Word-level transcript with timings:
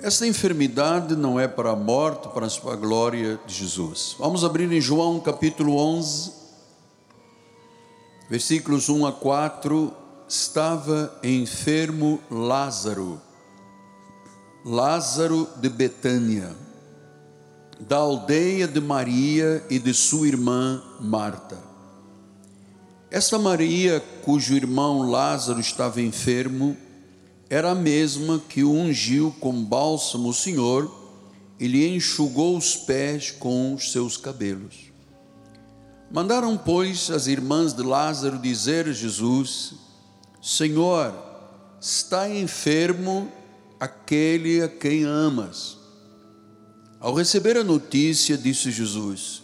Esta 0.00 0.28
enfermidade 0.28 1.16
não 1.16 1.40
é 1.40 1.48
para 1.48 1.72
a 1.72 1.76
morte, 1.76 2.28
para 2.28 2.46
a 2.46 2.76
glória 2.76 3.38
de 3.44 3.52
Jesus. 3.52 4.14
Vamos 4.16 4.44
abrir 4.44 4.70
em 4.70 4.80
João 4.80 5.18
capítulo 5.18 5.76
11, 5.76 6.32
versículos 8.30 8.88
1 8.88 9.06
a 9.06 9.12
4. 9.12 9.92
Estava 10.28 11.18
enfermo 11.24 12.20
Lázaro, 12.30 13.20
Lázaro 14.64 15.48
de 15.56 15.68
Betânia, 15.68 16.54
da 17.80 17.96
aldeia 17.96 18.68
de 18.68 18.80
Maria 18.80 19.64
e 19.68 19.80
de 19.80 19.92
sua 19.92 20.28
irmã 20.28 20.80
Marta. 21.00 21.58
Esta 23.10 23.36
Maria, 23.36 24.00
cujo 24.22 24.54
irmão 24.54 25.10
Lázaro 25.10 25.58
estava 25.58 26.00
enfermo, 26.00 26.76
era 27.50 27.70
a 27.70 27.74
mesma 27.74 28.42
que 28.48 28.62
o 28.62 28.72
ungiu 28.72 29.34
com 29.40 29.64
bálsamo 29.64 30.28
o 30.28 30.34
Senhor 30.34 30.94
e 31.58 31.66
lhe 31.66 31.88
enxugou 31.88 32.56
os 32.56 32.76
pés 32.76 33.30
com 33.30 33.74
os 33.74 33.90
seus 33.90 34.16
cabelos. 34.16 34.92
Mandaram, 36.10 36.56
pois, 36.56 37.10
as 37.10 37.26
irmãs 37.26 37.72
de 37.72 37.82
Lázaro 37.82 38.38
dizer 38.38 38.86
a 38.86 38.92
Jesus: 38.92 39.74
Senhor, 40.42 41.14
está 41.80 42.28
enfermo 42.28 43.30
aquele 43.80 44.62
a 44.62 44.68
quem 44.68 45.04
amas. 45.04 45.76
Ao 47.00 47.14
receber 47.14 47.56
a 47.56 47.64
notícia, 47.64 48.36
disse 48.36 48.70
Jesus: 48.70 49.42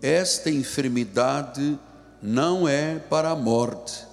Esta 0.00 0.50
enfermidade 0.50 1.78
não 2.22 2.66
é 2.66 2.98
para 2.98 3.30
a 3.30 3.36
morte, 3.36 4.04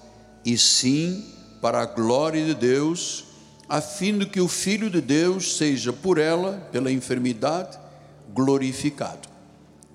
e 0.44 0.58
sim 0.58 1.24
para 1.24 1.33
a 1.72 1.86
glória 1.86 2.44
de 2.44 2.54
Deus, 2.54 3.24
a 3.68 3.80
fim 3.80 4.18
de 4.18 4.26
que 4.26 4.40
o 4.40 4.48
Filho 4.48 4.90
de 4.90 5.00
Deus 5.00 5.56
seja 5.56 5.92
por 5.92 6.18
ela, 6.18 6.68
pela 6.70 6.92
enfermidade, 6.92 7.78
glorificado. 8.34 9.28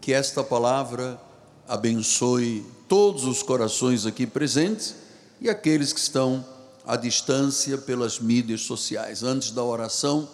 Que 0.02 0.14
esta 0.14 0.44
palavra 0.44 1.20
abençoe 1.68 2.66
todos 2.88 3.26
os 3.26 3.44
corações 3.44 4.08
aqui 4.08 4.26
presentes 4.26 4.96
e 5.40 5.48
aqueles 5.48 5.94
que 5.94 6.00
estão 6.00 6.44
à 6.88 6.96
distância 6.96 7.78
pelas 7.78 8.20
mídias 8.20 8.62
sociais. 8.62 9.22
Antes 9.22 9.52
da 9.52 9.64
oração, 9.64 10.28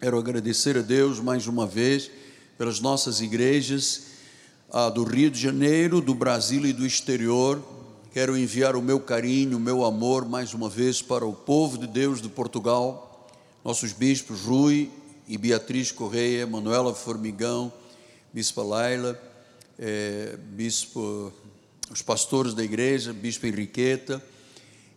quero 0.00 0.16
agradecer 0.16 0.78
a 0.78 0.82
Deus 0.82 1.18
mais 1.18 1.48
uma 1.48 1.66
vez 1.66 2.08
pelas 2.56 2.78
nossas 2.78 3.20
igrejas 3.20 4.02
do 4.94 5.02
Rio 5.02 5.30
de 5.30 5.40
Janeiro, 5.40 6.00
do 6.00 6.14
Brasil 6.14 6.64
e 6.64 6.72
do 6.72 6.86
exterior, 6.86 7.60
Quero 8.12 8.36
enviar 8.36 8.76
o 8.76 8.82
meu 8.82 9.00
carinho, 9.00 9.56
o 9.56 9.60
meu 9.60 9.86
amor 9.86 10.28
mais 10.28 10.52
uma 10.52 10.68
vez 10.68 11.00
para 11.00 11.24
o 11.24 11.32
povo 11.32 11.78
de 11.78 11.86
Deus 11.86 12.20
de 12.20 12.28
Portugal, 12.28 13.26
nossos 13.64 13.94
bispos 13.94 14.42
Rui 14.42 14.90
e 15.26 15.38
Beatriz 15.38 15.90
Correia, 15.90 16.46
Manuela 16.46 16.94
Formigão, 16.94 17.72
Bispa 18.30 18.62
Laila, 18.62 19.18
é, 19.78 20.36
bispo, 20.50 21.32
os 21.90 22.02
pastores 22.02 22.52
da 22.52 22.62
igreja, 22.62 23.14
Bispo 23.14 23.46
Henriqueta 23.46 24.22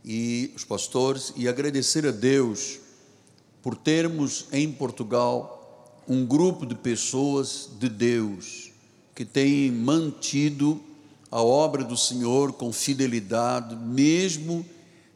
e 0.03 0.51
os 0.53 0.65
pastores, 0.65 1.31
e 1.37 1.47
agradecer 1.47 2.05
a 2.05 2.11
Deus 2.11 2.79
por 3.63 3.77
termos 3.77 4.47
em 4.51 4.69
Portugal 4.69 6.03
um 6.05 6.25
grupo 6.25 6.65
de 6.65 6.75
pessoas 6.75 7.69
de 7.79 7.87
Deus 7.87 8.73
que 9.15 9.23
têm 9.23 9.71
mantido 9.71 10.81
a 11.35 11.43
obra 11.43 11.83
do 11.83 11.97
Senhor 11.97 12.53
com 12.53 12.71
fidelidade, 12.71 13.75
mesmo 13.75 14.65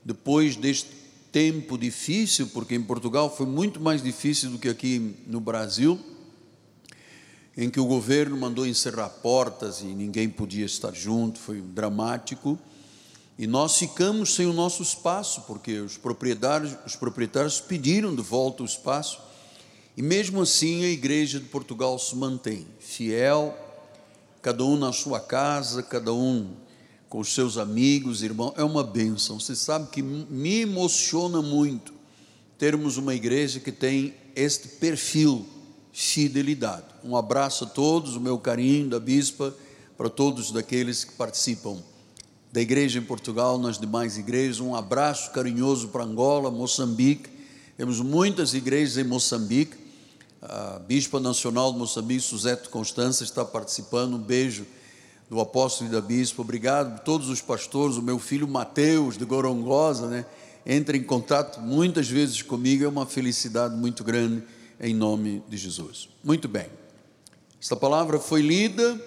depois 0.04 0.58
deste 0.58 0.90
tempo 1.32 1.78
difícil, 1.78 2.48
porque 2.48 2.76
em 2.76 2.84
Portugal 2.84 3.34
foi 3.34 3.46
muito 3.46 3.80
mais 3.80 4.04
difícil 4.04 4.50
do 4.50 4.60
que 4.60 4.68
aqui 4.68 5.16
no 5.26 5.40
Brasil, 5.40 5.98
em 7.56 7.70
que 7.70 7.80
o 7.80 7.86
governo 7.86 8.36
mandou 8.36 8.68
encerrar 8.68 9.08
portas 9.08 9.80
e 9.80 9.86
ninguém 9.86 10.28
podia 10.28 10.66
estar 10.66 10.94
junto, 10.94 11.40
foi 11.40 11.62
dramático. 11.62 12.60
E 13.38 13.48
nós 13.48 13.78
ficamos 13.78 14.36
sem 14.36 14.46
o 14.46 14.52
nosso 14.52 14.84
espaço, 14.84 15.44
porque 15.48 15.80
os 15.80 15.96
proprietários, 15.96 16.76
os 16.86 16.98
proprietários 16.98 17.62
pediram 17.62 18.14
de 18.14 18.22
volta 18.22 18.62
o 18.62 18.66
espaço. 18.66 19.22
E 19.96 20.02
mesmo 20.02 20.42
assim 20.42 20.84
a 20.84 20.90
igreja 20.90 21.40
de 21.40 21.46
Portugal 21.46 21.98
se 21.98 22.14
mantém 22.14 22.68
fiel, 22.78 23.69
cada 24.42 24.64
um 24.64 24.78
na 24.78 24.92
sua 24.92 25.20
casa, 25.20 25.84
cada 25.84 26.14
um 26.14 26.52
com 27.08 27.20
os 27.20 27.34
seus 27.34 27.58
amigos, 27.58 28.22
irmãos, 28.22 28.54
é 28.56 28.64
uma 28.64 28.84
bênção. 28.84 29.40
Você 29.40 29.56
sabe 29.56 29.90
que 29.90 30.02
me 30.02 30.62
emociona 30.62 31.42
muito 31.42 31.94
termos 32.58 32.98
uma 32.98 33.16
igreja 33.16 33.60
que 33.60 33.72
tem 33.72 34.14
este 34.36 34.68
perfil, 34.68 35.46
fidelidade. 35.92 36.86
Um 37.04 37.16
abraço 37.16 37.64
a 37.64 37.68
todos, 37.68 38.16
o 38.16 38.22
meu 38.22 38.38
carinho 38.38 38.90
da 38.90 39.00
bispa, 39.00 39.56
para 39.98 40.10
todos 40.10 40.52
daqueles 40.52 41.04
que 41.04 41.14
participam 41.14 41.82
da 42.52 42.62
igreja 42.62 42.98
em 42.98 43.04
Portugal, 43.04 43.60
nas 43.60 43.78
demais 43.78 44.18
igrejas, 44.18 44.60
um 44.60 44.74
abraço 44.76 45.32
carinhoso 45.32 45.90
para 45.90 46.04
Angola, 46.04 46.50
Moçambique. 46.50 47.30
Temos 47.78 48.02
muitas 48.02 48.54
igrejas 48.54 48.98
em 48.98 49.04
Moçambique 49.04 49.78
a 50.42 50.80
Bispa 50.80 51.20
Nacional 51.20 51.72
de 51.74 51.80
Moçambique, 51.80 52.22
Suzete 52.22 52.70
Constança, 52.70 53.24
está 53.24 53.44
participando. 53.44 54.16
Um 54.16 54.20
beijo 54.20 54.66
do 55.30 55.40
apóstolo 55.40 55.90
e 55.90 55.94
da 55.94 56.02
bispa. 56.02 56.42
Obrigado 56.42 57.04
todos 57.04 57.30
os 57.30 57.42
pastores. 57.42 57.98
O 57.98 58.02
meu 58.02 58.20
filho 58.20 58.48
Mateus, 58.48 59.18
de 59.18 59.26
Gorongosa, 59.26 60.08
né? 60.08 60.26
entra 60.66 60.96
em 60.96 61.04
contato 61.04 61.60
muitas 61.60 62.10
vezes 62.10 62.42
comigo. 62.42 62.84
É 62.84 62.88
uma 62.88 63.06
felicidade 63.06 63.76
muito 63.76 64.04
grande, 64.04 64.44
em 64.80 64.94
nome 64.94 65.44
de 65.48 65.58
Jesus. 65.58 66.10
Muito 66.24 66.48
bem. 66.48 66.68
Esta 67.62 67.76
palavra 67.76 68.20
foi 68.20 68.42
lida. 68.42 69.00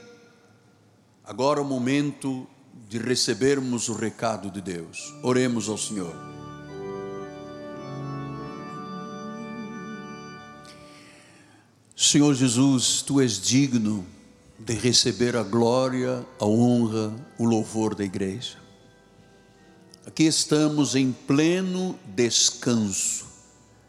Agora 1.25 1.61
é 1.61 1.63
o 1.63 1.67
momento 1.67 2.47
de 2.89 2.99
recebermos 2.99 3.89
o 3.89 3.95
recado 3.95 4.51
de 4.51 4.61
Deus. 4.61 5.15
Oremos 5.23 5.69
ao 5.69 5.79
Senhor. 5.79 6.32
Senhor 11.95 12.35
Jesus, 12.35 13.03
tu 13.03 13.21
és 13.21 13.41
digno 13.41 14.05
de 14.59 14.75
receber 14.75 15.37
a 15.37 15.43
glória, 15.43 16.27
a 16.41 16.47
honra, 16.47 17.15
o 17.39 17.45
louvor 17.45 17.95
da 17.95 18.05
igreja. 18.05 18.57
Aqui 20.07 20.25
estamos 20.25 20.97
em 20.97 21.13
pleno 21.13 21.99
descanso. 22.07 23.27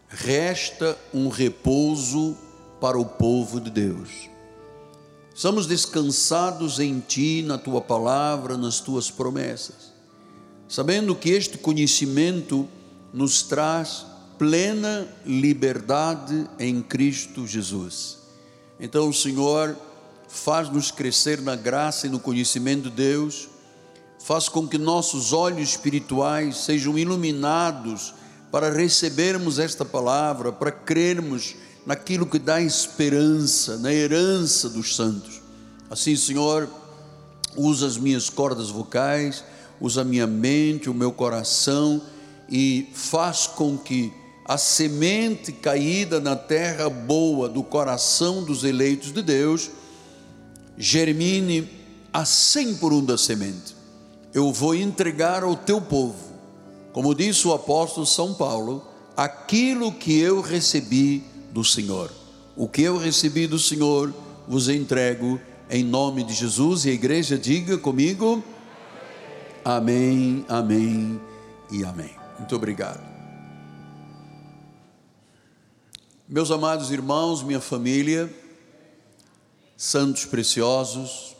Resta 0.09 0.97
um 1.14 1.30
repouso 1.30 2.38
para 2.80 3.00
o 3.00 3.06
povo 3.06 3.59
de 3.59 3.72
Deus. 3.72 4.30
Estamos 5.34 5.66
descansados 5.66 6.80
em 6.80 7.00
Ti, 7.00 7.41
na 7.41 7.58
Tua 7.58 7.81
palavra, 7.81 8.58
nas 8.58 8.80
Tuas 8.80 9.09
promessas, 9.09 9.94
sabendo 10.68 11.16
que 11.16 11.30
este 11.30 11.58
conhecimento 11.58 12.68
nos 13.12 13.41
traz 13.41 14.06
plena 14.43 15.07
liberdade 15.25 16.45
em 16.59 16.81
Cristo 16.81 17.47
Jesus. 17.47 18.17
Então, 18.77 19.07
o 19.07 19.13
Senhor 19.13 19.73
faz-nos 20.27 20.91
crescer 20.91 21.41
na 21.41 21.55
graça 21.55 22.07
e 22.07 22.09
no 22.09 22.19
conhecimento 22.19 22.89
de 22.89 22.95
Deus, 22.97 23.47
faz 24.19 24.49
com 24.49 24.67
que 24.67 24.77
nossos 24.77 25.31
olhos 25.31 25.69
espirituais 25.69 26.57
sejam 26.57 26.97
iluminados 26.97 28.13
para 28.51 28.69
recebermos 28.69 29.59
esta 29.59 29.85
palavra, 29.85 30.51
para 30.51 30.73
crermos 30.73 31.55
naquilo 31.85 32.25
que 32.25 32.37
dá 32.37 32.61
esperança, 32.61 33.77
na 33.77 33.93
herança 33.93 34.67
dos 34.67 34.93
santos. 34.93 35.41
Assim, 35.89 36.17
Senhor, 36.17 36.67
usa 37.55 37.87
as 37.87 37.95
minhas 37.95 38.29
cordas 38.29 38.69
vocais, 38.69 39.41
usa 39.79 40.01
a 40.01 40.05
minha 40.05 40.27
mente, 40.27 40.89
o 40.89 40.93
meu 40.93 41.13
coração 41.13 42.01
e 42.49 42.89
faz 42.93 43.47
com 43.47 43.77
que 43.77 44.11
a 44.45 44.57
semente 44.57 45.51
caída 45.51 46.19
na 46.19 46.35
terra 46.35 46.90
boa 46.90 47.47
do 47.47 47.63
coração 47.63 48.43
dos 48.43 48.63
eleitos 48.63 49.13
de 49.13 49.22
Deus 49.22 49.72
germine 50.78 51.69
a 52.11 52.25
cem 52.25 52.75
por 52.75 52.91
um 52.91 53.03
da 53.03 53.17
semente. 53.17 53.75
Eu 54.34 54.51
vou 54.51 54.75
entregar 54.75 55.43
ao 55.43 55.55
teu 55.55 55.79
povo, 55.79 56.34
como 56.91 57.16
disse 57.16 57.47
o 57.47 57.53
apóstolo 57.53 58.05
São 58.05 58.34
Paulo, 58.34 58.85
aquilo 59.16 59.91
que 59.91 60.19
eu 60.19 60.41
recebi 60.41 61.23
do 61.51 61.63
Senhor. 61.63 62.11
O 62.55 62.67
que 62.67 62.81
eu 62.81 62.97
recebi 62.97 63.47
do 63.47 63.59
Senhor 63.59 64.13
vos 64.47 64.67
entrego 64.69 65.39
em 65.69 65.84
nome 65.84 66.23
de 66.23 66.34
Jesus 66.34 66.85
e 66.85 66.89
a 66.89 66.93
igreja 66.93 67.37
diga 67.37 67.78
comigo: 67.78 68.43
Amém, 69.63 70.46
amém 70.49 71.19
e 71.72 71.84
amém. 71.84 72.11
Muito 72.37 72.55
obrigado. 72.55 73.12
Meus 76.28 76.52
amados 76.52 76.90
irmãos, 76.90 77.43
minha 77.43 77.59
família, 77.59 78.34
santos 79.75 80.23
preciosos, 80.23 81.35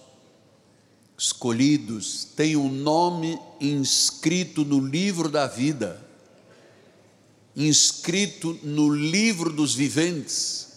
escolhidos, 1.18 2.26
têm 2.36 2.58
um 2.58 2.68
nome 2.68 3.40
inscrito 3.62 4.66
no 4.66 4.86
livro 4.86 5.30
da 5.30 5.48
vida. 5.48 6.04
inscrito 7.56 8.60
no 8.64 8.94
livro 8.94 9.54
dos 9.54 9.74
viventes, 9.74 10.68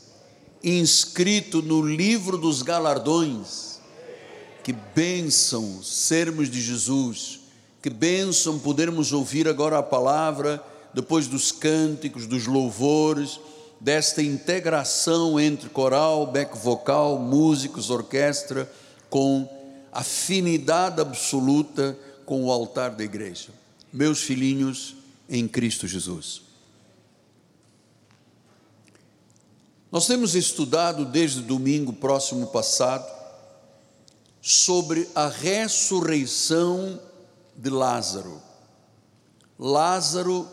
inscrito 0.62 1.60
no 1.60 1.82
livro 1.82 2.38
dos 2.38 2.62
galardões. 2.62 3.80
Que 4.62 4.72
bênção 4.72 5.82
sermos 5.82 6.48
de 6.48 6.60
Jesus, 6.60 7.40
que 7.82 7.90
bênção 7.90 8.58
podermos 8.58 9.12
ouvir 9.12 9.48
agora 9.48 9.78
a 9.78 9.82
palavra, 9.82 10.62
depois 10.94 11.26
dos 11.26 11.50
cânticos, 11.50 12.26
dos 12.26 12.46
louvores, 12.46 13.40
desta 13.80 14.22
integração 14.22 15.38
entre 15.38 15.68
coral, 15.68 16.26
back 16.26 16.56
vocal, 16.56 17.18
músicos, 17.18 17.90
orquestra, 17.90 18.70
com 19.10 19.48
afinidade 19.92 21.00
absoluta 21.00 21.96
com 22.24 22.44
o 22.44 22.50
altar 22.50 22.90
da 22.90 23.04
igreja. 23.04 23.48
Meus 23.92 24.22
filhinhos 24.22 24.96
em 25.28 25.46
Cristo 25.46 25.86
Jesus. 25.86 26.42
Nós 29.90 30.06
temos 30.06 30.34
estudado 30.34 31.04
desde 31.04 31.40
domingo 31.40 31.92
próximo 31.92 32.48
passado 32.48 33.10
sobre 34.42 35.08
a 35.14 35.28
ressurreição 35.28 37.00
de 37.56 37.70
Lázaro. 37.70 38.42
Lázaro, 39.58 40.46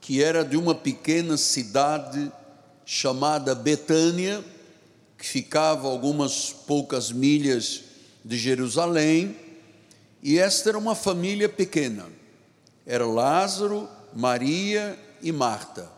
que 0.00 0.22
era 0.22 0.44
de 0.44 0.56
uma 0.56 0.74
pequena 0.74 1.36
cidade 1.36 2.30
chamada 2.84 3.54
Betânia, 3.54 4.44
que 5.16 5.26
ficava 5.26 5.88
algumas 5.88 6.50
poucas 6.50 7.12
milhas 7.12 7.84
de 8.24 8.36
Jerusalém, 8.36 9.36
e 10.22 10.38
esta 10.38 10.70
era 10.70 10.78
uma 10.78 10.94
família 10.94 11.48
pequena. 11.48 12.06
Era 12.86 13.06
Lázaro, 13.06 13.88
Maria 14.14 14.98
e 15.22 15.32
Marta. 15.32 15.90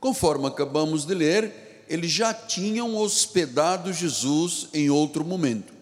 Conforme 0.00 0.46
acabamos 0.46 1.04
de 1.06 1.14
ler, 1.14 1.84
eles 1.88 2.10
já 2.10 2.34
tinham 2.34 2.96
hospedado 2.96 3.92
Jesus 3.92 4.68
em 4.72 4.90
outro 4.90 5.24
momento. 5.24 5.72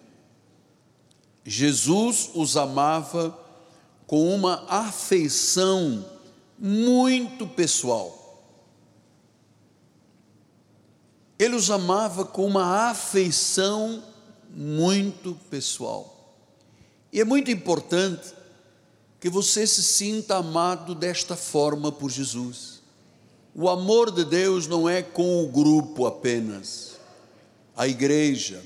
Jesus 1.45 2.31
os 2.35 2.57
amava 2.57 3.37
com 4.07 4.35
uma 4.35 4.65
afeição 4.69 6.05
muito 6.59 7.47
pessoal. 7.47 8.20
Ele 11.41 11.57
os 11.57 11.71
amava 11.71 12.23
com 12.27 12.45
uma 12.45 12.91
afeição 12.91 14.05
muito 14.51 15.35
pessoal. 15.49 16.37
E 17.11 17.19
é 17.19 17.25
muito 17.25 17.51
importante 17.51 18.35
que 19.19 19.31
você 19.31 19.67
se 19.67 19.83
sinta 19.83 20.37
amado 20.37 20.95
desta 20.95 21.35
forma 21.35 21.91
por 21.91 22.11
Jesus. 22.11 22.83
O 23.55 23.71
amor 23.71 24.11
de 24.11 24.23
Deus 24.23 24.67
não 24.67 24.87
é 24.87 25.01
com 25.01 25.43
o 25.43 25.49
grupo 25.49 26.05
apenas, 26.05 26.99
a 27.75 27.89
igreja. 27.89 28.63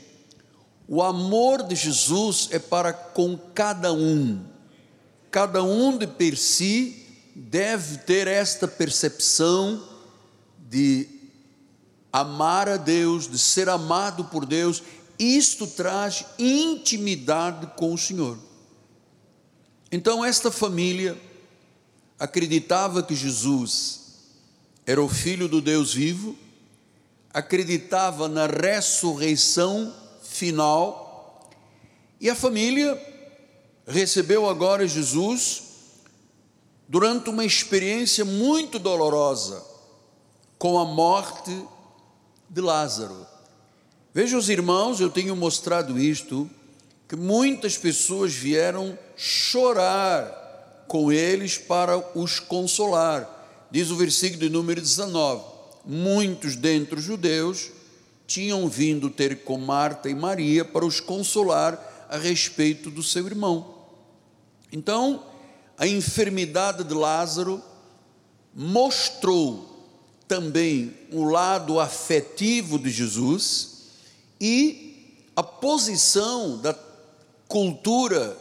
O 0.88 1.00
amor 1.00 1.62
de 1.62 1.76
Jesus 1.76 2.48
é 2.50 2.58
para 2.58 2.92
com 2.92 3.38
cada 3.54 3.92
um. 3.92 4.44
Cada 5.30 5.62
um 5.62 5.96
de 5.96 6.08
per 6.08 6.36
si 6.36 7.06
deve 7.36 7.98
ter 7.98 8.26
esta 8.26 8.66
percepção 8.66 9.80
de 10.58 11.13
amar 12.14 12.68
a 12.68 12.76
Deus, 12.76 13.26
de 13.28 13.36
ser 13.36 13.68
amado 13.68 14.26
por 14.26 14.46
Deus, 14.46 14.80
isto 15.18 15.66
traz 15.66 16.24
intimidade 16.38 17.66
com 17.76 17.92
o 17.92 17.98
Senhor. 17.98 18.38
Então, 19.90 20.24
esta 20.24 20.48
família 20.48 21.20
acreditava 22.16 23.02
que 23.02 23.16
Jesus 23.16 24.02
era 24.86 25.02
o 25.02 25.08
Filho 25.08 25.48
do 25.48 25.60
Deus 25.60 25.92
vivo, 25.92 26.38
acreditava 27.32 28.28
na 28.28 28.46
ressurreição 28.46 29.92
final, 30.22 31.50
e 32.20 32.30
a 32.30 32.36
família 32.36 32.96
recebeu 33.88 34.48
agora 34.48 34.86
Jesus 34.86 35.64
durante 36.88 37.28
uma 37.28 37.44
experiência 37.44 38.24
muito 38.24 38.78
dolorosa 38.78 39.64
com 40.56 40.78
a 40.78 40.84
morte 40.84 41.73
de 42.54 42.60
Lázaro. 42.60 43.26
Veja 44.12 44.38
os 44.38 44.48
irmãos, 44.48 45.00
eu 45.00 45.10
tenho 45.10 45.34
mostrado 45.34 45.98
isto, 45.98 46.48
que 47.08 47.16
muitas 47.16 47.76
pessoas 47.76 48.32
vieram 48.32 48.96
chorar 49.16 50.84
com 50.86 51.10
eles 51.10 51.58
para 51.58 51.98
os 52.16 52.38
consolar. 52.38 53.28
Diz 53.72 53.90
o 53.90 53.96
versículo 53.96 54.40
de 54.40 54.48
número 54.48 54.80
19: 54.80 55.44
Muitos 55.84 56.54
dentre 56.54 57.00
os 57.00 57.04
judeus 57.04 57.70
tinham 58.24 58.68
vindo 58.68 59.10
ter 59.10 59.42
com 59.42 59.58
Marta 59.58 60.08
e 60.08 60.14
Maria 60.14 60.64
para 60.64 60.86
os 60.86 61.00
consolar 61.00 62.06
a 62.08 62.16
respeito 62.16 62.88
do 62.88 63.02
seu 63.02 63.26
irmão. 63.26 63.74
Então, 64.70 65.26
a 65.76 65.88
enfermidade 65.88 66.84
de 66.84 66.94
Lázaro 66.94 67.60
mostrou 68.54 69.73
também 70.26 70.94
o 71.12 71.24
lado 71.24 71.78
afetivo 71.78 72.78
de 72.78 72.90
Jesus 72.90 73.74
e 74.40 75.24
a 75.36 75.42
posição 75.42 76.58
da 76.58 76.74
cultura 77.48 78.36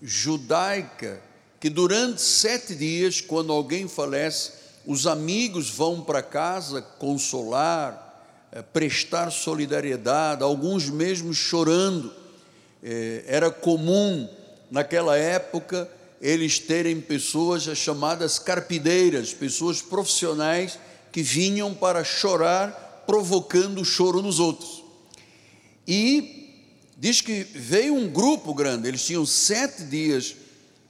judaica, 0.00 1.20
que 1.60 1.70
durante 1.70 2.20
sete 2.20 2.74
dias, 2.74 3.20
quando 3.20 3.52
alguém 3.52 3.86
falece, 3.86 4.52
os 4.86 5.06
amigos 5.06 5.70
vão 5.70 6.00
para 6.00 6.22
casa 6.22 6.82
consolar, 6.82 8.24
eh, 8.50 8.62
prestar 8.62 9.30
solidariedade, 9.30 10.42
alguns 10.42 10.90
mesmo 10.90 11.32
chorando. 11.32 12.12
Eh, 12.82 13.24
era 13.26 13.50
comum 13.50 14.28
naquela 14.70 15.16
época 15.16 15.88
eles 16.20 16.58
terem 16.58 17.00
pessoas 17.00 17.64
chamadas 17.76 18.38
carpideiras, 18.38 19.34
pessoas 19.34 19.82
profissionais 19.82 20.78
que 21.12 21.22
vinham 21.22 21.74
para 21.74 22.02
chorar, 22.02 23.04
provocando 23.06 23.84
choro 23.84 24.22
nos 24.22 24.40
outros. 24.40 24.82
E 25.86 26.64
diz 26.96 27.20
que 27.20 27.44
veio 27.44 27.94
um 27.94 28.08
grupo 28.08 28.54
grande, 28.54 28.88
eles 28.88 29.04
tinham 29.04 29.26
sete 29.26 29.84
dias 29.84 30.34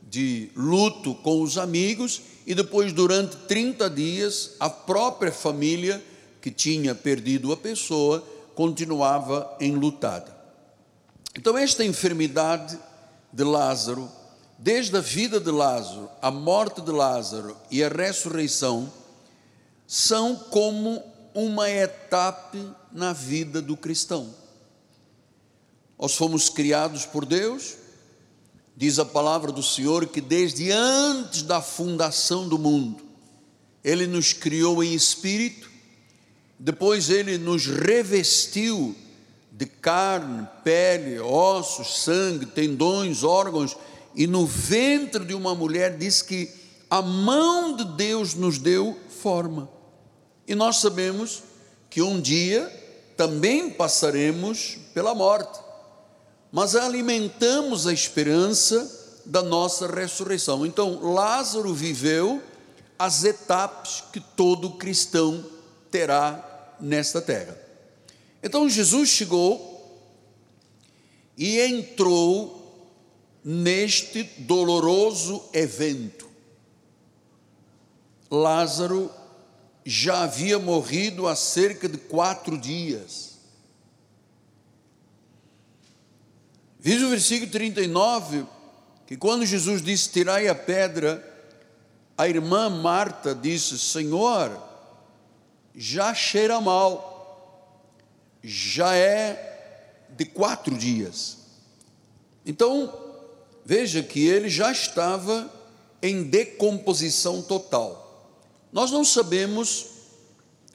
de 0.09 0.51
luto 0.55 1.15
com 1.17 1.43
os 1.43 1.59
amigos, 1.59 2.23
e 2.47 2.55
depois, 2.55 2.93
durante 2.93 3.37
30 3.49 3.89
dias, 3.91 4.53
a 4.61 4.69
própria 4.69 5.33
família 5.33 6.03
que 6.41 6.51
tinha 6.51 6.95
perdido 6.95 7.53
a 7.53 7.57
pessoa 7.57 8.23
continuava 8.55 9.57
enlutada. 9.61 10.37
Então, 11.35 11.57
esta 11.57 11.85
enfermidade 11.85 12.79
de 13.33 13.45
Lázaro, 13.45 14.11
desde 14.59 14.97
a 14.97 15.00
vida 15.00 15.41
de 15.41 15.50
Lázaro, 15.50 16.11
a 16.21 16.31
morte 16.31 16.83
de 16.83 16.91
Lázaro 16.91 17.57
e 17.71 17.83
a 17.83 17.88
ressurreição, 17.88 18.93
são 19.94 20.34
como 20.34 21.04
uma 21.34 21.68
etapa 21.68 22.75
na 22.90 23.12
vida 23.12 23.61
do 23.61 23.76
cristão. 23.76 24.34
Nós 26.00 26.14
fomos 26.14 26.49
criados 26.49 27.04
por 27.04 27.26
Deus, 27.26 27.75
diz 28.75 28.99
a 28.99 29.04
palavra 29.04 29.52
do 29.52 29.62
Senhor 29.62 30.06
que 30.06 30.22
desde 30.22 30.70
antes 30.70 31.42
da 31.42 31.61
fundação 31.61 32.49
do 32.49 32.58
mundo, 32.58 33.02
Ele 33.84 34.06
nos 34.06 34.32
criou 34.32 34.82
em 34.82 34.94
espírito, 34.94 35.70
depois 36.58 37.11
Ele 37.11 37.37
nos 37.37 37.66
revestiu 37.66 38.96
de 39.52 39.66
carne, 39.66 40.49
pele, 40.64 41.20
ossos, 41.20 41.99
sangue, 41.99 42.46
tendões, 42.46 43.22
órgãos, 43.22 43.76
e 44.14 44.26
no 44.26 44.46
ventre 44.46 45.22
de 45.22 45.34
uma 45.34 45.54
mulher 45.54 45.99
diz 45.99 46.22
que 46.22 46.50
a 46.88 47.02
mão 47.02 47.76
de 47.76 47.84
Deus 47.84 48.32
nos 48.32 48.56
deu 48.56 48.99
forma. 49.20 49.72
E 50.46 50.54
nós 50.54 50.76
sabemos 50.78 51.42
que 51.88 52.02
um 52.02 52.20
dia 52.20 52.70
também 53.16 53.70
passaremos 53.70 54.78
pela 54.94 55.14
morte, 55.14 55.61
mas 56.50 56.75
alimentamos 56.75 57.87
a 57.87 57.92
esperança 57.92 59.20
da 59.25 59.42
nossa 59.42 59.87
ressurreição. 59.87 60.66
Então, 60.66 61.12
Lázaro 61.12 61.72
viveu 61.72 62.42
as 62.99 63.25
etapas 63.25 64.02
que 64.12 64.20
todo 64.20 64.70
cristão 64.72 65.44
terá 65.90 66.76
nesta 66.80 67.20
terra. 67.20 67.58
Então, 68.42 68.68
Jesus 68.68 69.08
chegou 69.08 69.72
e 71.37 71.61
entrou 71.61 72.61
neste 73.44 74.22
doloroso 74.22 75.42
evento. 75.52 76.28
Lázaro 78.30 79.11
já 79.85 80.23
havia 80.23 80.59
morrido 80.59 81.27
há 81.27 81.35
cerca 81.35 81.89
de 81.89 81.99
quatro 81.99 82.57
dias. 82.57 83.33
Diz 86.81 87.03
o 87.03 87.11
versículo 87.11 87.51
39 87.51 88.47
que 89.07 89.17
quando 89.17 89.45
Jesus 89.45 89.83
disse: 89.83 90.11
Tirai 90.11 90.49
a 90.49 90.55
pedra, 90.55 91.23
a 92.17 92.29
irmã 92.29 92.69
Marta 92.69 93.35
disse: 93.35 93.79
Senhor, 93.79 94.61
já 95.75 96.15
cheira 96.15 96.61
mal, 96.61 97.89
já 98.43 98.95
é 98.95 100.07
de 100.11 100.25
quatro 100.25 100.77
dias. 100.77 101.39
Então, 102.45 102.93
veja 103.65 104.03
que 104.03 104.27
ele 104.27 104.49
já 104.49 104.73
estava 104.73 105.51
em 106.03 106.25
decomposição 106.25 107.41
total. 107.41 108.01
Nós 108.73 108.91
não 108.91 109.05
sabemos 109.05 109.87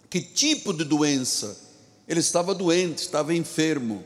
que 0.10 0.22
tipo 0.22 0.72
de 0.72 0.84
doença 0.84 1.58
ele 2.08 2.20
estava 2.20 2.56
doente, 2.56 3.00
estava 3.00 3.34
enfermo. 3.34 4.04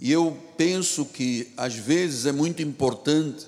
E 0.00 0.10
eu 0.10 0.38
penso 0.56 1.04
que 1.04 1.52
às 1.56 1.74
vezes 1.74 2.24
é 2.24 2.32
muito 2.32 2.62
importante 2.62 3.46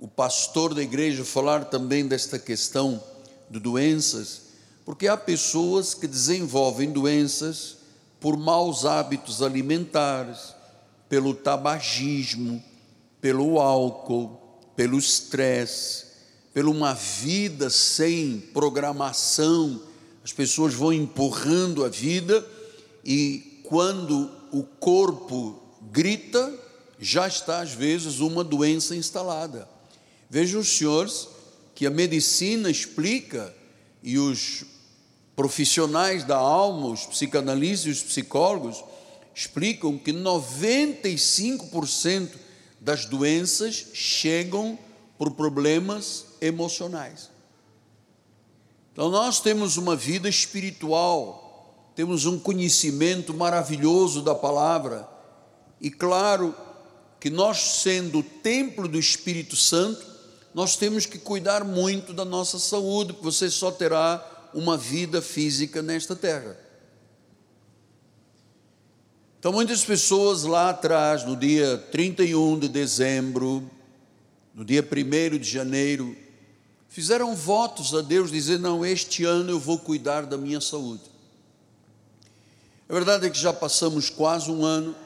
o 0.00 0.08
pastor 0.08 0.74
da 0.74 0.82
igreja 0.82 1.24
falar 1.24 1.66
também 1.66 2.06
desta 2.06 2.38
questão 2.38 3.02
de 3.48 3.60
doenças, 3.60 4.42
porque 4.84 5.06
há 5.06 5.16
pessoas 5.16 5.94
que 5.94 6.08
desenvolvem 6.08 6.90
doenças 6.90 7.76
por 8.18 8.36
maus 8.36 8.84
hábitos 8.84 9.42
alimentares, 9.42 10.54
pelo 11.08 11.34
tabagismo, 11.34 12.62
pelo 13.20 13.60
álcool, 13.60 14.40
pelo 14.74 14.98
estresse, 14.98 16.05
pela 16.56 16.70
uma 16.70 16.94
vida 16.94 17.68
sem 17.68 18.40
programação. 18.54 19.82
As 20.24 20.32
pessoas 20.32 20.72
vão 20.72 20.90
empurrando 20.90 21.84
a 21.84 21.90
vida 21.90 22.42
e 23.04 23.60
quando 23.62 24.30
o 24.50 24.62
corpo 24.62 25.62
grita, 25.92 26.50
já 26.98 27.28
está 27.28 27.60
às 27.60 27.72
vezes 27.72 28.20
uma 28.20 28.42
doença 28.42 28.96
instalada. 28.96 29.68
Vejam 30.30 30.62
os 30.62 30.78
senhores 30.78 31.28
que 31.74 31.84
a 31.84 31.90
medicina 31.90 32.70
explica 32.70 33.54
e 34.02 34.18
os 34.18 34.64
profissionais 35.36 36.24
da 36.24 36.38
alma, 36.38 36.86
os 36.86 37.04
psicanalistas 37.04 37.86
e 37.86 37.90
os 37.90 38.02
psicólogos, 38.02 38.82
explicam 39.34 39.98
que 39.98 40.10
95% 40.10 42.30
das 42.80 43.04
doenças 43.04 43.88
chegam 43.92 44.78
por 45.18 45.32
problemas 45.32 46.26
emocionais. 46.40 47.30
Então, 48.92 49.10
nós 49.10 49.40
temos 49.40 49.76
uma 49.76 49.94
vida 49.94 50.28
espiritual, 50.28 51.92
temos 51.94 52.24
um 52.24 52.38
conhecimento 52.38 53.34
maravilhoso 53.34 54.22
da 54.22 54.34
palavra, 54.34 55.08
e 55.80 55.90
claro 55.90 56.54
que 57.20 57.28
nós, 57.30 57.58
sendo 57.82 58.20
o 58.20 58.22
templo 58.22 58.88
do 58.88 58.98
Espírito 58.98 59.56
Santo, 59.56 60.06
nós 60.54 60.76
temos 60.76 61.04
que 61.04 61.18
cuidar 61.18 61.64
muito 61.64 62.14
da 62.14 62.24
nossa 62.24 62.58
saúde, 62.58 63.12
porque 63.12 63.24
você 63.24 63.50
só 63.50 63.70
terá 63.70 64.48
uma 64.54 64.76
vida 64.76 65.20
física 65.20 65.82
nesta 65.82 66.16
terra. 66.16 66.58
Então, 69.38 69.52
muitas 69.52 69.84
pessoas 69.84 70.44
lá 70.44 70.70
atrás, 70.70 71.24
no 71.24 71.36
dia 71.36 71.76
31 71.92 72.58
de 72.58 72.68
dezembro, 72.68 73.70
no 74.56 74.64
dia 74.64 74.82
1 74.82 75.38
de 75.38 75.48
janeiro, 75.48 76.16
fizeram 76.88 77.36
votos 77.36 77.94
a 77.94 78.00
Deus, 78.00 78.30
dizendo: 78.30 78.62
Não, 78.62 78.86
este 78.86 79.22
ano 79.22 79.50
eu 79.50 79.60
vou 79.60 79.78
cuidar 79.78 80.24
da 80.24 80.38
minha 80.38 80.62
saúde. 80.62 81.02
A 82.88 82.92
verdade 82.94 83.26
é 83.26 83.30
que 83.30 83.38
já 83.38 83.52
passamos 83.52 84.08
quase 84.08 84.50
um 84.50 84.64
ano, 84.64 84.96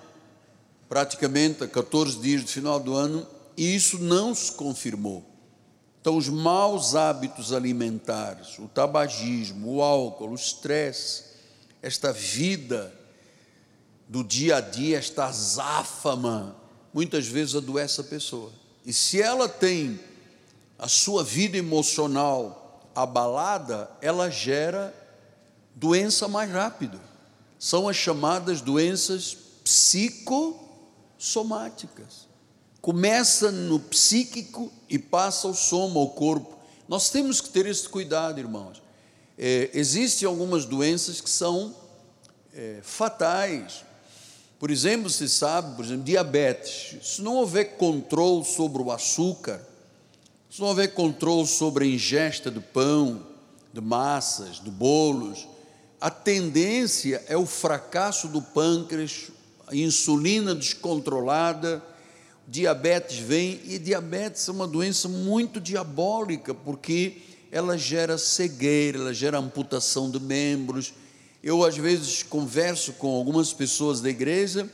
praticamente 0.88 1.64
a 1.64 1.69
14 1.69 2.21
dias 2.21 2.45
do 2.45 2.49
final 2.49 2.78
do 2.78 2.95
ano, 2.95 3.26
e 3.57 3.75
isso 3.75 3.99
não 3.99 4.33
se 4.33 4.52
confirmou. 4.52 5.28
Então, 6.00 6.16
os 6.16 6.28
maus 6.28 6.95
hábitos 6.95 7.52
alimentares, 7.52 8.57
o 8.59 8.69
tabagismo, 8.69 9.75
o 9.75 9.83
álcool, 9.83 10.30
o 10.30 10.35
estresse, 10.35 11.25
esta 11.83 12.12
vida 12.12 12.95
do 14.09 14.23
dia 14.23 14.57
a 14.57 14.61
dia, 14.61 14.99
esta 14.99 15.26
azáfama, 15.26 16.57
muitas 16.95 17.26
vezes 17.26 17.57
adoece 17.57 18.00
a 18.00 18.04
pessoa. 18.04 18.59
E 18.84 18.92
se 18.92 19.20
ela 19.20 19.49
tem 19.49 19.99
a 20.78 20.87
sua 20.88 21.25
vida 21.25 21.56
emocional 21.56 22.90
abalada, 22.94 23.90
ela 24.00 24.30
gera 24.30 24.94
doença 25.75 26.28
mais 26.28 26.50
rápido. 26.50 27.00
São 27.58 27.88
as 27.88 27.96
chamadas 27.96 28.60
doenças 28.60 29.37
psicossomáticas 29.62 32.30
começa 32.80 33.50
no 33.50 33.78
psíquico 33.78 34.72
e 34.88 34.99
passa 34.99 35.46
ao 35.46 35.54
soma, 35.54 36.00
ao 36.00 36.10
corpo. 36.10 36.58
Nós 36.88 37.10
temos 37.10 37.40
que 37.40 37.50
ter 37.50 37.66
esse 37.66 37.88
cuidado, 37.88 38.40
irmãos. 38.40 38.82
É, 39.38 39.70
existem 39.75 40.26
algumas 40.26 40.64
doenças 40.64 41.20
que 41.20 41.30
são 41.30 41.75
é, 42.52 42.80
fatais. 42.82 43.84
Por 44.60 44.70
exemplo, 44.70 45.08
se 45.08 45.26
sabe, 45.26 45.74
por 45.74 45.86
exemplo, 45.86 46.04
diabetes. 46.04 46.98
Se 47.02 47.22
não 47.22 47.36
houver 47.36 47.78
controle 47.78 48.44
sobre 48.44 48.82
o 48.82 48.92
açúcar, 48.92 49.58
se 50.50 50.60
não 50.60 50.68
houver 50.68 50.92
controle 50.92 51.46
sobre 51.46 51.86
a 51.86 51.88
ingesta 51.88 52.50
do 52.50 52.60
pão, 52.60 53.26
de 53.72 53.80
massas, 53.80 54.62
de 54.62 54.70
bolos, 54.70 55.48
a 55.98 56.10
tendência 56.10 57.24
é 57.26 57.38
o 57.38 57.46
fracasso 57.46 58.28
do 58.28 58.42
pâncreas, 58.42 59.30
a 59.66 59.74
insulina 59.74 60.54
descontrolada, 60.54 61.82
diabetes 62.46 63.18
vem, 63.18 63.62
e 63.64 63.78
diabetes 63.78 64.46
é 64.46 64.52
uma 64.52 64.68
doença 64.68 65.08
muito 65.08 65.58
diabólica, 65.58 66.52
porque 66.52 67.22
ela 67.50 67.78
gera 67.78 68.18
cegueira, 68.18 68.98
ela 68.98 69.14
gera 69.14 69.38
amputação 69.38 70.10
de 70.10 70.20
membros. 70.20 70.92
Eu, 71.42 71.64
às 71.64 71.76
vezes, 71.76 72.23
converso 72.23 72.92
com 72.94 73.14
algumas 73.14 73.52
pessoas 73.52 74.00
da 74.00 74.11
igreja 74.11 74.68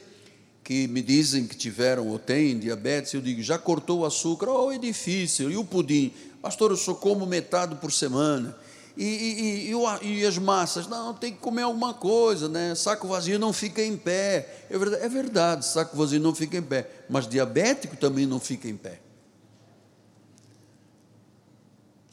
que 0.64 0.88
me 0.88 1.00
dizem 1.00 1.46
que 1.46 1.56
tiveram 1.56 2.08
ou 2.08 2.18
têm 2.18 2.58
diabetes, 2.58 3.14
eu 3.14 3.20
digo, 3.20 3.40
já 3.40 3.56
cortou 3.56 4.00
o 4.00 4.04
açúcar? 4.04 4.50
Oh, 4.50 4.72
é 4.72 4.78
difícil. 4.78 5.48
E 5.48 5.56
o 5.56 5.64
pudim? 5.64 6.12
Pastor, 6.42 6.72
eu 6.72 6.76
só 6.76 6.92
como 6.92 7.24
metade 7.24 7.76
por 7.76 7.92
semana. 7.92 8.56
E, 8.96 9.04
e, 9.04 9.72
e, 9.72 10.20
e, 10.20 10.26
as 10.26 10.38
massas, 10.38 10.88
não, 10.88 11.14
tem 11.14 11.32
que 11.32 11.38
comer 11.38 11.62
alguma 11.62 11.92
coisa, 11.94 12.48
né? 12.48 12.74
Saco 12.74 13.06
vazio 13.06 13.38
não 13.38 13.52
fica 13.52 13.82
em 13.82 13.96
pé. 13.96 14.64
É 14.68 14.76
verdade, 14.76 15.04
é 15.04 15.08
verdade, 15.08 15.66
saco 15.66 15.96
vazio 15.96 16.18
não 16.18 16.34
fica 16.34 16.56
em 16.56 16.62
pé, 16.62 16.88
mas 17.08 17.28
diabético 17.28 17.94
também 17.96 18.26
não 18.26 18.40
fica 18.40 18.66
em 18.66 18.76
pé. 18.76 19.05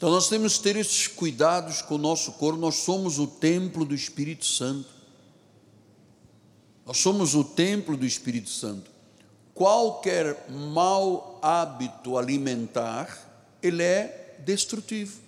Então 0.03 0.12
nós 0.12 0.27
temos 0.27 0.57
que 0.57 0.63
ter 0.63 0.75
esses 0.75 1.07
cuidados 1.07 1.81
com 1.81 1.95
o 1.95 1.98
nosso 1.98 2.33
corpo, 2.33 2.60
nós 2.60 2.75
somos 2.75 3.19
o 3.19 3.25
templo 3.25 3.86
do 3.86 3.95
Espírito 3.95 4.45
Santo. 4.45 4.89
Nós 6.86 6.98
somos 6.98 7.36
o 7.36 7.41
templo 7.41 7.95
do 7.95 8.05
Espírito 8.05 8.50
Santo. 8.50 8.91
Qualquer 9.53 10.45
mau 10.50 11.39
hábito 11.41 12.17
alimentar, 12.17 13.17
ele 13.62 13.81
é 13.81 14.39
destrutivo. 14.43 15.22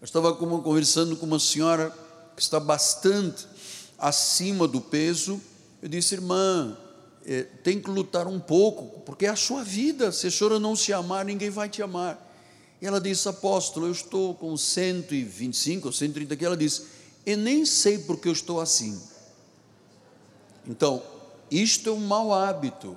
Eu 0.00 0.04
estava 0.04 0.32
conversando 0.32 1.16
com 1.16 1.26
uma 1.26 1.40
senhora 1.40 1.92
que 2.36 2.42
está 2.42 2.60
bastante 2.60 3.48
acima 3.98 4.68
do 4.68 4.80
peso. 4.80 5.40
Eu 5.82 5.88
disse, 5.88 6.14
irmã, 6.14 6.78
é, 7.26 7.42
tem 7.42 7.80
que 7.80 7.90
lutar 7.90 8.28
um 8.28 8.38
pouco, 8.38 9.00
porque 9.00 9.26
é 9.26 9.30
a 9.30 9.34
sua 9.34 9.64
vida. 9.64 10.12
Se 10.12 10.28
a 10.28 10.30
senhora 10.30 10.60
não 10.60 10.76
se 10.76 10.92
amar, 10.92 11.24
ninguém 11.24 11.50
vai 11.50 11.68
te 11.68 11.82
amar. 11.82 12.29
E 12.80 12.86
ela 12.86 13.00
disse, 13.00 13.28
apóstolo, 13.28 13.86
eu 13.86 13.92
estou 13.92 14.34
com 14.34 14.56
125 14.56 15.88
ou 15.88 15.92
130 15.92 16.34
aqui. 16.34 16.44
Ela 16.44 16.56
disse, 16.56 16.86
eu 17.26 17.36
nem 17.36 17.64
sei 17.66 17.98
porque 17.98 18.28
eu 18.28 18.32
estou 18.32 18.60
assim. 18.60 18.98
Então, 20.66 21.02
isto 21.50 21.90
é 21.90 21.92
um 21.92 22.06
mau 22.06 22.32
hábito, 22.32 22.96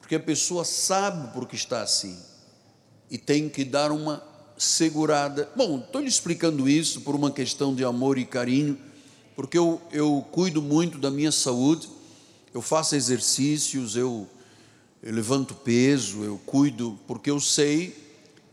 porque 0.00 0.16
a 0.16 0.20
pessoa 0.20 0.64
sabe 0.64 1.32
porque 1.32 1.56
está 1.56 1.82
assim 1.82 2.18
e 3.10 3.18
tem 3.18 3.48
que 3.48 3.64
dar 3.64 3.92
uma 3.92 4.22
segurada. 4.56 5.50
Bom, 5.54 5.78
estou 5.78 6.00
lhe 6.00 6.08
explicando 6.08 6.68
isso 6.68 7.02
por 7.02 7.14
uma 7.14 7.30
questão 7.30 7.74
de 7.74 7.84
amor 7.84 8.18
e 8.18 8.24
carinho, 8.24 8.78
porque 9.36 9.56
eu, 9.56 9.80
eu 9.90 10.26
cuido 10.30 10.60
muito 10.60 10.98
da 10.98 11.10
minha 11.10 11.32
saúde, 11.32 11.88
eu 12.54 12.60
faço 12.60 12.94
exercícios, 12.94 13.96
eu, 13.96 14.26
eu 15.02 15.12
levanto 15.12 15.54
peso, 15.54 16.22
eu 16.22 16.40
cuido, 16.44 16.98
porque 17.06 17.30
eu 17.30 17.40
sei 17.40 17.96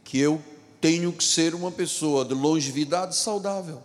que 0.03 0.17
eu 0.17 0.41
tenho 0.81 1.11
que 1.11 1.23
ser 1.23 1.53
uma 1.53 1.71
pessoa 1.71 2.23
de 2.23 2.33
longevidade 2.33 3.15
saudável. 3.15 3.81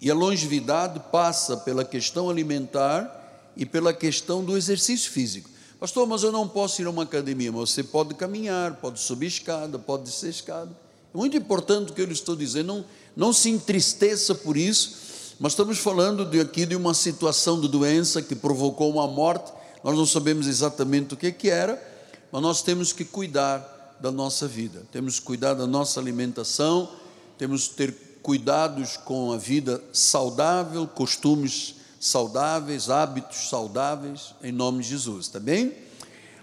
E 0.00 0.10
a 0.10 0.14
longevidade 0.14 1.00
passa 1.10 1.56
pela 1.56 1.84
questão 1.84 2.28
alimentar 2.28 3.52
e 3.56 3.64
pela 3.64 3.94
questão 3.94 4.44
do 4.44 4.56
exercício 4.56 5.10
físico. 5.10 5.48
Pastor, 5.78 6.06
mas 6.06 6.22
eu 6.22 6.32
não 6.32 6.46
posso 6.46 6.82
ir 6.82 6.86
a 6.86 6.90
uma 6.90 7.04
academia. 7.04 7.50
Mas 7.50 7.70
você 7.70 7.82
pode 7.82 8.14
caminhar, 8.14 8.76
pode 8.76 9.00
subir 9.00 9.26
escada, 9.26 9.78
pode 9.78 10.04
descer 10.04 10.30
escada. 10.30 10.70
É 11.14 11.16
muito 11.16 11.36
importante 11.36 11.90
o 11.90 11.94
que 11.94 12.00
eu 12.00 12.06
lhe 12.06 12.12
estou 12.12 12.34
dizendo. 12.34 12.66
Não, 12.66 12.84
não 13.16 13.32
se 13.32 13.50
entristeça 13.50 14.34
por 14.34 14.56
isso. 14.56 15.34
Mas 15.38 15.52
estamos 15.52 15.78
falando 15.78 16.24
de, 16.24 16.40
aqui 16.40 16.66
de 16.66 16.76
uma 16.76 16.94
situação 16.94 17.60
de 17.60 17.68
doença 17.68 18.22
que 18.22 18.34
provocou 18.34 18.90
uma 18.90 19.06
morte. 19.06 19.52
Nós 19.82 19.96
não 19.96 20.06
sabemos 20.06 20.46
exatamente 20.46 21.14
o 21.14 21.16
que, 21.16 21.32
que 21.32 21.50
era, 21.50 21.82
mas 22.30 22.42
nós 22.42 22.62
temos 22.62 22.92
que 22.92 23.04
cuidar 23.04 23.71
da 24.02 24.10
nossa 24.10 24.48
vida. 24.48 24.82
Temos 24.90 25.20
que 25.20 25.24
cuidar 25.24 25.54
da 25.54 25.66
nossa 25.66 26.00
alimentação. 26.00 26.90
Temos 27.38 27.68
que 27.68 27.74
ter 27.74 27.94
cuidados 28.20 28.96
com 28.96 29.32
a 29.32 29.36
vida 29.36 29.82
saudável, 29.92 30.86
costumes 30.86 31.76
saudáveis, 32.00 32.90
hábitos 32.90 33.48
saudáveis, 33.48 34.34
em 34.42 34.50
nome 34.50 34.82
de 34.82 34.90
Jesus, 34.90 35.28
tá 35.28 35.38
bem? 35.38 35.72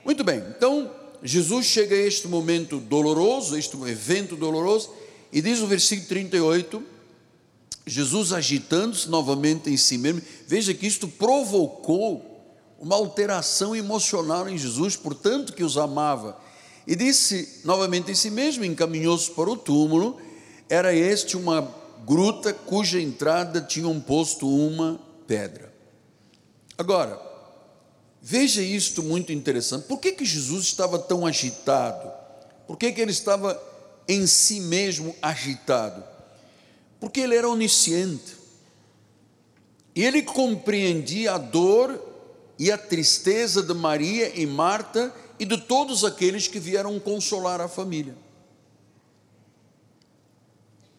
Muito 0.06 0.24
bem, 0.24 0.42
então 0.56 0.89
Jesus 1.22 1.66
chega 1.66 1.96
a 1.96 2.00
este 2.00 2.28
momento 2.28 2.80
doloroso, 2.80 3.58
este 3.58 3.75
evento 3.84 4.38
doloroso, 4.38 4.89
e 5.32 5.42
diz 5.42 5.60
o 5.60 5.68
versículo 5.68 6.08
38, 6.08 6.82
Jesus 7.86 8.32
agitando-se 8.32 9.10
novamente 9.10 9.70
em 9.70 9.75
si 9.75 9.98
mesmo, 9.98 10.22
veja 10.48 10.74
que 10.74 10.88
isto 10.88 11.08
provocou 11.08 12.25
uma 12.80 12.96
alteração 12.96 13.75
emocional 13.75 14.48
em 14.48 14.58
Jesus, 14.58 14.96
portanto 14.96 15.54
que 15.54 15.63
os 15.63 15.78
amava, 15.78 16.38
e 16.89 16.96
disse 16.96 17.62
novamente 17.63 18.10
em 18.10 18.15
si 18.15 18.31
mesmo, 18.31 18.65
encaminhou-se 18.65 19.29
para 19.29 19.48
o 19.48 19.55
túmulo, 19.55 20.19
era 20.67 20.91
este 20.91 21.38
uma 21.38 21.72
gruta 22.03 22.51
cuja 22.51 23.00
entrada 23.00 23.62
tinham 23.62 24.01
posto 24.01 24.50
uma 24.50 25.00
pedra. 25.27 25.72
Agora, 26.75 27.22
veja 28.19 28.63
isto 28.63 29.03
muito 29.03 29.31
interessante. 29.31 29.86
Por 29.86 30.00
que, 30.00 30.13
que 30.13 30.25
Jesus 30.25 30.65
estava 30.65 30.98
tão 30.98 31.27
agitado? 31.27 32.12
Por 32.65 32.75
que, 32.75 32.91
que 32.91 33.00
ele 33.00 33.12
estava 33.12 33.62
em 34.08 34.25
si 34.25 34.60
mesmo 34.60 35.15
agitado? 35.22 36.03
Porque 37.00 37.19
ele 37.19 37.36
era 37.36 37.48
onisciente. 37.48 38.36
E 39.93 40.03
ele 40.03 40.24
compreendia 40.24 41.34
a 41.34 41.38
dor 41.38 42.03
e 42.58 42.72
a 42.72 42.79
tristeza 42.79 43.62
de 43.62 43.75
Maria 43.75 44.31
e 44.34 44.48
Marta 44.48 45.13
e 45.39 45.46
de 45.46 45.58
todos 45.58 46.03
aqueles 46.03 46.48
que 46.48 46.60
vieram 46.60 47.00
consolar 47.00 47.62
a 47.62 47.67
família. 47.67 48.15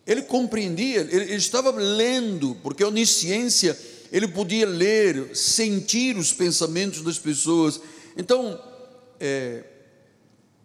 Ele 0.06 0.22
compreendia, 0.22 1.00
ele, 1.02 1.24
ele 1.24 1.34
estava 1.34 1.70
lendo, 1.70 2.56
porque 2.62 2.82
a 2.82 2.88
onisciência 2.88 3.78
ele 4.10 4.26
podia 4.26 4.66
ler, 4.66 5.36
sentir 5.36 6.16
os 6.16 6.32
pensamentos 6.32 7.02
das 7.02 7.18
pessoas. 7.18 7.80
Então, 8.16 8.60
é, 9.20 9.62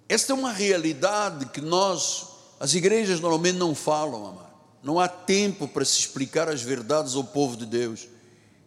esta 0.10 0.34
é 0.34 0.36
uma 0.36 0.52
realidade 0.52 1.48
que 1.48 1.62
nós, 1.62 2.28
as 2.60 2.74
igrejas 2.74 3.20
normalmente 3.20 3.58
não 3.58 3.76
falam, 3.76 4.26
amado. 4.26 4.56
Não 4.82 5.00
há 5.00 5.08
tempo 5.08 5.68
para 5.68 5.84
se 5.84 6.00
explicar 6.00 6.48
as 6.48 6.62
verdades 6.62 7.16
ao 7.16 7.24
povo 7.24 7.58
de 7.58 7.66
Deus. 7.66 8.08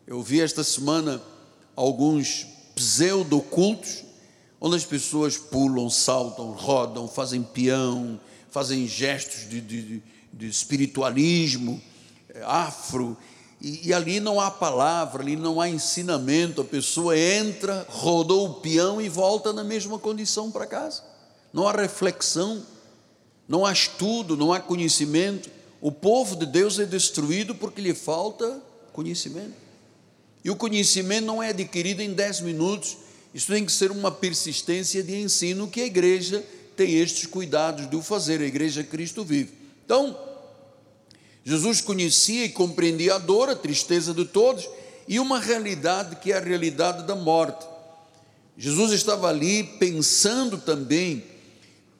Eu 0.06 0.22
vi 0.22 0.40
esta 0.40 0.64
semana 0.64 1.22
alguns 1.76 2.46
pseudo-cultos, 2.74 4.04
onde 4.60 4.76
as 4.76 4.84
pessoas 4.84 5.36
pulam, 5.36 5.88
saltam, 5.88 6.52
rodam, 6.52 7.06
fazem 7.06 7.42
peão, 7.42 8.20
fazem 8.50 8.86
gestos 8.86 9.48
de, 9.48 9.60
de, 9.60 10.02
de 10.32 10.48
espiritualismo 10.48 11.80
é, 12.30 12.42
afro, 12.42 13.16
e, 13.60 13.88
e, 13.88 13.92
ali 13.92 14.20
não 14.20 14.40
há 14.40 14.50
palavra, 14.50 15.22
ali 15.22 15.34
não 15.34 15.60
há 15.60 15.68
ensinamento, 15.68 16.60
a 16.60 16.64
pessoa 16.64 17.18
entra, 17.18 17.84
rodou 17.88 18.48
o 18.48 18.54
peão 18.54 19.00
e 19.00 19.08
volta 19.08 19.52
na 19.52 19.64
mesma 19.64 19.98
condição 19.98 20.50
para 20.50 20.64
casa. 20.64 21.02
Não 21.52 21.66
há 21.66 21.72
reflexão, 21.72 22.62
não 23.48 23.66
há 23.66 23.72
estudo, 23.72 24.36
não 24.36 24.52
há 24.52 24.60
conhecimento. 24.60 25.50
O 25.80 25.90
povo 25.90 26.36
de 26.36 26.46
Deus 26.46 26.78
é 26.78 26.84
destruído 26.84 27.54
porque 27.54 27.80
lhe 27.80 27.94
falta 27.94 28.62
conhecimento. 28.92 29.54
E 30.44 30.50
o 30.50 30.56
conhecimento 30.56 31.24
não 31.24 31.42
é 31.42 31.48
adquirido 31.48 32.00
em 32.00 32.12
dez 32.12 32.40
minutos, 32.40 32.96
isso 33.38 33.52
tem 33.52 33.64
que 33.64 33.70
ser 33.70 33.92
uma 33.92 34.10
persistência 34.10 35.00
de 35.00 35.14
ensino 35.14 35.68
que 35.68 35.80
a 35.80 35.86
igreja 35.86 36.44
tem 36.76 36.96
estes 36.96 37.24
cuidados 37.24 37.88
de 37.88 37.94
o 37.94 38.02
fazer, 38.02 38.40
a 38.40 38.44
igreja 38.44 38.82
Cristo 38.82 39.22
vive. 39.22 39.52
Então, 39.84 40.18
Jesus 41.44 41.80
conhecia 41.80 42.46
e 42.46 42.48
compreendia 42.48 43.14
a 43.14 43.18
dor, 43.18 43.48
a 43.48 43.54
tristeza 43.54 44.12
de 44.12 44.24
todos 44.24 44.68
e 45.06 45.20
uma 45.20 45.38
realidade 45.38 46.16
que 46.16 46.32
é 46.32 46.36
a 46.36 46.40
realidade 46.40 47.06
da 47.06 47.14
morte. 47.14 47.64
Jesus 48.56 48.90
estava 48.90 49.28
ali 49.28 49.62
pensando 49.62 50.58
também 50.58 51.22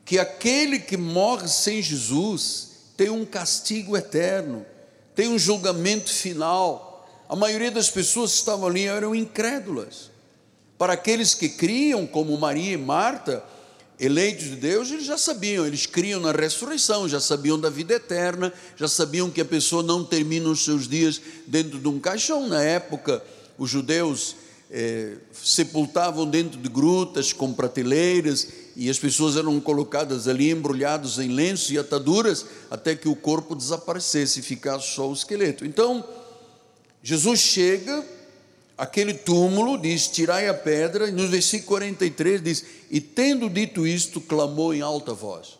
que 0.04 0.18
aquele 0.18 0.80
que 0.80 0.96
morre 0.96 1.46
sem 1.46 1.80
Jesus 1.80 2.70
tem 2.96 3.10
um 3.10 3.24
castigo 3.24 3.96
eterno, 3.96 4.66
tem 5.14 5.28
um 5.28 5.38
julgamento 5.38 6.12
final. 6.12 7.08
A 7.28 7.36
maioria 7.36 7.70
das 7.70 7.88
pessoas 7.88 8.32
que 8.32 8.38
estavam 8.38 8.66
ali 8.66 8.86
eram 8.86 9.14
incrédulas. 9.14 10.17
Para 10.78 10.92
aqueles 10.92 11.34
que 11.34 11.48
criam, 11.48 12.06
como 12.06 12.38
Maria 12.38 12.74
e 12.74 12.76
Marta, 12.76 13.42
eleitos 13.98 14.44
de 14.44 14.56
Deus, 14.56 14.90
eles 14.92 15.04
já 15.04 15.18
sabiam, 15.18 15.66
eles 15.66 15.86
criam 15.86 16.20
na 16.20 16.30
ressurreição, 16.30 17.08
já 17.08 17.18
sabiam 17.18 17.58
da 17.58 17.68
vida 17.68 17.94
eterna, 17.94 18.52
já 18.76 18.86
sabiam 18.86 19.28
que 19.28 19.40
a 19.40 19.44
pessoa 19.44 19.82
não 19.82 20.04
termina 20.04 20.48
os 20.48 20.64
seus 20.64 20.86
dias 20.86 21.20
dentro 21.48 21.80
de 21.80 21.88
um 21.88 21.98
caixão. 21.98 22.46
Na 22.46 22.62
época, 22.62 23.20
os 23.58 23.68
judeus 23.68 24.36
é, 24.70 25.16
sepultavam 25.32 26.24
dentro 26.30 26.60
de 26.60 26.68
grutas 26.68 27.32
com 27.32 27.52
prateleiras 27.52 28.46
e 28.76 28.88
as 28.88 29.00
pessoas 29.00 29.36
eram 29.36 29.58
colocadas 29.58 30.28
ali 30.28 30.50
embrulhadas 30.50 31.18
em 31.18 31.28
lenços 31.28 31.72
e 31.72 31.78
ataduras 31.78 32.46
até 32.70 32.94
que 32.94 33.08
o 33.08 33.16
corpo 33.16 33.56
desaparecesse 33.56 34.38
e 34.38 34.42
ficasse 34.44 34.94
só 34.94 35.08
o 35.08 35.12
esqueleto. 35.12 35.66
Então, 35.66 36.04
Jesus 37.02 37.40
chega 37.40 38.04
aquele 38.78 39.12
túmulo, 39.12 39.76
diz: 39.76 40.06
Tirai 40.06 40.48
a 40.48 40.54
pedra, 40.54 41.08
e 41.08 41.12
no 41.12 41.26
versículo 41.26 41.80
43 41.80 42.42
diz: 42.42 42.64
E 42.88 43.00
tendo 43.00 43.50
dito 43.50 43.84
isto, 43.84 44.20
clamou 44.20 44.72
em 44.72 44.80
alta 44.80 45.12
voz. 45.12 45.58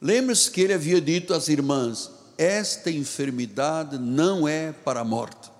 Lembre-se 0.00 0.50
que 0.50 0.60
ele 0.60 0.74
havia 0.74 1.00
dito 1.00 1.32
às 1.32 1.48
irmãs: 1.48 2.10
Esta 2.36 2.90
enfermidade 2.90 3.98
não 3.98 4.46
é 4.46 4.70
para 4.72 5.00
a 5.00 5.04
morte. 5.04 5.50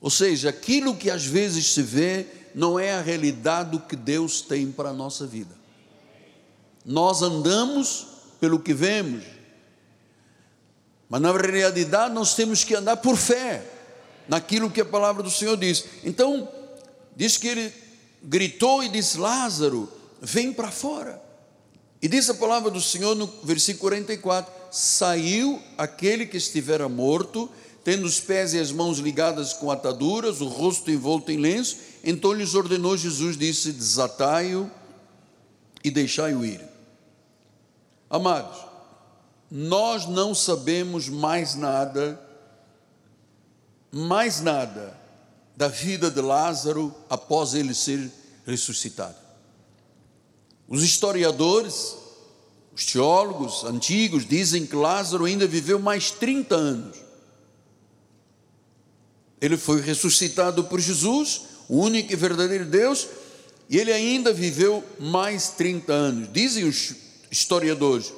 Ou 0.00 0.10
seja, 0.10 0.48
aquilo 0.48 0.96
que 0.96 1.10
às 1.10 1.26
vezes 1.26 1.74
se 1.74 1.82
vê 1.82 2.26
não 2.54 2.78
é 2.78 2.92
a 2.92 3.02
realidade 3.02 3.72
do 3.72 3.80
que 3.80 3.94
Deus 3.94 4.40
tem 4.40 4.72
para 4.72 4.88
a 4.90 4.92
nossa 4.92 5.26
vida. 5.26 5.54
Nós 6.84 7.20
andamos 7.20 8.06
pelo 8.40 8.60
que 8.60 8.72
vemos, 8.72 9.24
mas 11.08 11.20
na 11.20 11.32
realidade 11.32 12.14
nós 12.14 12.34
temos 12.34 12.64
que 12.64 12.74
andar 12.74 12.96
por 12.98 13.16
fé 13.16 13.77
naquilo 14.28 14.70
que 14.70 14.80
a 14.80 14.84
palavra 14.84 15.22
do 15.22 15.30
Senhor 15.30 15.56
diz. 15.56 15.84
Então, 16.04 16.48
diz 17.16 17.36
que 17.36 17.48
ele 17.48 17.72
gritou 18.22 18.84
e 18.84 18.88
disse: 18.88 19.18
Lázaro, 19.18 19.90
vem 20.20 20.52
para 20.52 20.70
fora. 20.70 21.20
E 22.00 22.06
diz 22.06 22.30
a 22.30 22.34
palavra 22.34 22.70
do 22.70 22.80
Senhor 22.80 23.16
no 23.16 23.26
versículo 23.42 23.90
44: 23.90 24.52
Saiu 24.70 25.60
aquele 25.76 26.26
que 26.26 26.36
estivera 26.36 26.88
morto, 26.88 27.50
tendo 27.82 28.04
os 28.04 28.20
pés 28.20 28.54
e 28.54 28.58
as 28.58 28.70
mãos 28.70 28.98
ligadas 28.98 29.52
com 29.52 29.70
ataduras, 29.70 30.40
o 30.40 30.46
rosto 30.46 30.90
envolto 30.90 31.32
em 31.32 31.38
lenço. 31.38 31.78
Então 32.04 32.32
lhes 32.32 32.54
ordenou 32.54 32.96
Jesus, 32.96 33.36
disse: 33.36 33.72
Desatai-o 33.72 34.70
e 35.82 35.90
deixai-o 35.90 36.44
ir. 36.44 36.60
Amados, 38.10 38.58
nós 39.50 40.06
não 40.06 40.34
sabemos 40.34 41.08
mais 41.08 41.54
nada 41.54 42.27
mais 43.90 44.40
nada 44.40 44.96
da 45.56 45.68
vida 45.68 46.10
de 46.10 46.20
Lázaro 46.20 46.94
após 47.08 47.54
ele 47.54 47.74
ser 47.74 48.10
ressuscitado. 48.46 49.16
Os 50.68 50.82
historiadores, 50.82 51.96
os 52.74 52.84
teólogos 52.84 53.64
antigos 53.64 54.26
dizem 54.26 54.66
que 54.66 54.76
Lázaro 54.76 55.24
ainda 55.24 55.46
viveu 55.46 55.78
mais 55.78 56.10
30 56.10 56.54
anos. 56.54 56.98
Ele 59.40 59.56
foi 59.56 59.80
ressuscitado 59.80 60.64
por 60.64 60.78
Jesus, 60.78 61.42
o 61.68 61.78
único 61.78 62.12
e 62.12 62.16
verdadeiro 62.16 62.66
Deus, 62.66 63.08
e 63.68 63.78
ele 63.78 63.92
ainda 63.92 64.32
viveu 64.32 64.84
mais 64.98 65.50
30 65.50 65.92
anos, 65.92 66.32
dizem 66.32 66.64
os 66.64 66.94
historiadores. 67.30 68.12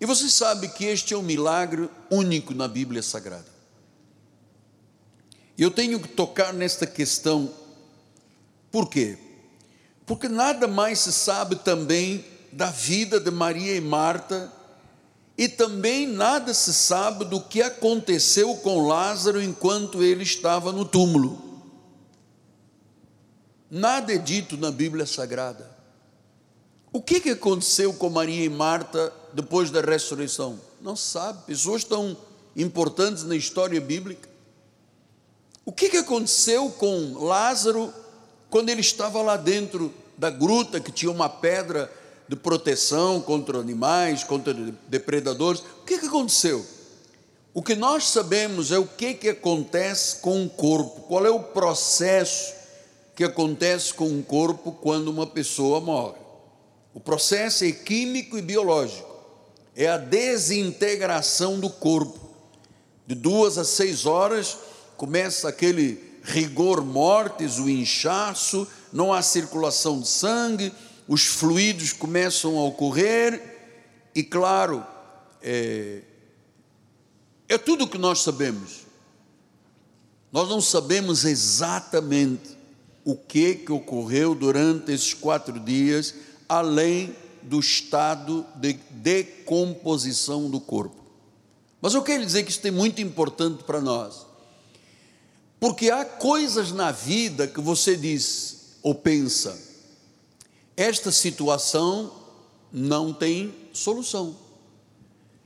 E 0.00 0.06
você 0.06 0.28
sabe 0.28 0.68
que 0.68 0.84
este 0.84 1.14
é 1.14 1.16
um 1.16 1.22
milagre 1.22 1.88
único 2.10 2.54
na 2.54 2.66
Bíblia 2.66 3.02
Sagrada. 3.02 3.51
Eu 5.62 5.70
tenho 5.70 6.00
que 6.00 6.08
tocar 6.08 6.52
nesta 6.52 6.88
questão, 6.88 7.48
por 8.68 8.90
quê? 8.90 9.16
Porque 10.04 10.28
nada 10.28 10.66
mais 10.66 10.98
se 10.98 11.12
sabe 11.12 11.54
também 11.54 12.24
da 12.50 12.68
vida 12.68 13.20
de 13.20 13.30
Maria 13.30 13.76
e 13.76 13.80
Marta, 13.80 14.52
e 15.38 15.48
também 15.48 16.04
nada 16.04 16.52
se 16.52 16.74
sabe 16.74 17.24
do 17.26 17.40
que 17.40 17.62
aconteceu 17.62 18.56
com 18.56 18.88
Lázaro 18.88 19.40
enquanto 19.40 20.02
ele 20.02 20.24
estava 20.24 20.72
no 20.72 20.84
túmulo. 20.84 21.40
Nada 23.70 24.12
é 24.12 24.18
dito 24.18 24.56
na 24.56 24.72
Bíblia 24.72 25.06
Sagrada. 25.06 25.70
O 26.92 27.00
que, 27.00 27.20
que 27.20 27.30
aconteceu 27.30 27.94
com 27.94 28.10
Maria 28.10 28.44
e 28.44 28.48
Marta 28.48 29.12
depois 29.32 29.70
da 29.70 29.80
ressurreição? 29.80 30.58
Não 30.80 30.96
se 30.96 31.08
sabe. 31.08 31.44
Pessoas 31.46 31.84
tão 31.84 32.16
importantes 32.56 33.22
na 33.22 33.36
história 33.36 33.80
bíblica 33.80 34.31
o 35.64 35.72
que, 35.72 35.88
que 35.88 35.98
aconteceu 35.98 36.70
com 36.70 37.24
Lázaro 37.24 37.92
quando 38.50 38.68
ele 38.68 38.80
estava 38.80 39.22
lá 39.22 39.36
dentro 39.36 39.94
da 40.18 40.28
gruta 40.28 40.80
que 40.80 40.90
tinha 40.90 41.10
uma 41.10 41.28
pedra 41.28 41.90
de 42.28 42.34
proteção 42.34 43.20
contra 43.20 43.58
animais, 43.58 44.24
contra 44.24 44.52
depredadores? 44.88 45.60
O 45.60 45.84
que, 45.84 45.98
que 45.98 46.06
aconteceu? 46.06 46.66
O 47.54 47.62
que 47.62 47.76
nós 47.76 48.08
sabemos 48.08 48.72
é 48.72 48.78
o 48.78 48.86
que, 48.86 49.14
que 49.14 49.28
acontece 49.28 50.16
com 50.16 50.44
o 50.44 50.50
corpo, 50.50 51.02
qual 51.02 51.24
é 51.24 51.30
o 51.30 51.40
processo 51.40 52.54
que 53.14 53.22
acontece 53.22 53.94
com 53.94 54.18
o 54.18 54.22
corpo 54.22 54.72
quando 54.72 55.08
uma 55.08 55.26
pessoa 55.26 55.80
morre. 55.80 56.16
O 56.94 56.98
processo 56.98 57.64
é 57.64 57.70
químico 57.70 58.36
e 58.36 58.42
biológico, 58.42 59.08
é 59.76 59.86
a 59.86 59.96
desintegração 59.96 61.60
do 61.60 61.70
corpo. 61.70 62.20
De 63.06 63.14
duas 63.14 63.58
a 63.58 63.64
seis 63.64 64.06
horas 64.06 64.56
começa 65.02 65.48
aquele 65.48 65.98
rigor 66.22 66.84
mortis, 66.84 67.58
o 67.58 67.68
inchaço, 67.68 68.68
não 68.92 69.12
há 69.12 69.20
circulação 69.20 69.98
de 69.98 70.06
sangue, 70.06 70.72
os 71.08 71.26
fluidos 71.26 71.92
começam 71.92 72.56
a 72.56 72.62
ocorrer, 72.62 73.42
e 74.14 74.22
claro, 74.22 74.86
é, 75.42 76.02
é 77.48 77.58
tudo 77.58 77.82
o 77.82 77.88
que 77.88 77.98
nós 77.98 78.20
sabemos. 78.20 78.82
Nós 80.30 80.48
não 80.48 80.60
sabemos 80.60 81.24
exatamente 81.24 82.56
o 83.04 83.16
que, 83.16 83.56
que 83.56 83.72
ocorreu 83.72 84.36
durante 84.36 84.92
esses 84.92 85.12
quatro 85.12 85.58
dias, 85.58 86.14
além 86.48 87.12
do 87.42 87.58
estado 87.58 88.46
de 88.54 88.74
decomposição 88.88 90.48
do 90.48 90.60
corpo. 90.60 91.02
Mas 91.80 91.92
eu 91.92 92.04
quero 92.04 92.24
dizer 92.24 92.44
que 92.44 92.52
isso 92.52 92.64
é 92.64 92.70
muito 92.70 93.02
importante 93.02 93.64
para 93.64 93.80
nós, 93.80 94.30
porque 95.62 95.92
há 95.92 96.04
coisas 96.04 96.72
na 96.72 96.90
vida 96.90 97.46
que 97.46 97.60
você 97.60 97.96
diz 97.96 98.78
ou 98.82 98.96
pensa, 98.96 99.56
esta 100.76 101.12
situação 101.12 102.12
não 102.72 103.14
tem 103.14 103.54
solução. 103.72 104.36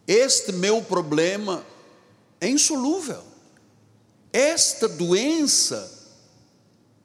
Este 0.09 0.53
meu 0.53 0.81
problema 0.81 1.63
é 2.41 2.49
insolúvel. 2.49 3.23
Esta 4.33 4.89
doença, 4.89 6.09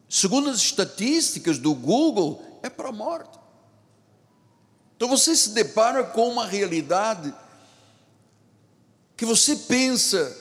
segundo 0.07 0.49
as 0.49 0.59
estatísticas 0.59 1.57
do 1.57 1.75
Google, 1.75 2.41
é 2.63 2.69
para 2.69 2.87
a 2.87 2.93
morte. 2.93 3.37
Então 4.95 5.09
você 5.09 5.35
se 5.35 5.49
depara 5.49 6.05
com 6.05 6.29
uma 6.29 6.45
realidade 6.45 7.35
que 9.17 9.25
você 9.25 9.57
pensa: 9.57 10.33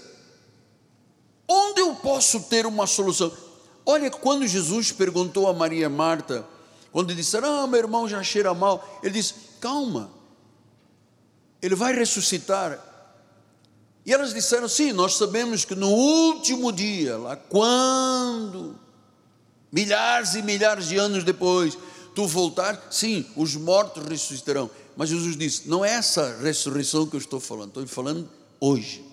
onde 1.50 1.80
eu 1.80 1.96
posso 1.96 2.40
ter 2.44 2.64
uma 2.64 2.86
solução? 2.86 3.32
Olha, 3.84 4.08
quando 4.08 4.46
Jesus 4.46 4.92
perguntou 4.92 5.48
a 5.48 5.52
Maria 5.52 5.90
Marta, 5.90 6.46
quando 6.92 7.12
disseram, 7.14 7.60
ah, 7.60 7.66
meu 7.66 7.80
irmão 7.80 8.08
já 8.08 8.22
cheira 8.22 8.54
mal, 8.54 9.00
ele 9.02 9.14
disse: 9.14 9.34
calma, 9.60 10.10
ele 11.60 11.74
vai 11.74 11.92
ressuscitar. 11.92 12.86
E 14.06 14.12
elas 14.12 14.32
disseram: 14.32 14.68
sim, 14.68 14.92
nós 14.92 15.14
sabemos 15.14 15.64
que 15.64 15.74
no 15.74 15.88
último 15.88 16.72
dia, 16.72 17.18
lá 17.18 17.36
quando, 17.36 18.78
milhares 19.72 20.34
e 20.34 20.42
milhares 20.42 20.86
de 20.86 20.96
anos 20.96 21.24
depois, 21.24 21.76
tu 22.14 22.26
voltar, 22.26 22.88
sim, 22.90 23.26
os 23.34 23.56
mortos 23.56 24.04
ressuscitarão. 24.06 24.70
Mas 24.96 25.08
Jesus 25.08 25.36
disse: 25.36 25.68
não 25.68 25.84
é 25.84 25.90
essa 25.90 26.38
ressurreição 26.40 27.06
que 27.06 27.16
eu 27.16 27.20
estou 27.20 27.40
falando, 27.40 27.68
estou 27.68 27.86
falando 27.86 28.28
hoje. 28.60 29.09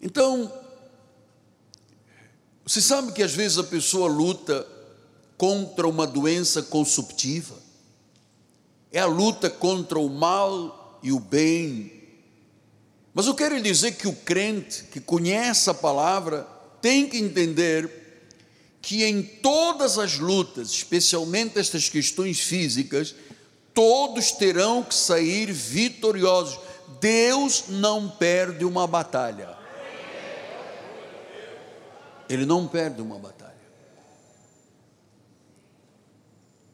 Então, 0.00 0.52
você 2.64 2.80
sabe 2.80 3.12
que 3.12 3.22
às 3.22 3.32
vezes 3.32 3.58
a 3.58 3.64
pessoa 3.64 4.08
luta 4.08 4.66
contra 5.36 5.86
uma 5.86 6.06
doença 6.06 6.62
consumptiva, 6.62 7.54
é 8.90 9.00
a 9.00 9.06
luta 9.06 9.50
contra 9.50 9.98
o 9.98 10.08
mal 10.08 10.98
e 11.02 11.12
o 11.12 11.20
bem. 11.20 11.92
Mas 13.12 13.26
eu 13.26 13.34
quero 13.34 13.60
dizer 13.60 13.92
que 13.92 14.08
o 14.08 14.12
crente 14.12 14.84
que 14.84 15.00
conhece 15.00 15.68
a 15.68 15.74
palavra 15.74 16.46
tem 16.80 17.08
que 17.08 17.18
entender 17.18 17.90
que 18.80 19.04
em 19.04 19.22
todas 19.22 19.98
as 19.98 20.18
lutas, 20.18 20.70
especialmente 20.70 21.58
estas 21.58 21.88
questões 21.88 22.40
físicas, 22.40 23.14
todos 23.74 24.32
terão 24.32 24.82
que 24.82 24.94
sair 24.94 25.52
vitoriosos. 25.52 26.58
Deus 27.00 27.64
não 27.68 28.08
perde 28.08 28.64
uma 28.64 28.86
batalha. 28.86 29.55
Ele 32.28 32.44
não 32.44 32.66
perde 32.66 33.00
uma 33.00 33.18
batalha. 33.18 33.54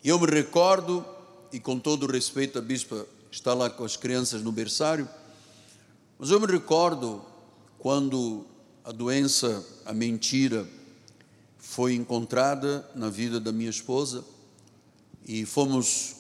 E 0.02 0.08
eu 0.08 0.18
me 0.18 0.26
recordo, 0.26 1.04
e 1.52 1.60
com 1.60 1.78
todo 1.78 2.10
respeito, 2.10 2.58
a 2.58 2.62
bispa 2.62 3.06
está 3.30 3.54
lá 3.54 3.70
com 3.70 3.84
as 3.84 3.96
crianças 3.96 4.42
no 4.42 4.50
berçário, 4.50 5.08
mas 6.18 6.30
eu 6.30 6.40
me 6.40 6.46
recordo 6.46 7.22
quando 7.78 8.44
a 8.84 8.92
doença, 8.92 9.64
a 9.84 9.92
mentira, 9.92 10.66
foi 11.58 11.94
encontrada 11.94 12.88
na 12.94 13.08
vida 13.08 13.38
da 13.38 13.52
minha 13.52 13.70
esposa 13.70 14.24
e 15.24 15.46
fomos 15.46 16.16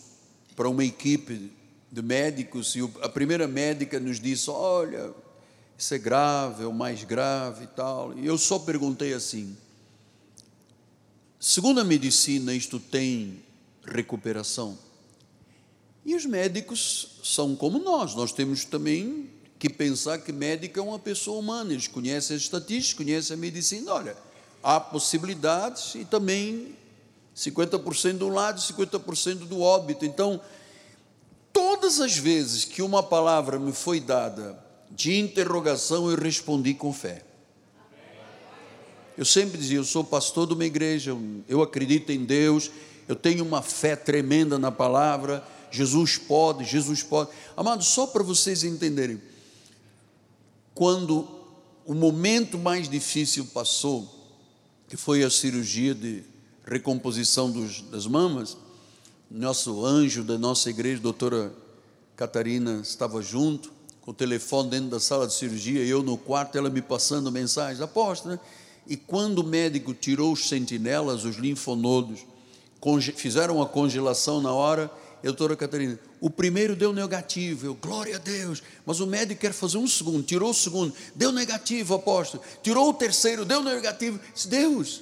para 0.54 0.68
uma 0.68 0.84
equipe 0.84 1.52
de 1.90 2.02
médicos 2.02 2.74
e 2.76 2.80
a 3.02 3.08
primeira 3.08 3.46
médica 3.46 3.98
nos 3.98 4.20
disse: 4.20 4.48
Olha, 4.48 5.12
é 5.90 5.98
grave, 5.98 6.62
é 6.62 6.66
o 6.66 6.72
mais 6.72 7.02
grave 7.02 7.64
e 7.64 7.66
tal. 7.66 8.16
E 8.16 8.26
eu 8.26 8.38
só 8.38 8.58
perguntei 8.58 9.12
assim: 9.12 9.56
segundo 11.40 11.80
a 11.80 11.84
medicina, 11.84 12.54
isto 12.54 12.78
tem 12.78 13.42
recuperação? 13.84 14.78
E 16.04 16.14
os 16.14 16.24
médicos 16.24 17.18
são 17.22 17.56
como 17.56 17.78
nós, 17.78 18.14
nós 18.14 18.32
temos 18.32 18.64
também 18.64 19.30
que 19.58 19.68
pensar 19.68 20.18
que 20.18 20.32
médico 20.32 20.78
é 20.78 20.82
uma 20.82 20.98
pessoa 20.98 21.38
humana, 21.38 21.72
eles 21.72 21.86
conhecem 21.86 22.36
as 22.36 22.42
estatísticas, 22.42 23.04
conhecem 23.04 23.34
a 23.34 23.36
medicina. 23.36 23.92
Olha, 23.92 24.16
há 24.62 24.80
possibilidades 24.80 25.94
e 25.94 26.04
também 26.04 26.76
50% 27.36 28.18
de 28.18 28.24
um 28.24 28.32
lado 28.32 28.58
e 28.58 28.72
50% 28.72 29.46
do 29.46 29.60
óbito. 29.60 30.04
Então, 30.04 30.40
todas 31.52 32.00
as 32.00 32.16
vezes 32.16 32.64
que 32.64 32.82
uma 32.82 33.02
palavra 33.02 33.58
me 33.58 33.72
foi 33.72 34.00
dada 34.00 34.71
de 34.94 35.18
interrogação, 35.18 36.10
eu 36.10 36.16
respondi 36.16 36.74
com 36.74 36.92
fé. 36.92 37.24
Eu 39.16 39.24
sempre 39.24 39.58
dizia: 39.58 39.78
eu 39.78 39.84
sou 39.84 40.04
pastor 40.04 40.46
de 40.46 40.54
uma 40.54 40.64
igreja, 40.64 41.16
eu 41.48 41.62
acredito 41.62 42.10
em 42.10 42.24
Deus, 42.24 42.70
eu 43.08 43.16
tenho 43.16 43.44
uma 43.44 43.62
fé 43.62 43.96
tremenda 43.96 44.58
na 44.58 44.70
palavra. 44.70 45.46
Jesus 45.70 46.18
pode, 46.18 46.64
Jesus 46.64 47.02
pode. 47.02 47.30
Amados, 47.56 47.86
só 47.86 48.06
para 48.06 48.22
vocês 48.22 48.62
entenderem, 48.62 49.20
quando 50.74 51.26
o 51.86 51.94
momento 51.94 52.58
mais 52.58 52.88
difícil 52.88 53.46
passou, 53.46 54.08
que 54.88 54.96
foi 54.96 55.24
a 55.24 55.30
cirurgia 55.30 55.94
de 55.94 56.22
recomposição 56.66 57.50
dos, 57.50 57.80
das 57.82 58.06
mamas, 58.06 58.56
nosso 59.30 59.84
anjo 59.84 60.22
da 60.22 60.36
nossa 60.36 60.68
igreja, 60.68 61.00
doutora 61.00 61.54
Catarina, 62.14 62.80
estava 62.82 63.22
junto 63.22 63.72
com 64.02 64.10
o 64.10 64.14
telefone 64.14 64.68
dentro 64.68 64.90
da 64.90 65.00
sala 65.00 65.26
de 65.26 65.32
cirurgia, 65.32 65.84
eu 65.84 66.02
no 66.02 66.18
quarto, 66.18 66.58
ela 66.58 66.68
me 66.68 66.82
passando 66.82 67.30
mensagens, 67.30 67.80
aposta, 67.80 68.28
né? 68.28 68.40
E 68.86 68.96
quando 68.96 69.38
o 69.38 69.44
médico 69.44 69.94
tirou 69.94 70.32
os 70.32 70.48
sentinelas, 70.48 71.24
os 71.24 71.36
linfonodos, 71.36 72.26
fizeram 73.14 73.62
a 73.62 73.66
congelação 73.66 74.40
na 74.40 74.52
hora, 74.52 74.90
doutora 75.22 75.54
Catarina, 75.54 75.98
o 76.20 76.28
primeiro 76.28 76.74
deu 76.74 76.92
negativo, 76.92 77.66
eu, 77.66 77.74
glória 77.74 78.16
a 78.16 78.18
Deus, 78.18 78.60
mas 78.84 78.98
o 78.98 79.06
médico 79.06 79.40
quer 79.40 79.52
fazer 79.52 79.78
um 79.78 79.86
segundo, 79.86 80.24
tirou 80.24 80.50
o 80.50 80.54
segundo, 80.54 80.92
deu 81.14 81.30
negativo, 81.30 81.94
apóstolo, 81.94 82.42
tirou 82.60 82.88
o 82.88 82.94
terceiro, 82.94 83.44
deu 83.44 83.62
negativo, 83.62 84.18
disse, 84.34 84.48
Deus, 84.48 85.00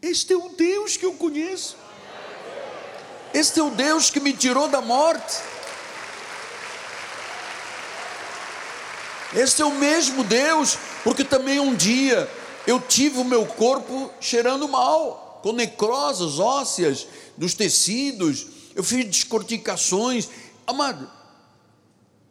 este 0.00 0.32
é 0.32 0.36
o 0.36 0.48
Deus 0.48 0.96
que 0.96 1.06
eu 1.06 1.12
conheço, 1.12 1.76
este 3.32 3.60
é 3.60 3.62
o 3.62 3.70
Deus 3.70 4.10
que 4.10 4.18
me 4.18 4.32
tirou 4.32 4.68
da 4.68 4.80
morte, 4.80 5.40
Este 9.34 9.62
é 9.62 9.64
o 9.64 9.74
mesmo 9.74 10.22
Deus, 10.24 10.76
porque 11.02 11.24
também 11.24 11.58
um 11.58 11.74
dia 11.74 12.28
eu 12.66 12.78
tive 12.80 13.18
o 13.18 13.24
meu 13.24 13.46
corpo 13.46 14.10
cheirando 14.20 14.68
mal, 14.68 15.40
com 15.42 15.52
necroses 15.52 16.38
ósseas 16.38 17.06
dos 17.36 17.54
tecidos, 17.54 18.46
eu 18.74 18.84
fiz 18.84 19.04
descorticações. 19.04 20.28
Amado, 20.66 21.10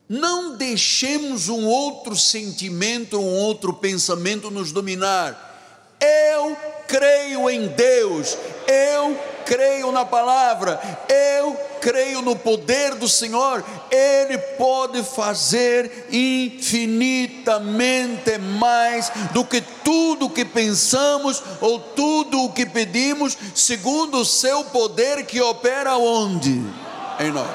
não 0.08 0.56
deixemos 0.56 1.50
um 1.50 1.66
outro 1.66 2.16
sentimento, 2.16 3.20
um 3.20 3.36
outro 3.40 3.74
pensamento 3.74 4.52
nos 4.52 4.72
dominar. 4.72 5.50
Eu 6.00 6.56
creio 6.88 7.50
em 7.50 7.68
Deus, 7.68 8.38
eu 8.68 9.18
creio 9.52 9.92
na 9.92 10.06
palavra, 10.06 10.80
eu 11.10 11.60
creio 11.82 12.22
no 12.22 12.38
poder 12.38 12.96
do 12.96 13.10
Senhor, 13.10 13.62
Ele 13.92 14.38
pode 14.38 15.04
fazer 15.04 16.08
infinitamente 16.10 18.38
mais 18.38 19.12
do 19.34 19.44
que 19.44 19.60
tudo 19.84 20.28
o 20.28 20.30
que 20.30 20.46
pensamos 20.46 21.44
ou 21.60 21.80
tudo 21.80 22.46
o 22.46 22.54
que 22.54 22.66
pedimos, 22.66 23.38
segundo 23.54 24.20
o 24.20 24.26
seu 24.26 24.64
poder 24.64 25.26
que 25.26 25.42
opera 25.42 25.98
onde? 25.98 26.64
Em 27.20 27.30
nós. 27.30 27.52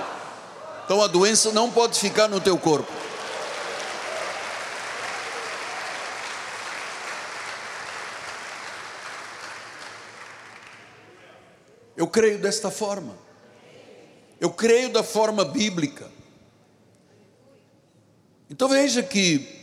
Então 0.85 1.03
a 1.03 1.07
doença 1.07 1.51
não 1.51 1.71
pode 1.71 1.99
ficar 1.99 2.29
no 2.29 2.43
teu 2.43 2.59
corpo. 2.59 2.93
Eu 11.97 12.07
creio 12.07 12.39
desta 12.39 12.71
forma. 12.71 13.17
Eu 14.41 14.51
creio 14.51 14.93
da 14.93 15.03
forma 15.03 15.45
bíblica. 15.45 16.11
Então 18.51 18.69
veja 18.69 19.03
que 19.03 19.57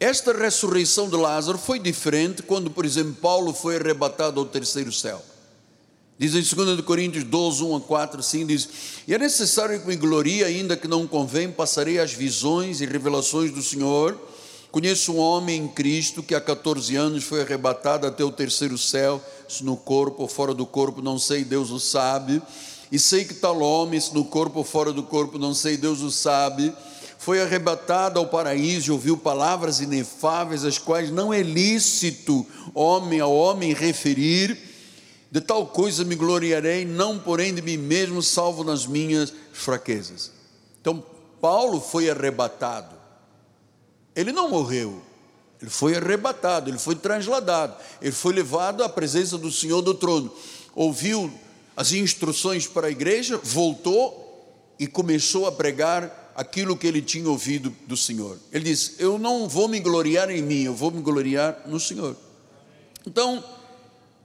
esta 0.00 0.32
ressurreição 0.32 1.08
de 1.08 1.16
Lázaro 1.16 1.58
foi 1.58 1.78
diferente 1.78 2.42
quando, 2.42 2.70
por 2.70 2.84
exemplo, 2.84 3.14
Paulo 3.14 3.52
foi 3.52 3.76
arrebatado 3.76 4.40
ao 4.40 4.46
terceiro 4.46 4.92
céu. 4.92 5.22
Diz 6.18 6.34
em 6.34 6.42
2 6.42 6.80
Coríntios 6.80 7.22
12, 7.24 7.62
1 7.62 7.76
a 7.76 7.80
4, 7.80 8.20
assim 8.20 8.44
diz: 8.44 8.68
E 9.06 9.14
é 9.14 9.18
necessário 9.18 9.80
que 9.80 9.86
me 9.86 9.94
glorie, 9.94 10.42
ainda 10.42 10.76
que 10.76 10.88
não 10.88 11.06
convém, 11.06 11.50
passarei 11.50 12.00
as 12.00 12.12
visões 12.12 12.80
e 12.80 12.86
revelações 12.86 13.52
do 13.52 13.62
Senhor. 13.62 14.18
Conheço 14.78 15.12
um 15.14 15.18
homem 15.18 15.64
em 15.64 15.66
Cristo 15.66 16.22
que 16.22 16.36
há 16.36 16.40
14 16.40 16.94
anos 16.94 17.24
foi 17.24 17.40
arrebatado 17.40 18.06
até 18.06 18.22
o 18.22 18.30
terceiro 18.30 18.78
céu, 18.78 19.20
se 19.48 19.64
no 19.64 19.76
corpo 19.76 20.22
ou 20.22 20.28
fora 20.28 20.54
do 20.54 20.64
corpo, 20.64 21.02
não 21.02 21.18
sei, 21.18 21.42
Deus 21.42 21.72
o 21.72 21.80
sabe. 21.80 22.40
E 22.92 22.96
sei 22.96 23.24
que 23.24 23.34
tal 23.34 23.60
homem, 23.60 24.00
se 24.00 24.14
no 24.14 24.24
corpo 24.24 24.58
ou 24.60 24.64
fora 24.64 24.92
do 24.92 25.02
corpo, 25.02 25.36
não 25.36 25.52
sei, 25.52 25.76
Deus 25.76 26.00
o 26.00 26.12
sabe 26.12 26.72
foi 27.18 27.42
arrebatado 27.42 28.20
ao 28.20 28.28
paraíso 28.28 28.90
e 28.90 28.92
ouviu 28.92 29.16
palavras 29.16 29.80
inefáveis, 29.80 30.64
as 30.64 30.78
quais 30.78 31.10
não 31.10 31.34
é 31.34 31.42
lícito 31.42 32.46
homem 32.72 33.18
a 33.18 33.26
homem 33.26 33.74
referir. 33.74 34.56
De 35.28 35.40
tal 35.40 35.66
coisa 35.66 36.04
me 36.04 36.14
gloriarei, 36.14 36.84
não 36.84 37.18
porém 37.18 37.52
de 37.52 37.60
mim 37.60 37.76
mesmo, 37.76 38.22
salvo 38.22 38.62
nas 38.62 38.86
minhas 38.86 39.34
fraquezas. 39.52 40.30
Então, 40.80 41.04
Paulo 41.40 41.80
foi 41.80 42.08
arrebatado. 42.08 42.97
Ele 44.18 44.32
não 44.32 44.50
morreu, 44.50 45.00
ele 45.62 45.70
foi 45.70 45.94
arrebatado, 45.96 46.68
ele 46.68 46.76
foi 46.76 46.96
transladado, 46.96 47.76
ele 48.02 48.10
foi 48.10 48.32
levado 48.32 48.82
à 48.82 48.88
presença 48.88 49.38
do 49.38 49.48
Senhor 49.48 49.80
do 49.80 49.94
trono. 49.94 50.34
Ouviu 50.74 51.32
as 51.76 51.92
instruções 51.92 52.66
para 52.66 52.88
a 52.88 52.90
igreja, 52.90 53.38
voltou 53.40 54.74
e 54.76 54.88
começou 54.88 55.46
a 55.46 55.52
pregar 55.52 56.32
aquilo 56.34 56.76
que 56.76 56.88
ele 56.88 57.00
tinha 57.00 57.30
ouvido 57.30 57.72
do 57.86 57.96
Senhor. 57.96 58.36
Ele 58.52 58.64
diz: 58.64 58.96
Eu 58.98 59.20
não 59.20 59.48
vou 59.48 59.68
me 59.68 59.78
gloriar 59.78 60.28
em 60.30 60.42
mim, 60.42 60.64
eu 60.64 60.74
vou 60.74 60.90
me 60.90 61.00
gloriar 61.00 61.62
no 61.66 61.78
Senhor. 61.78 62.16
Então, 63.06 63.44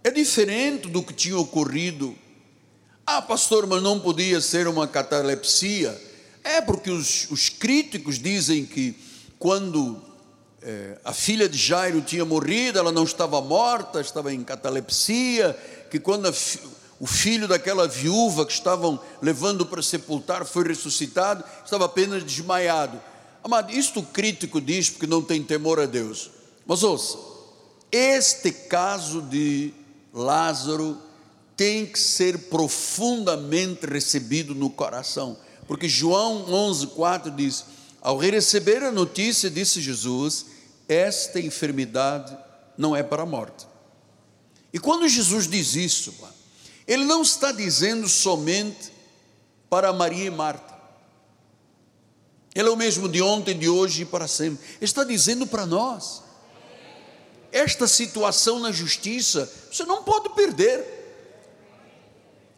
é 0.04 0.10
diferente 0.10 0.90
do 0.90 1.04
que 1.04 1.14
tinha 1.14 1.38
ocorrido. 1.38 2.16
Ah, 3.06 3.22
pastor, 3.22 3.68
mas 3.68 3.84
não 3.84 4.00
podia 4.00 4.42
ser 4.42 4.68
uma 4.68 4.88
catalepsia. 4.88 5.96
É 6.44 6.62
porque 6.62 6.90
os, 6.90 7.30
os 7.30 7.48
críticos 7.48 8.18
dizem 8.18 8.66
que 8.66 9.13
quando 9.44 10.02
é, 10.62 10.98
a 11.04 11.12
filha 11.12 11.50
de 11.50 11.58
Jairo 11.58 12.00
tinha 12.02 12.24
morrido, 12.24 12.80
ela 12.80 12.94
não 12.94 13.04
estava 13.04 13.42
morta, 13.42 14.00
estava 14.00 14.34
em 14.34 14.42
catalepsia, 14.42 15.54
que 15.92 16.00
quando 16.00 16.30
a, 16.30 16.34
o 16.98 17.06
filho 17.06 17.46
daquela 17.46 17.86
viúva 17.86 18.46
que 18.46 18.54
estavam 18.54 18.98
levando 19.22 19.66
para 19.66 19.82
sepultar 19.82 20.46
foi 20.46 20.66
ressuscitado, 20.66 21.44
estava 21.62 21.84
apenas 21.84 22.24
desmaiado. 22.24 23.02
Amado, 23.44 23.74
isto 23.74 24.00
o 24.00 24.04
crítico 24.04 24.62
diz 24.62 24.90
porque 24.90 25.08
não 25.08 25.22
tem 25.22 25.44
temor 25.44 25.78
a 25.78 25.86
Deus. 25.86 26.32
Mas 26.66 26.82
ouça, 26.82 27.18
este 27.92 28.50
caso 28.50 29.24
de 29.24 29.74
Lázaro 30.14 30.98
tem 31.58 31.86
que 31.86 32.00
ser 32.00 32.48
profundamente 32.48 33.86
recebido 33.86 34.56
no 34.56 34.70
coração, 34.70 35.36
porque 35.68 35.90
João 35.90 36.46
11:4 36.46 37.36
diz: 37.36 37.73
Ao 38.04 38.18
receber 38.18 38.84
a 38.84 38.92
notícia, 38.92 39.50
disse 39.50 39.80
Jesus, 39.80 40.48
esta 40.90 41.40
enfermidade 41.40 42.38
não 42.78 42.94
é 42.94 43.02
para 43.02 43.24
a 43.24 43.26
morte. 43.26 43.66
E 44.74 44.78
quando 44.78 45.08
Jesus 45.08 45.48
diz 45.48 45.74
isso, 45.74 46.14
ele 46.86 47.06
não 47.06 47.22
está 47.22 47.54
dizendo 47.54 48.10
somente 48.10 48.92
para 49.70 49.94
Maria 49.94 50.26
e 50.26 50.30
Marta. 50.30 50.74
Ele 52.54 52.68
é 52.68 52.72
o 52.72 52.76
mesmo 52.76 53.08
de 53.08 53.22
ontem, 53.22 53.58
de 53.58 53.70
hoje 53.70 54.02
e 54.02 54.06
para 54.06 54.28
sempre. 54.28 54.62
Ele 54.76 54.84
está 54.84 55.06
dizendo 55.06 55.48
para 55.48 55.66
nós. 55.66 56.24
Esta 57.54 57.88
situação 57.88 58.60
na 58.60 58.74
justiça, 58.74 59.50
você 59.72 59.86
não 59.86 60.04
pode 60.04 60.28
perder. 60.36 61.02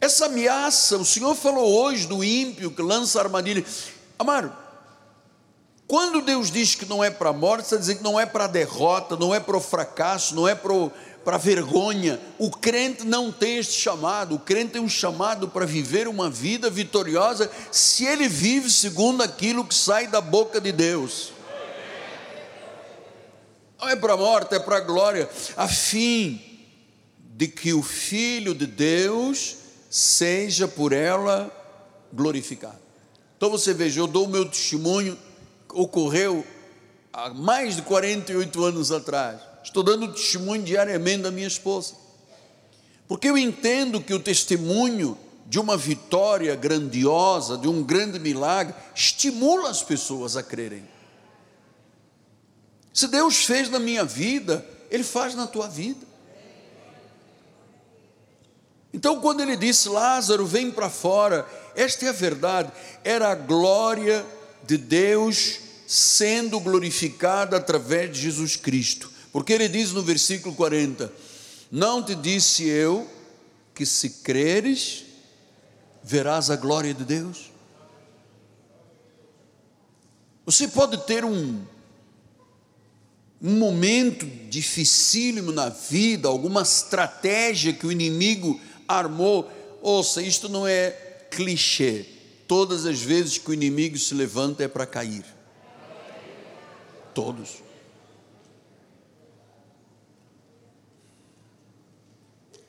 Essa 0.02 0.26
ameaça, 0.26 0.98
o 0.98 1.06
Senhor 1.06 1.36
falou 1.36 1.72
hoje 1.72 2.08
do 2.08 2.24
ímpio 2.24 2.72
que 2.72 2.82
lança 2.82 3.20
armadilha. 3.20 3.64
Amaro, 4.18 4.65
quando 5.88 6.22
Deus 6.22 6.50
diz 6.50 6.76
que 6.76 6.86
não 6.86 7.04
é 7.04 7.10
para 7.10 7.30
a 7.30 7.34
morte, 7.34 7.66
está 7.66 7.78
dizendo 7.78 7.98
que 7.98 8.04
não 8.04 8.20
é 8.20 8.26
para 8.26 8.46
a 8.46 8.48
derrota, 8.48 9.16
não 9.16 9.34
é 9.34 9.40
para 9.40 9.56
o 9.58 9.62
fracasso, 9.62 10.36
não 10.36 10.48
é 10.48 10.56
para 10.56 10.74
para 11.26 11.38
vergonha. 11.38 12.22
O 12.38 12.52
crente 12.52 13.04
não 13.04 13.32
tem 13.32 13.58
este 13.58 13.74
chamado. 13.74 14.36
O 14.36 14.40
crente 14.40 14.74
tem 14.74 14.82
um 14.82 14.88
chamado 14.88 15.50
para 15.50 15.66
viver 15.66 16.08
uma 16.08 16.30
vida 16.30 16.70
vitoriosa 16.70 17.52
se 17.72 18.06
ele 18.06 18.30
vive 18.30 18.70
segundo 18.70 19.24
aquilo 19.24 19.66
que 19.66 19.74
sai 19.74 20.06
da 20.06 20.22
boca 20.22 20.62
de 20.62 20.72
Deus. 20.72 21.34
Não 23.80 23.90
é 23.90 23.96
para 23.96 24.14
a 24.14 24.18
morte, 24.18 24.54
é 24.54 24.60
para 24.60 24.78
a 24.78 24.82
glória, 24.82 25.28
a 25.58 25.68
fim 25.68 26.42
de 27.36 27.48
que 27.48 27.74
o 27.74 27.82
Filho 27.82 28.54
de 28.56 28.66
Deus 28.66 29.58
seja 29.90 30.68
por 30.68 30.94
ela 30.94 31.52
glorificado. 32.14 32.80
Então 33.36 33.50
você 33.50 33.74
veja, 33.74 34.00
eu 34.00 34.08
dou 34.08 34.26
o 34.26 34.30
meu 34.30 34.46
testemunho, 34.46 35.18
ocorreu 35.76 36.46
há 37.14 37.30
mais 37.30 37.76
de 37.76 37.82
48 37.84 38.64
anos 38.64 38.92
atrás. 38.92 39.40
Estou 39.64 39.84
dando 39.84 40.14
testemunho 40.14 40.64
diariamente 40.64 41.24
da 41.24 41.32
minha 41.32 41.48
esposa. 41.48 41.94
Porque 43.08 43.30
eu 43.30 43.38
entendo 43.38 44.02
que 44.02 44.14
o 44.14 44.20
testemunho 44.20 45.18
de 45.46 45.60
uma 45.60 45.78
vitória 45.78 46.56
grandiosa, 46.56 47.58
de 47.58 47.68
um 47.68 47.84
grande 47.84 48.20
milagre, 48.20 48.74
estimula 48.96 49.70
as 49.70 49.84
pessoas 49.84 50.36
a 50.36 50.42
crerem. 50.42 50.84
Se 52.94 53.08
Deus 53.08 53.46
fez 53.46 53.70
na 53.70 53.78
minha 53.78 54.04
vida, 54.04 54.66
Ele 54.90 55.04
faz 55.04 55.36
na 55.36 55.46
tua 55.46 55.68
vida. 55.68 56.06
Então, 58.94 59.20
quando 59.20 59.42
ele 59.42 59.58
disse, 59.58 59.90
Lázaro, 59.90 60.46
vem 60.46 60.72
para 60.72 60.90
fora, 60.90 61.46
esta 61.76 62.06
é 62.06 62.10
a 62.10 62.14
verdade, 62.14 62.72
era 63.04 63.30
a 63.30 63.36
glória 63.36 64.26
de 64.64 64.78
Deus 64.78 65.65
sendo 65.88 66.60
glorificada 66.60 67.58
através 67.58 68.12
de 68.12 68.22
Jesus 68.22 68.56
Cristo. 68.56 69.12
Porque 69.32 69.54
ele 69.54 69.68
diz 69.68 69.92
no 69.92 70.02
versículo 70.02 70.56
40: 70.56 71.12
Não 71.72 72.02
te 72.02 72.16
disse 72.16 72.64
eu 72.64 73.10
que 73.74 73.86
se 73.86 74.22
creres, 74.22 75.04
verás 76.04 76.50
a 76.50 76.56
glória 76.56 76.94
de 76.94 77.04
Deus? 77.04 77.52
Você 80.46 80.68
pode 80.68 80.98
ter 81.06 81.26
um, 81.26 81.62
um 83.42 83.58
momento 83.58 84.26
dificílimo 84.50 85.52
na 85.52 85.70
vida, 85.70 86.28
alguma 86.28 86.62
estratégia 86.62 87.74
que 87.74 87.86
o 87.86 87.92
inimigo 87.92 88.60
armou. 88.88 89.52
Ouça, 89.82 90.22
isto 90.22 90.48
não 90.48 90.66
é 90.66 90.92
clichê. 91.32 92.06
Todas 92.48 92.86
as 92.86 93.02
vezes 93.02 93.38
que 93.38 93.50
o 93.50 93.54
inimigo 93.54 93.98
se 93.98 94.14
levanta 94.14 94.64
é 94.64 94.68
para 94.68 94.86
cair. 94.86 95.35
Todos. 97.16 97.66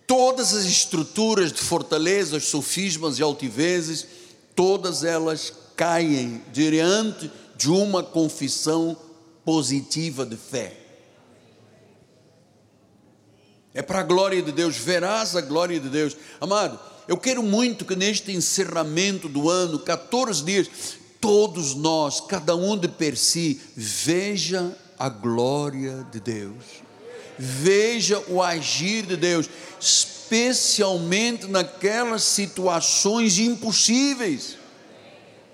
todas 0.07 0.55
as 0.55 0.65
estruturas 0.65 1.53
de 1.53 1.61
fortalezas, 1.61 2.45
sofismas 2.45 3.19
e 3.19 3.23
altivezes, 3.23 4.07
todas 4.55 5.03
elas 5.03 5.53
caem 5.75 6.43
diante 6.53 7.31
de 7.57 7.71
uma 7.71 8.03
confissão 8.03 8.97
positiva 9.45 10.25
de 10.25 10.37
fé. 10.37 10.77
É 13.75 13.83
para 13.83 14.01
a 14.01 14.03
glória 14.03 14.41
de 14.41 14.53
Deus, 14.53 14.77
verás 14.77 15.37
a 15.37 15.41
glória 15.41 15.79
de 15.79 15.89
Deus. 15.89 16.17
Amado, 16.41 16.79
eu 17.07 17.19
quero 17.19 17.43
muito 17.43 17.85
que 17.85 17.95
neste 17.95 18.33
encerramento 18.33 19.29
do 19.29 19.51
ano, 19.51 19.79
14 19.79 20.43
dias, 20.45 20.69
todos 21.27 21.75
nós, 21.75 22.21
cada 22.21 22.55
um 22.55 22.79
de 22.79 22.87
per 22.87 23.17
si, 23.17 23.61
veja 23.75 24.77
a 24.97 25.09
glória 25.09 26.07
de 26.13 26.21
Deus 26.21 26.87
veja 27.39 28.23
o 28.29 28.43
agir 28.43 29.05
de 29.07 29.17
Deus, 29.17 29.49
especialmente 29.79 31.47
naquelas 31.47 32.23
situações 32.23 33.39
impossíveis 33.39 34.57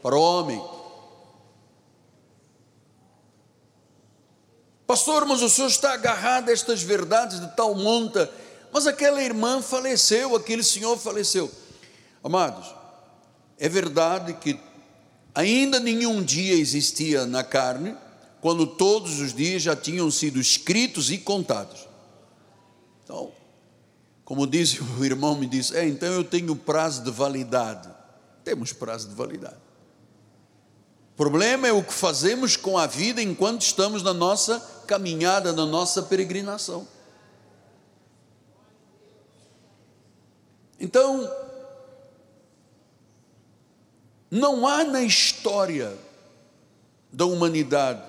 para 0.03 0.17
o 0.17 0.21
homem. 0.21 0.63
Pastor, 4.87 5.25
mas 5.25 5.43
o 5.43 5.49
senhor 5.49 5.69
está 5.69 5.95
agarrado 5.95 6.49
a 6.49 6.53
estas 6.53 6.83
verdades 6.83 7.41
de 7.41 7.57
tal 7.57 7.75
monta, 7.75 8.31
mas 8.73 8.87
aquela 8.87 9.23
irmã 9.23 9.63
faleceu, 9.63 10.37
aquele 10.37 10.63
senhor 10.63 10.99
faleceu. 10.99 11.51
Amados, 12.23 12.73
é 13.59 13.69
verdade 13.69 14.35
que 14.35 14.59
ainda 15.35 15.81
nenhum 15.81 16.23
dia 16.23 16.55
existia 16.55 17.27
na 17.27 17.43
carne 17.43 17.97
quando 18.41 18.67
todos 18.67 19.21
os 19.21 19.33
dias 19.33 19.63
já 19.63 19.77
tinham 19.77 20.11
sido 20.11 20.41
escritos 20.41 21.11
e 21.11 21.19
contados. 21.19 21.89
Então, 23.05 23.33
Como 24.25 24.47
disse 24.47 24.81
o 24.99 25.05
irmão, 25.05 25.37
me 25.37 25.47
disse: 25.47 25.77
é, 25.77 25.87
então 25.87 26.09
eu 26.09 26.25
tenho 26.25 26.57
prazo 26.57 27.03
de 27.03 27.11
validade. 27.11 27.89
Temos 28.45 28.73
prazo 28.73 29.09
de 29.09 29.15
validade. 29.15 29.57
O 31.13 31.17
problema 31.17 31.69
é 31.69 31.73
o 31.73 31.83
que 31.83 31.93
fazemos 31.93 32.57
com 32.57 32.79
a 32.79 32.87
vida 32.87 33.23
enquanto 33.23 33.61
estamos 33.61 34.03
na 34.03 34.15
nossa 34.15 34.59
caminhada, 34.87 35.53
na 35.53 35.67
nossa 35.67 36.03
peregrinação. 36.03 36.89
Então, 40.81 41.31
não 44.33 44.67
há 44.67 44.83
na 44.83 45.03
história 45.03 45.95
da 47.13 47.27
humanidade 47.27 48.03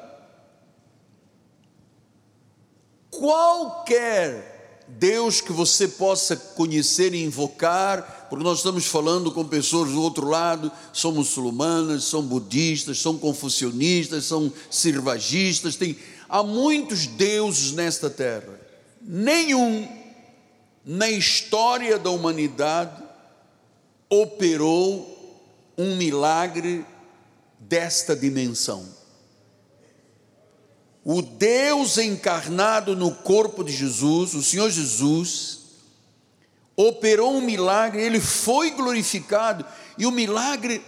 qualquer 3.11 4.85
Deus 4.87 5.41
que 5.41 5.51
você 5.51 5.85
possa 5.85 6.37
conhecer 6.37 7.13
e 7.13 7.21
invocar, 7.21 8.27
porque 8.29 8.43
nós 8.43 8.59
estamos 8.59 8.85
falando 8.85 9.33
com 9.33 9.43
pessoas 9.43 9.91
do 9.91 10.01
outro 10.01 10.29
lado, 10.29 10.71
são 10.93 11.11
muçulmanas, 11.11 12.05
são 12.05 12.21
budistas, 12.21 12.99
são 12.99 13.17
confucionistas, 13.17 14.23
são 14.23 14.49
sirvagistas, 14.69 15.75
tem, 15.75 15.97
há 16.29 16.41
muitos 16.41 17.05
deuses 17.05 17.73
nesta 17.73 18.09
terra. 18.09 18.57
Nenhum 19.01 19.89
na 20.85 21.09
história 21.09 21.99
da 21.99 22.09
humanidade 22.09 23.03
operou 24.09 25.12
um 25.77 25.95
milagre 25.95 26.85
desta 27.59 28.15
dimensão. 28.15 28.87
O 31.03 31.21
Deus 31.21 31.97
encarnado 31.97 32.95
no 32.95 33.13
corpo 33.13 33.63
de 33.63 33.73
Jesus, 33.73 34.33
o 34.33 34.43
Senhor 34.43 34.69
Jesus, 34.69 35.59
operou 36.75 37.35
um 37.35 37.41
milagre, 37.41 38.01
ele 38.01 38.19
foi 38.19 38.71
glorificado, 38.71 39.65
e 39.97 40.05
o 40.05 40.11
milagre, 40.11 40.83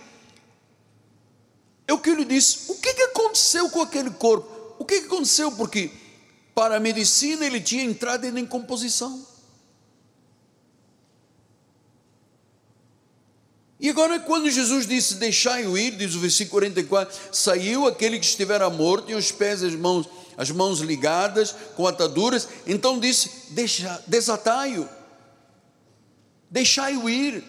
é 1.87 1.93
o 1.93 1.99
que 1.99 2.09
ele 2.09 2.25
disse: 2.25 2.71
o 2.71 2.75
que, 2.75 2.93
que 2.93 3.03
aconteceu 3.03 3.69
com 3.69 3.81
aquele 3.81 4.09
corpo? 4.11 4.49
O 4.79 4.85
que, 4.85 5.01
que 5.01 5.07
aconteceu? 5.07 5.51
Porque 5.51 5.91
para 6.53 6.77
a 6.77 6.79
medicina 6.79 7.45
ele 7.45 7.59
tinha 7.59 7.83
entrado 7.83 8.25
em 8.25 8.31
decomposição. 8.31 9.25
E 13.79 13.89
agora, 13.89 14.19
quando 14.19 14.49
Jesus 14.49 14.87
disse: 14.87 15.15
Deixai-o 15.15 15.77
ir, 15.77 15.91
diz 15.91 16.15
o 16.15 16.19
versículo 16.19 16.61
44, 16.61 17.15
saiu 17.31 17.85
aquele 17.85 18.19
que 18.19 18.25
estivera 18.25 18.69
morto, 18.69 19.11
e 19.11 19.15
os 19.15 19.31
pés 19.31 19.61
e 19.61 19.67
as 19.67 19.75
mãos, 19.75 20.07
as 20.37 20.49
mãos 20.51 20.79
ligadas, 20.79 21.53
com 21.75 21.85
ataduras, 21.87 22.47
então 22.65 22.99
disse: 22.99 23.29
Desatai-o, 24.07 24.87
deixai-o 26.49 27.09
ir. 27.09 27.43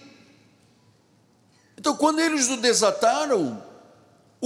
Então, 1.79 1.97
quando 1.97 2.21
eles 2.21 2.49
o 2.49 2.57
desataram, 2.57 3.63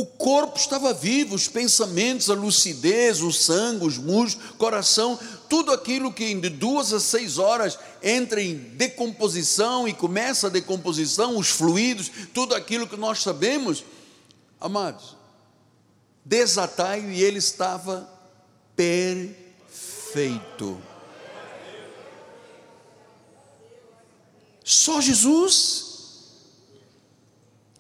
o 0.01 0.07
corpo 0.07 0.59
estava 0.59 0.95
vivo, 0.95 1.35
os 1.35 1.47
pensamentos, 1.47 2.31
a 2.31 2.35
lucidez, 2.35 3.21
o 3.21 3.31
sangue, 3.31 3.85
os 3.85 3.99
músculos, 3.99 4.53
coração, 4.57 5.19
tudo 5.49 5.73
aquilo 5.73 6.13
que 6.13 6.35
de 6.35 6.49
duas 6.49 6.93
a 6.93 7.01
seis 7.01 7.37
horas 7.37 7.79
entra 8.03 8.41
em 8.41 8.55
decomposição 8.55 9.87
e 9.87 9.93
começa 9.93 10.47
a 10.47 10.51
decomposição, 10.51 11.37
os 11.37 11.49
fluidos, 11.49 12.11
tudo 12.33 12.55
aquilo 12.55 12.87
que 12.87 12.97
nós 12.97 13.23
sabemos, 13.23 13.85
amados, 14.59 15.17
desatai 16.25 17.05
e 17.11 17.23
ele 17.23 17.39
estava 17.39 18.09
perfeito. 18.75 20.81
Só 24.65 25.01
Jesus 25.01 25.90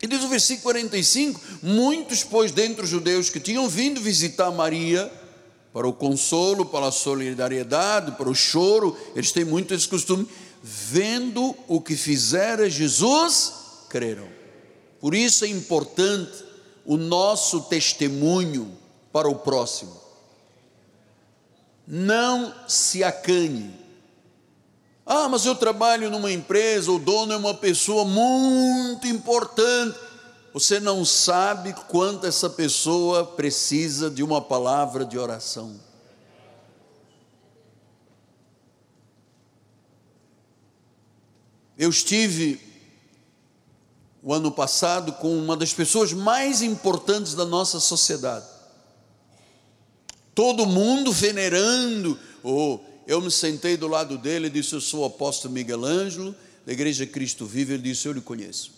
e 0.02 0.06
diz 0.06 0.24
o 0.24 0.28
versículo 0.28 0.62
45: 0.64 1.40
Muitos, 1.62 2.24
pois, 2.24 2.52
dentre 2.52 2.84
os 2.84 2.90
judeus 2.90 3.28
que 3.28 3.38
tinham 3.38 3.68
vindo 3.68 4.00
visitar 4.00 4.50
Maria, 4.50 5.10
para 5.72 5.86
o 5.86 5.92
consolo, 5.92 6.66
para 6.66 6.86
a 6.86 6.92
solidariedade, 6.92 8.12
para 8.12 8.28
o 8.28 8.34
choro, 8.34 8.96
eles 9.14 9.30
têm 9.30 9.44
muito 9.44 9.72
esse 9.72 9.86
costume, 9.86 10.26
vendo 10.62 11.54
o 11.68 11.80
que 11.80 11.96
fizera 11.96 12.68
Jesus, 12.68 13.52
creram. 13.88 14.28
Por 15.00 15.14
isso 15.14 15.44
é 15.44 15.48
importante 15.48 16.44
o 16.84 16.96
nosso 16.96 17.62
testemunho 17.62 18.76
para 19.12 19.28
o 19.28 19.36
próximo. 19.36 19.98
Não 21.86 22.54
se 22.68 23.02
acanhe. 23.04 23.79
Ah, 25.04 25.28
mas 25.28 25.44
eu 25.44 25.54
trabalho 25.54 26.10
numa 26.10 26.30
empresa, 26.30 26.92
o 26.92 26.98
dono 26.98 27.32
é 27.32 27.36
uma 27.36 27.54
pessoa 27.54 28.04
muito 28.04 29.06
importante. 29.06 29.98
Você 30.52 30.80
não 30.80 31.04
sabe 31.04 31.72
quanto 31.88 32.26
essa 32.26 32.50
pessoa 32.50 33.24
precisa 33.24 34.10
de 34.10 34.22
uma 34.22 34.40
palavra 34.40 35.04
de 35.04 35.18
oração. 35.18 35.80
Eu 41.78 41.88
estive 41.88 42.60
o 44.22 44.34
ano 44.34 44.50
passado 44.52 45.12
com 45.14 45.34
uma 45.38 45.56
das 45.56 45.72
pessoas 45.72 46.12
mais 46.12 46.60
importantes 46.62 47.34
da 47.34 47.44
nossa 47.44 47.80
sociedade. 47.80 48.44
Todo 50.34 50.66
mundo 50.66 51.10
venerando, 51.10 52.18
ou 52.42 52.74
oh, 52.74 52.89
eu 53.06 53.20
me 53.20 53.30
sentei 53.30 53.76
do 53.76 53.88
lado 53.88 54.18
dele 54.18 54.46
e 54.46 54.50
disse: 54.50 54.74
Eu 54.74 54.80
sou 54.80 55.00
o 55.00 55.04
apóstolo 55.04 55.52
Miguel 55.52 55.84
Ângelo, 55.84 56.34
da 56.64 56.72
Igreja 56.72 57.06
Cristo 57.06 57.46
Vive. 57.46 57.74
Ele 57.74 57.82
disse: 57.82 58.06
Eu 58.06 58.12
lhe 58.12 58.20
conheço. 58.20 58.72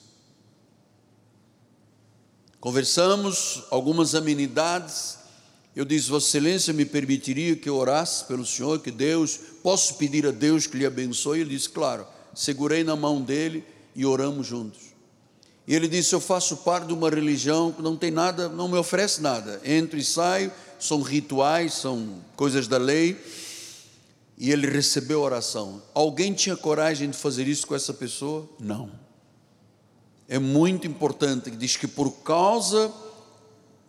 Conversamos 2.60 3.64
algumas 3.70 4.14
amenidades. 4.14 5.18
Eu 5.74 5.84
disse: 5.84 6.08
Vossa 6.08 6.28
Excelência 6.28 6.72
me 6.72 6.84
permitiria 6.84 7.56
que 7.56 7.68
eu 7.68 7.76
orasse 7.76 8.24
pelo 8.24 8.46
Senhor, 8.46 8.80
que 8.80 8.90
Deus, 8.90 9.38
posso 9.62 9.94
pedir 9.94 10.26
a 10.26 10.30
Deus 10.30 10.66
que 10.66 10.76
lhe 10.76 10.86
abençoe? 10.86 11.40
Ele 11.40 11.50
disse: 11.50 11.68
Claro. 11.68 12.06
Segurei 12.34 12.82
na 12.82 12.96
mão 12.96 13.20
dele 13.20 13.62
e 13.94 14.06
oramos 14.06 14.46
juntos. 14.46 14.80
E 15.66 15.74
ele 15.74 15.88
disse: 15.88 16.14
Eu 16.14 16.20
faço 16.20 16.58
parte 16.58 16.86
de 16.86 16.92
uma 16.92 17.10
religião 17.10 17.72
que 17.72 17.82
não 17.82 17.96
tem 17.96 18.10
nada, 18.10 18.48
não 18.48 18.68
me 18.68 18.78
oferece 18.78 19.20
nada. 19.20 19.60
Entro 19.64 19.98
e 19.98 20.04
saio, 20.04 20.50
são 20.78 21.02
rituais, 21.02 21.74
são 21.74 22.22
coisas 22.34 22.66
da 22.66 22.78
lei 22.78 23.18
e 24.42 24.50
ele 24.50 24.66
recebeu 24.66 25.20
oração. 25.20 25.80
Alguém 25.94 26.32
tinha 26.32 26.56
coragem 26.56 27.08
de 27.08 27.16
fazer 27.16 27.46
isso 27.46 27.64
com 27.64 27.76
essa 27.76 27.94
pessoa? 27.94 28.48
Não. 28.58 28.90
É 30.28 30.36
muito 30.36 30.84
importante, 30.84 31.48
diz 31.52 31.76
que 31.76 31.86
por 31.86 32.10
causa 32.24 32.92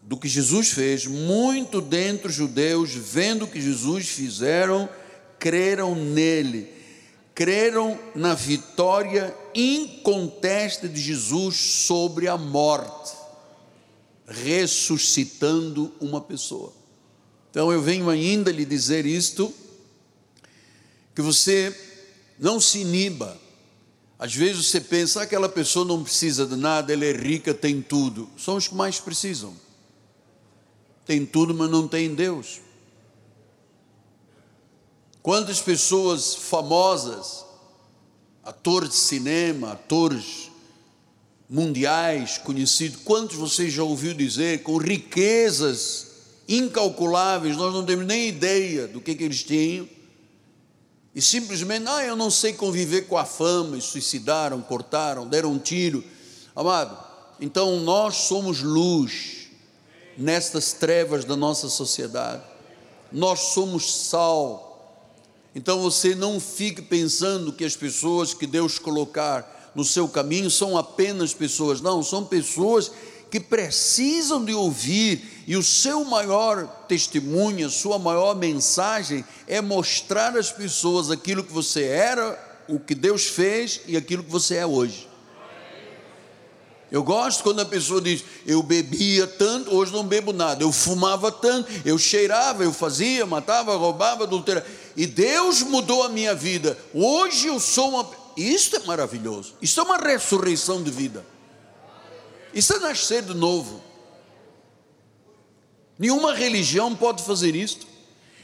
do 0.04 0.16
que 0.16 0.28
Jesus 0.28 0.70
fez, 0.70 1.08
muito 1.08 1.82
dentre 1.82 2.28
os 2.28 2.36
judeus, 2.36 2.94
vendo 2.94 3.46
o 3.46 3.48
que 3.48 3.60
Jesus 3.60 4.10
fizeram, 4.10 4.88
creram 5.40 5.96
nele, 5.96 6.72
creram 7.34 7.98
na 8.14 8.36
vitória 8.36 9.36
inconteste 9.56 10.88
de 10.88 11.02
Jesus 11.02 11.56
sobre 11.56 12.28
a 12.28 12.38
morte, 12.38 13.12
ressuscitando 14.28 15.92
uma 16.00 16.22
pessoa. 16.22 16.72
Então 17.50 17.72
eu 17.72 17.82
venho 17.82 18.08
ainda 18.08 18.52
lhe 18.52 18.66
dizer 18.66 19.04
isto 19.08 19.52
que 21.16 21.22
você 21.22 21.76
não 22.40 22.60
se 22.60 22.80
iniba. 22.80 23.40
Às 24.18 24.34
vezes 24.34 24.68
você 24.68 24.80
pensa, 24.80 25.20
ah, 25.20 25.24
aquela 25.24 25.50
pessoa 25.50 25.86
não 25.86 26.04
precisa 26.04 26.46
de 26.46 26.56
nada, 26.56 26.94
ela 26.94 27.06
é 27.06 27.12
rica, 27.12 27.54
tem 27.54 27.82
tudo. 27.82 28.30
São 28.38 28.56
os 28.56 28.68
que 28.68 28.76
mais 28.76 29.00
precisam. 29.00 29.54
Tem 31.06 31.26
tudo, 31.26 31.54
mas 31.54 31.70
não 31.70 31.88
tem 31.88 32.14
Deus. 32.14 32.62
Quantas 35.22 35.60
pessoas 35.62 36.36
famosas, 36.36 37.46
atores 38.44 38.90
de 38.90 38.96
cinema, 38.96 39.74
atores 39.74 40.50
mundiais 41.50 42.38
conhecidos, 42.38 43.02
quantos 43.04 43.38
você 43.38 43.70
já 43.70 43.84
ouviu 43.84 44.14
dizer, 44.14 44.64
com 44.64 44.78
riquezas 44.78 46.08
incalculáveis, 46.48 47.56
nós 47.56 47.74
não 47.74 47.86
temos 47.86 48.06
nem 48.06 48.28
ideia 48.28 48.88
do 48.88 49.00
que, 49.00 49.16
que 49.16 49.24
eles 49.24 49.44
tinham 49.44 49.88
e 51.16 51.22
simplesmente, 51.22 51.88
ah, 51.88 52.04
eu 52.04 52.16
não 52.16 52.32
sei 52.32 52.54
conviver 52.54 53.04
com 53.04 53.18
a 53.18 53.26
fama, 53.26 53.78
e 53.78 53.82
suicidaram, 53.82 54.62
cortaram, 54.62 55.28
deram 55.28 55.52
um 55.52 55.60
tiro. 55.60 56.04
Amado, 56.56 56.98
então 57.40 57.80
nós 57.80 58.16
somos 58.16 58.62
luz 58.62 59.48
nestas 60.18 60.74
trevas 60.74 61.24
da 61.24 61.36
nossa 61.36 61.70
sociedade. 61.70 62.44
Nós 63.12 63.40
somos 63.54 63.94
sal. 64.08 64.72
Então 65.54 65.82
você 65.82 66.16
não 66.16 66.40
fique 66.40 66.82
pensando 66.82 67.54
que 67.54 67.64
as 67.64 67.76
pessoas 67.76 68.34
que 68.34 68.48
Deus 68.48 68.80
colocar 68.80 69.72
no 69.76 69.84
seu 69.84 70.08
caminho 70.08 70.50
são 70.50 70.78
apenas 70.78 71.34
pessoas, 71.34 71.80
não, 71.80 72.02
são 72.02 72.26
pessoas 72.26 72.92
que 73.34 73.40
precisam 73.40 74.46
de 74.46 74.54
ouvir, 74.54 75.44
e 75.48 75.58
o 75.58 75.64
seu 75.64 76.06
maior 76.06 76.68
testemunho, 76.88 77.68
sua 77.68 77.98
maior 77.98 78.36
mensagem 78.36 79.26
é 79.48 79.60
mostrar 79.60 80.38
às 80.38 80.52
pessoas 80.52 81.10
aquilo 81.10 81.44
que 81.44 81.52
você 81.52 81.82
era 81.82 82.64
o 82.70 82.80
que 82.80 82.94
Deus 82.94 83.26
fez 83.26 83.82
e 83.88 83.98
aquilo 83.98 84.24
que 84.24 84.30
você 84.30 84.58
é 84.58 84.68
hoje. 84.68 85.10
Eu 86.92 87.02
gosto 87.02 87.42
quando 87.42 87.62
a 87.62 87.66
pessoa 87.66 88.00
diz: 88.00 88.24
Eu 88.46 88.62
bebia 88.62 89.26
tanto, 89.26 89.76
hoje 89.76 89.92
não 89.92 90.06
bebo 90.06 90.32
nada. 90.32 90.64
Eu 90.64 90.72
fumava 90.72 91.32
tanto, 91.32 91.72
eu 91.84 91.98
cheirava, 91.98 92.64
eu 92.64 92.72
fazia, 92.72 93.26
matava, 93.26 93.76
roubava, 93.76 94.26
adulterava. 94.26 94.68
E 94.96 95.08
Deus 95.08 95.64
mudou 95.64 96.04
a 96.04 96.10
minha 96.10 96.36
vida. 96.36 96.78
Hoje 96.94 97.48
eu 97.48 97.60
sou 97.60 97.90
uma. 97.90 98.08
Isso 98.38 98.76
é 98.76 98.80
maravilhoso. 98.82 99.56
Isso 99.60 99.80
é 99.80 99.84
uma 99.84 99.98
ressurreição 99.98 100.84
de 100.84 100.92
vida. 100.92 101.33
Isso 102.54 102.74
é 102.74 102.80
nascer 102.80 103.24
de 103.24 103.34
novo. 103.34 103.82
Nenhuma 105.98 106.34
religião 106.34 106.96
pode 106.96 107.24
fazer 107.24 107.56
isto. 107.56 107.88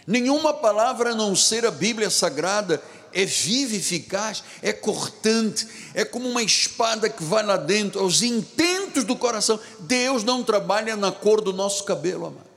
Nenhuma 0.08 0.54
palavra 0.54 1.12
a 1.12 1.16
não 1.16 1.36
ser 1.36 1.66
a 1.66 1.72
Bíblia 1.72 2.10
Sagrada 2.10 2.82
é 3.14 3.26
viva, 3.26 3.76
eficaz, 3.76 4.44
é 4.62 4.72
cortante, 4.72 5.68
é 5.94 6.06
como 6.06 6.28
uma 6.30 6.44
espada 6.44 7.10
que 7.10 7.24
vai 7.24 7.44
lá 7.44 7.58
dentro, 7.58 8.00
aos 8.02 8.22
intentos 8.22 9.04
do 9.04 9.16
coração. 9.16 9.60
Deus 9.80 10.24
não 10.24 10.44
trabalha 10.44 10.96
na 10.96 11.12
cor 11.12 11.42
do 11.42 11.54
nosso 11.54 11.84
cabelo, 11.84 12.28
amado. 12.28 12.50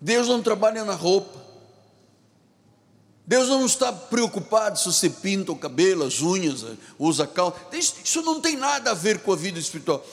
Deus 0.00 0.26
não 0.28 0.42
trabalha 0.42 0.84
na 0.84 0.94
roupa. 0.94 1.41
Deus 3.24 3.48
não 3.48 3.64
está 3.64 3.92
preocupado 3.92 4.78
se 4.78 4.86
você 4.86 5.08
pinta 5.08 5.52
o 5.52 5.56
cabelo, 5.56 6.04
as 6.04 6.20
unhas, 6.20 6.64
usa 6.98 7.26
calça. 7.26 7.56
Isso 7.72 8.20
não 8.22 8.40
tem 8.40 8.56
nada 8.56 8.90
a 8.90 8.94
ver 8.94 9.20
com 9.20 9.32
a 9.32 9.36
vida 9.36 9.58
espiritual. 9.58 10.04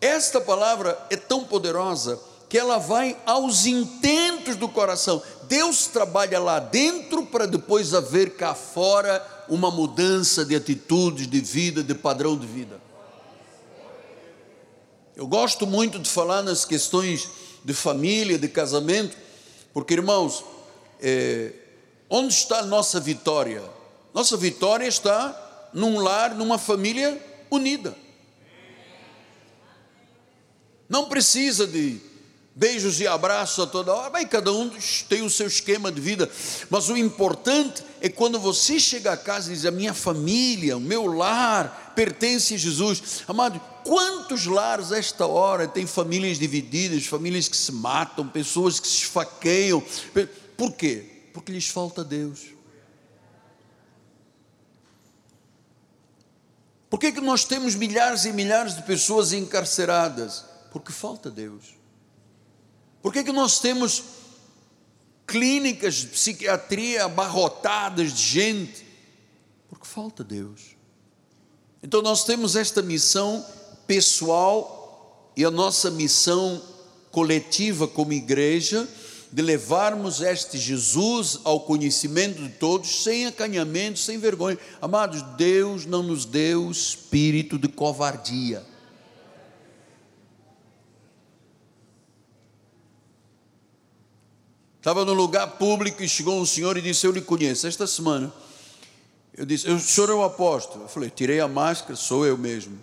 Esta 0.00 0.40
palavra 0.40 0.98
é 1.10 1.16
tão 1.16 1.44
poderosa 1.44 2.18
que 2.48 2.58
ela 2.58 2.78
vai 2.78 3.16
aos 3.26 3.66
intentos 3.66 4.56
do 4.56 4.68
coração. 4.68 5.22
Deus 5.48 5.86
trabalha 5.86 6.40
lá 6.40 6.58
dentro 6.58 7.26
para 7.26 7.46
depois 7.46 7.94
haver 7.94 8.36
cá 8.36 8.54
fora 8.54 9.24
uma 9.48 9.70
mudança 9.70 10.44
de 10.44 10.54
atitudes, 10.54 11.26
de 11.26 11.40
vida, 11.40 11.82
de 11.82 11.94
padrão 11.94 12.36
de 12.36 12.46
vida. 12.46 12.80
Eu 15.14 15.26
gosto 15.26 15.66
muito 15.66 15.98
de 15.98 16.08
falar 16.08 16.42
nas 16.42 16.64
questões 16.64 17.28
de 17.64 17.74
família, 17.74 18.38
de 18.38 18.48
casamento, 18.48 19.16
porque 19.74 19.94
irmãos, 19.94 20.44
é, 21.00 21.52
onde 22.08 22.34
está 22.34 22.60
a 22.60 22.66
nossa 22.66 22.98
vitória? 23.00 23.62
Nossa 24.14 24.36
vitória 24.36 24.86
está 24.86 25.70
num 25.72 25.98
lar, 25.98 26.34
numa 26.34 26.58
família 26.58 27.20
unida. 27.50 27.94
Não 30.88 31.08
precisa 31.08 31.66
de 31.66 32.00
beijos 32.58 33.00
e 33.00 33.06
abraços 33.06 33.62
a 33.62 33.66
toda 33.68 33.94
hora, 33.94 34.10
mas 34.10 34.28
cada 34.28 34.52
um 34.52 34.70
tem 35.08 35.22
o 35.22 35.30
seu 35.30 35.46
esquema 35.46 35.92
de 35.92 36.00
vida, 36.00 36.28
mas 36.68 36.88
o 36.88 36.96
importante 36.96 37.84
é 38.00 38.08
quando 38.08 38.40
você 38.40 38.80
chega 38.80 39.12
a 39.12 39.16
casa 39.16 39.50
e 39.50 39.54
diz: 39.54 39.64
a 39.64 39.70
minha 39.70 39.94
família, 39.94 40.76
o 40.76 40.80
meu 40.80 41.06
lar 41.06 41.92
pertence 41.94 42.54
a 42.54 42.58
Jesus. 42.58 43.22
Amado, 43.28 43.60
quantos 43.84 44.46
lares 44.46 44.90
esta 44.90 45.26
hora 45.26 45.68
tem 45.68 45.86
famílias 45.86 46.38
divididas, 46.38 47.06
famílias 47.06 47.48
que 47.48 47.56
se 47.56 47.70
matam, 47.70 48.26
pessoas 48.26 48.80
que 48.80 48.88
se 48.88 49.02
esfaqueiam? 49.02 49.82
Por 50.56 50.72
quê? 50.72 51.17
Porque 51.38 51.52
lhes 51.52 51.68
falta 51.68 52.02
Deus. 52.02 52.46
Por 56.90 56.98
que, 56.98 57.12
que 57.12 57.20
nós 57.20 57.44
temos 57.44 57.76
milhares 57.76 58.24
e 58.24 58.32
milhares 58.32 58.74
de 58.74 58.82
pessoas 58.82 59.32
encarceradas? 59.32 60.44
Porque 60.72 60.90
falta 60.90 61.30
Deus. 61.30 61.76
Por 63.00 63.12
que, 63.12 63.22
que 63.22 63.30
nós 63.30 63.60
temos 63.60 64.02
clínicas 65.28 65.94
de 65.94 66.06
psiquiatria 66.08 67.04
abarrotadas 67.04 68.12
de 68.12 68.22
gente? 68.22 68.84
Porque 69.68 69.86
falta 69.86 70.24
Deus. 70.24 70.76
Então 71.80 72.02
nós 72.02 72.24
temos 72.24 72.56
esta 72.56 72.82
missão 72.82 73.46
pessoal 73.86 75.32
e 75.36 75.44
a 75.44 75.52
nossa 75.52 75.88
missão 75.88 76.60
coletiva 77.12 77.86
como 77.86 78.12
igreja 78.12 78.88
de 79.30 79.42
levarmos 79.42 80.20
este 80.20 80.56
Jesus 80.56 81.40
ao 81.44 81.60
conhecimento 81.60 82.42
de 82.42 82.48
todos, 82.48 83.02
sem 83.02 83.26
acanhamento, 83.26 83.98
sem 83.98 84.18
vergonha. 84.18 84.58
Amados, 84.80 85.22
Deus 85.36 85.84
não 85.84 86.02
nos 86.02 86.24
deu 86.24 86.70
espírito 86.70 87.58
de 87.58 87.68
covardia. 87.68 88.64
Estava 94.78 95.04
num 95.04 95.12
lugar 95.12 95.58
público 95.58 96.02
e 96.02 96.08
chegou 96.08 96.40
um 96.40 96.46
senhor 96.46 96.76
e 96.78 96.80
disse: 96.80 97.06
Eu 97.06 97.12
lhe 97.12 97.20
conheço. 97.20 97.66
Esta 97.66 97.86
semana, 97.86 98.32
eu 99.36 99.44
disse: 99.44 99.68
O 99.70 99.78
senhor 99.78 100.08
é 100.08 100.14
o 100.14 100.22
apóstolo. 100.22 100.84
Eu 100.84 100.88
falei: 100.88 101.10
Tirei 101.10 101.40
a 101.40 101.48
máscara, 101.48 101.96
sou 101.96 102.24
eu 102.24 102.38
mesmo. 102.38 102.78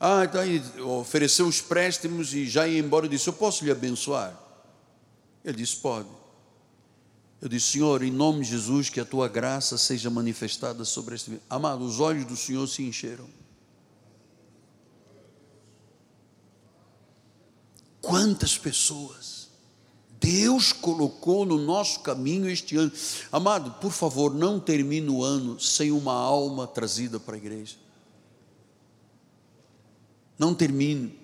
Ah, 0.00 0.24
então 0.24 0.98
ofereceu 0.98 1.46
os 1.46 1.60
préstimos 1.60 2.34
e 2.34 2.46
já 2.46 2.66
ia 2.66 2.80
embora. 2.80 3.06
Eu 3.06 3.10
disse: 3.10 3.28
Eu 3.28 3.34
posso 3.34 3.64
lhe 3.64 3.70
abençoar? 3.70 4.47
Ele 5.48 5.56
disse: 5.56 5.76
Pode. 5.76 6.08
Eu 7.40 7.48
disse: 7.48 7.72
Senhor, 7.72 8.02
em 8.02 8.10
nome 8.10 8.44
de 8.44 8.50
Jesus, 8.50 8.90
que 8.90 9.00
a 9.00 9.04
tua 9.04 9.28
graça 9.28 9.78
seja 9.78 10.10
manifestada 10.10 10.84
sobre 10.84 11.14
este. 11.14 11.40
Amado, 11.48 11.84
os 11.84 12.00
olhos 12.00 12.26
do 12.26 12.36
Senhor 12.36 12.66
se 12.66 12.82
encheram. 12.82 13.26
Quantas 18.02 18.58
pessoas 18.58 19.48
Deus 20.20 20.72
colocou 20.72 21.46
no 21.46 21.56
nosso 21.56 22.00
caminho 22.00 22.48
este 22.50 22.76
ano. 22.76 22.92
Amado, 23.32 23.70
por 23.80 23.92
favor, 23.92 24.34
não 24.34 24.58
termine 24.60 25.08
o 25.08 25.22
ano 25.22 25.58
sem 25.58 25.90
uma 25.92 26.12
alma 26.12 26.66
trazida 26.66 27.18
para 27.18 27.34
a 27.34 27.38
igreja. 27.38 27.76
Não 30.38 30.54
termine. 30.54 31.17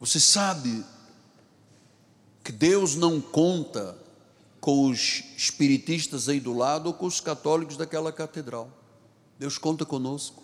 Você 0.00 0.20
sabe 0.20 0.84
que 2.44 2.52
Deus 2.52 2.94
não 2.94 3.20
conta 3.20 3.96
com 4.60 4.88
os 4.88 5.24
espiritistas 5.36 6.28
aí 6.28 6.40
do 6.40 6.52
lado 6.52 6.86
ou 6.86 6.94
com 6.94 7.06
os 7.06 7.20
católicos 7.20 7.76
daquela 7.76 8.12
catedral. 8.12 8.70
Deus 9.38 9.58
conta 9.58 9.84
conosco. 9.84 10.42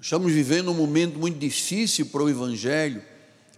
Estamos 0.00 0.32
vivendo 0.32 0.70
um 0.70 0.74
momento 0.74 1.18
muito 1.18 1.38
difícil 1.38 2.06
para 2.06 2.22
o 2.22 2.28
Evangelho. 2.28 3.02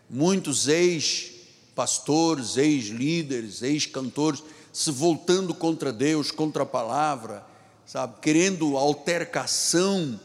Muitos 0.09 0.68
ex-pastores, 0.68 2.57
ex-líderes, 2.57 3.62
ex-cantores 3.62 4.43
se 4.72 4.91
voltando 4.91 5.55
contra 5.55 5.93
Deus, 5.93 6.31
contra 6.31 6.62
a 6.62 6.66
palavra, 6.66 7.45
sabe, 7.87 8.20
querendo 8.20 8.77
altercação 8.77 10.20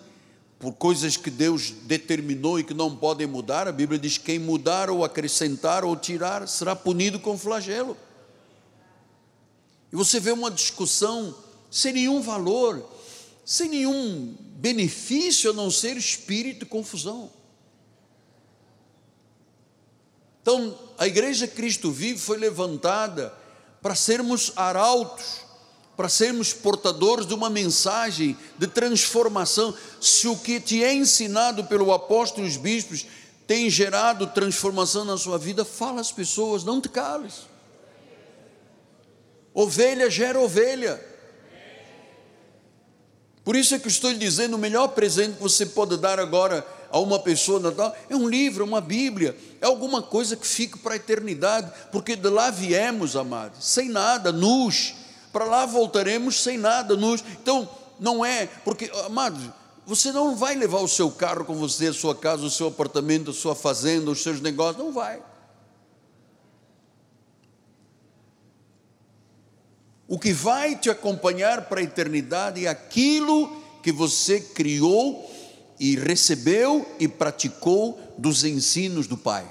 por 0.61 0.73
coisas 0.73 1.17
que 1.17 1.31
Deus 1.31 1.71
determinou 1.71 2.59
e 2.59 2.63
que 2.63 2.73
não 2.73 2.95
podem 2.95 3.25
mudar. 3.25 3.67
A 3.67 3.71
Bíblia 3.71 3.99
diz: 3.99 4.19
quem 4.19 4.37
mudar 4.37 4.91
ou 4.91 5.03
acrescentar 5.03 5.83
ou 5.83 5.95
tirar 5.95 6.47
será 6.47 6.75
punido 6.75 7.19
com 7.19 7.37
flagelo. 7.37 7.97
E 9.91 9.95
você 9.95 10.19
vê 10.19 10.31
uma 10.31 10.51
discussão 10.51 11.35
sem 11.69 11.91
nenhum 11.93 12.21
valor, 12.21 12.87
sem 13.43 13.67
nenhum 13.67 14.35
benefício 14.57 15.49
a 15.49 15.53
não 15.53 15.71
ser 15.71 15.97
espírito 15.97 16.63
e 16.63 16.67
confusão. 16.67 17.31
Então, 20.43 20.77
a 20.97 21.07
igreja 21.07 21.47
Cristo 21.47 21.91
Vive 21.91 22.19
foi 22.19 22.37
levantada 22.37 23.33
para 23.81 23.95
sermos 23.95 24.53
arautos, 24.55 25.41
para 26.01 26.09
sermos 26.09 26.51
portadores 26.51 27.27
de 27.27 27.33
uma 27.35 27.47
mensagem 27.47 28.35
de 28.57 28.65
transformação. 28.65 29.71
Se 30.01 30.27
o 30.27 30.35
que 30.35 30.59
te 30.59 30.83
é 30.83 30.91
ensinado 30.91 31.65
pelo 31.65 31.93
apóstolo 31.93 32.43
e 32.43 32.49
os 32.49 32.57
bispos 32.57 33.05
tem 33.45 33.69
gerado 33.69 34.25
transformação 34.25 35.05
na 35.05 35.15
sua 35.15 35.37
vida, 35.37 35.63
fala 35.63 36.01
às 36.01 36.11
pessoas, 36.11 36.63
não 36.63 36.81
te 36.81 36.89
cales. 36.89 37.41
Ovelha 39.53 40.09
gera 40.09 40.39
ovelha. 40.39 40.99
Por 43.43 43.55
isso 43.55 43.75
é 43.75 43.79
que 43.79 43.87
estou 43.87 44.09
lhe 44.09 44.17
dizendo: 44.17 44.55
o 44.55 44.59
melhor 44.59 44.87
presente 44.87 45.35
que 45.35 45.43
você 45.43 45.67
pode 45.67 45.97
dar 45.97 46.19
agora 46.19 46.65
a 46.89 46.97
uma 46.97 47.19
pessoa 47.19 47.59
Natal 47.59 47.95
é 48.09 48.15
um 48.15 48.27
livro, 48.27 48.65
uma 48.65 48.81
Bíblia, 48.81 49.37
é 49.61 49.67
alguma 49.67 50.01
coisa 50.01 50.35
que 50.35 50.47
fique 50.47 50.79
para 50.79 50.93
a 50.93 50.97
eternidade, 50.97 51.71
porque 51.91 52.15
de 52.15 52.27
lá 52.27 52.49
viemos, 52.49 53.15
amados, 53.15 53.63
sem 53.63 53.87
nada, 53.87 54.31
nus, 54.31 54.95
para 55.31 55.45
lá 55.45 55.65
voltaremos 55.65 56.41
sem 56.41 56.57
nada, 56.57 56.95
nus. 56.95 57.23
Então, 57.41 57.69
não 57.99 58.25
é, 58.25 58.47
porque, 58.63 58.91
amados, 59.05 59.41
você 59.85 60.11
não 60.11 60.35
vai 60.35 60.55
levar 60.55 60.79
o 60.79 60.87
seu 60.87 61.11
carro 61.11 61.45
com 61.45 61.55
você, 61.55 61.87
a 61.87 61.93
sua 61.93 62.15
casa, 62.15 62.43
o 62.43 62.49
seu 62.49 62.67
apartamento, 62.67 63.31
a 63.31 63.33
sua 63.33 63.55
fazenda, 63.55 64.11
os 64.11 64.21
seus 64.21 64.39
negócios, 64.41 64.83
não 64.83 64.91
vai. 64.91 65.21
O 70.07 70.19
que 70.19 70.33
vai 70.33 70.75
te 70.75 70.89
acompanhar 70.89 71.69
para 71.69 71.79
a 71.79 71.83
eternidade 71.83 72.65
é 72.65 72.69
aquilo 72.69 73.61
que 73.81 73.91
você 73.91 74.41
criou 74.41 75.29
e 75.79 75.95
recebeu 75.95 76.85
e 76.99 77.07
praticou 77.07 77.99
dos 78.17 78.43
ensinos 78.43 79.07
do 79.07 79.17
Pai. 79.17 79.49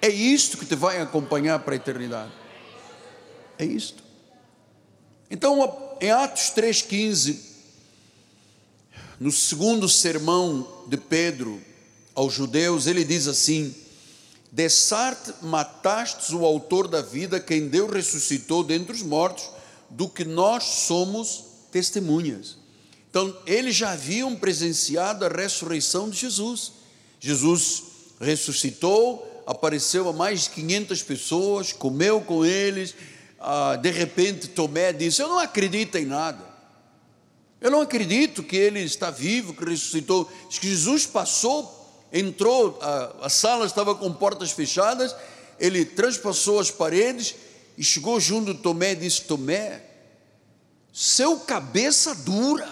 É 0.00 0.08
isto 0.08 0.56
que 0.58 0.66
te 0.66 0.74
vai 0.74 1.00
acompanhar 1.00 1.58
para 1.60 1.74
a 1.74 1.76
eternidade. 1.76 2.32
É 3.58 3.64
isto. 3.64 4.02
Então, 5.32 5.96
em 5.98 6.10
Atos 6.10 6.52
3,15, 6.54 7.38
no 9.18 9.32
segundo 9.32 9.88
sermão 9.88 10.84
de 10.86 10.98
Pedro 10.98 11.58
aos 12.14 12.34
judeus, 12.34 12.86
ele 12.86 13.02
diz 13.02 13.26
assim: 13.26 13.74
Dessarte 14.52 15.32
matastes 15.40 16.34
o 16.34 16.44
autor 16.44 16.86
da 16.86 17.00
vida, 17.00 17.40
quem 17.40 17.66
Deus 17.66 17.90
ressuscitou 17.90 18.62
dentre 18.62 18.92
os 18.92 19.00
mortos, 19.00 19.48
do 19.88 20.06
que 20.06 20.22
nós 20.22 20.64
somos 20.64 21.44
testemunhas. 21.72 22.58
Então, 23.08 23.34
eles 23.46 23.74
já 23.74 23.92
haviam 23.92 24.36
presenciado 24.36 25.24
a 25.24 25.28
ressurreição 25.28 26.10
de 26.10 26.18
Jesus. 26.18 26.72
Jesus 27.18 27.84
ressuscitou, 28.20 29.42
apareceu 29.46 30.10
a 30.10 30.12
mais 30.12 30.42
de 30.42 30.50
500 30.50 31.02
pessoas, 31.02 31.72
comeu 31.72 32.20
com 32.20 32.44
eles. 32.44 32.94
Ah, 33.42 33.76
de 33.76 33.90
repente, 33.90 34.48
Tomé 34.48 34.92
disse: 34.92 35.20
Eu 35.20 35.28
não 35.28 35.38
acredito 35.38 35.98
em 35.98 36.06
nada. 36.06 36.52
Eu 37.60 37.70
não 37.70 37.80
acredito 37.80 38.42
que 38.42 38.56
ele 38.56 38.80
está 38.80 39.10
vivo, 39.10 39.54
que 39.54 39.64
ressuscitou. 39.64 40.30
Que 40.48 40.68
Jesus 40.68 41.06
passou 41.06 41.82
entrou, 42.12 42.78
a, 42.82 43.26
a 43.26 43.28
sala 43.30 43.64
estava 43.64 43.94
com 43.94 44.12
portas 44.12 44.50
fechadas, 44.50 45.16
ele 45.58 45.84
transpassou 45.84 46.60
as 46.60 46.70
paredes 46.70 47.34
e 47.78 47.82
chegou 47.82 48.20
junto 48.20 48.52
de 48.52 48.60
Tomé 48.60 48.92
e 48.92 48.96
disse: 48.96 49.22
Tomé, 49.22 49.82
seu 50.92 51.40
cabeça 51.40 52.14
dura, 52.14 52.68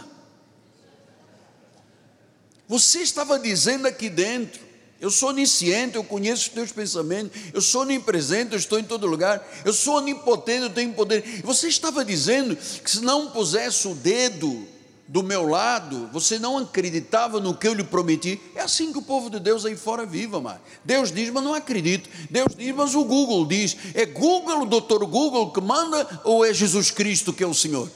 você 2.69 3.01
estava 3.01 3.39
dizendo 3.39 3.89
aqui 3.89 4.11
dentro, 4.11 4.61
eu 5.01 5.11
sou 5.11 5.31
onisciente, 5.31 5.97
eu 5.97 6.05
conheço 6.05 6.43
os 6.43 6.49
teus 6.49 6.71
pensamentos, 6.71 7.41
eu 7.55 7.61
sou 7.61 7.83
onipresente, 7.83 8.53
eu 8.53 8.59
estou 8.59 8.79
em 8.79 8.85
todo 8.85 9.07
lugar, 9.07 9.43
eu 9.65 9.73
sou 9.73 9.97
onipotente, 9.97 10.65
eu 10.65 10.71
tenho 10.71 10.93
poder. 10.93 11.41
Você 11.43 11.69
estava 11.69 12.05
dizendo 12.05 12.55
que 12.55 12.91
se 12.91 13.01
não 13.01 13.31
pusesse 13.31 13.89
o 13.89 13.95
dedo 13.95 14.69
do 15.09 15.23
meu 15.23 15.49
lado, 15.49 16.09
você 16.13 16.39
não 16.39 16.59
acreditava 16.59 17.41
no 17.41 17.57
que 17.57 17.67
eu 17.67 17.73
lhe 17.73 17.83
prometi. 17.83 18.39
É 18.55 18.61
assim 18.61 18.93
que 18.93 18.99
o 18.99 19.03
povo 19.03 19.31
de 19.31 19.41
Deus 19.41 19.65
aí 19.65 19.75
fora 19.75 20.05
vive, 20.05 20.37
amado. 20.37 20.61
Deus 20.85 21.11
diz, 21.11 21.31
mas 21.31 21.43
não 21.43 21.55
acredito. 21.55 22.09
Deus 22.31 22.55
diz, 22.55 22.73
mas 22.73 22.95
o 22.95 23.03
Google 23.03 23.45
diz. 23.47 23.77
É 23.95 24.05
Google, 24.05 24.63
o 24.63 24.67
doutor 24.67 25.05
Google 25.07 25.51
que 25.51 25.61
manda 25.61 26.21
ou 26.23 26.45
é 26.45 26.53
Jesus 26.53 26.91
Cristo 26.91 27.33
que 27.33 27.43
é 27.43 27.47
o 27.47 27.55
Senhor? 27.55 27.91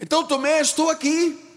Então 0.00 0.24
Tomé, 0.24 0.60
estou 0.60 0.88
aqui. 0.88 1.47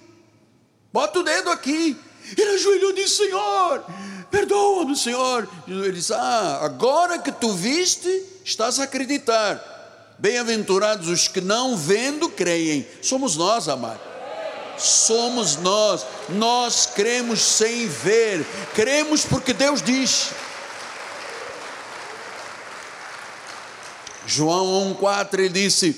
Bota 0.92 1.20
o 1.20 1.24
dedo 1.24 1.50
aqui. 1.50 1.98
Ele 2.38 2.52
ajoelhou 2.52 2.92
e 2.92 2.96
disse: 2.96 3.18
Senhor, 3.18 3.84
perdoa-me, 4.30 4.96
Senhor. 4.96 5.48
Ele 5.68 5.92
disse: 5.92 6.14
Ah, 6.14 6.60
agora 6.62 7.20
que 7.20 7.32
tu 7.32 7.54
viste, 7.54 8.10
estás 8.44 8.80
a 8.80 8.84
acreditar. 8.84 9.70
Bem-aventurados 10.18 11.08
os 11.08 11.28
que 11.28 11.42
não 11.42 11.76
vendo 11.76 12.30
creem. 12.30 12.88
Somos 13.02 13.36
nós, 13.36 13.68
amado. 13.68 14.00
Somos 14.78 15.56
nós. 15.58 16.06
Nós 16.30 16.86
cremos 16.86 17.42
sem 17.42 17.88
ver. 17.88 18.46
Cremos 18.76 19.26
porque 19.26 19.54
Deus 19.54 19.82
diz. 19.82 20.30
João 24.28 24.96
1,4 24.96 25.40
ele 25.40 25.50
disse: 25.50 25.96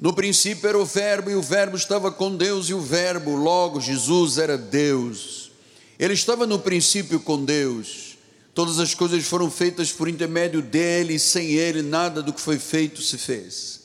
No 0.00 0.12
princípio 0.12 0.68
era 0.68 0.78
o 0.78 0.84
Verbo, 0.84 1.28
e 1.28 1.34
o 1.34 1.42
Verbo 1.42 1.76
estava 1.76 2.12
com 2.12 2.36
Deus, 2.36 2.68
e 2.68 2.74
o 2.74 2.80
Verbo, 2.80 3.34
logo 3.34 3.80
Jesus 3.80 4.38
era 4.38 4.56
Deus. 4.56 5.50
Ele 5.98 6.14
estava 6.14 6.46
no 6.46 6.60
princípio 6.60 7.18
com 7.18 7.44
Deus. 7.44 8.16
Todas 8.54 8.78
as 8.78 8.94
coisas 8.94 9.24
foram 9.24 9.50
feitas 9.50 9.90
por 9.90 10.08
intermédio 10.08 10.62
dele, 10.62 11.14
e 11.14 11.18
sem 11.18 11.50
ele 11.50 11.82
nada 11.82 12.22
do 12.22 12.32
que 12.32 12.40
foi 12.40 12.60
feito 12.60 13.02
se 13.02 13.18
fez. 13.18 13.80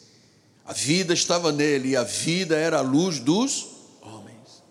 A 0.64 0.74
vida 0.74 1.16
estava 1.16 1.52
nele, 1.52 1.90
e 1.90 1.96
a 1.96 2.04
vida 2.04 2.56
era 2.56 2.78
a 2.78 2.82
luz 2.82 3.20
dos 3.20 3.68
homens. 4.00 4.64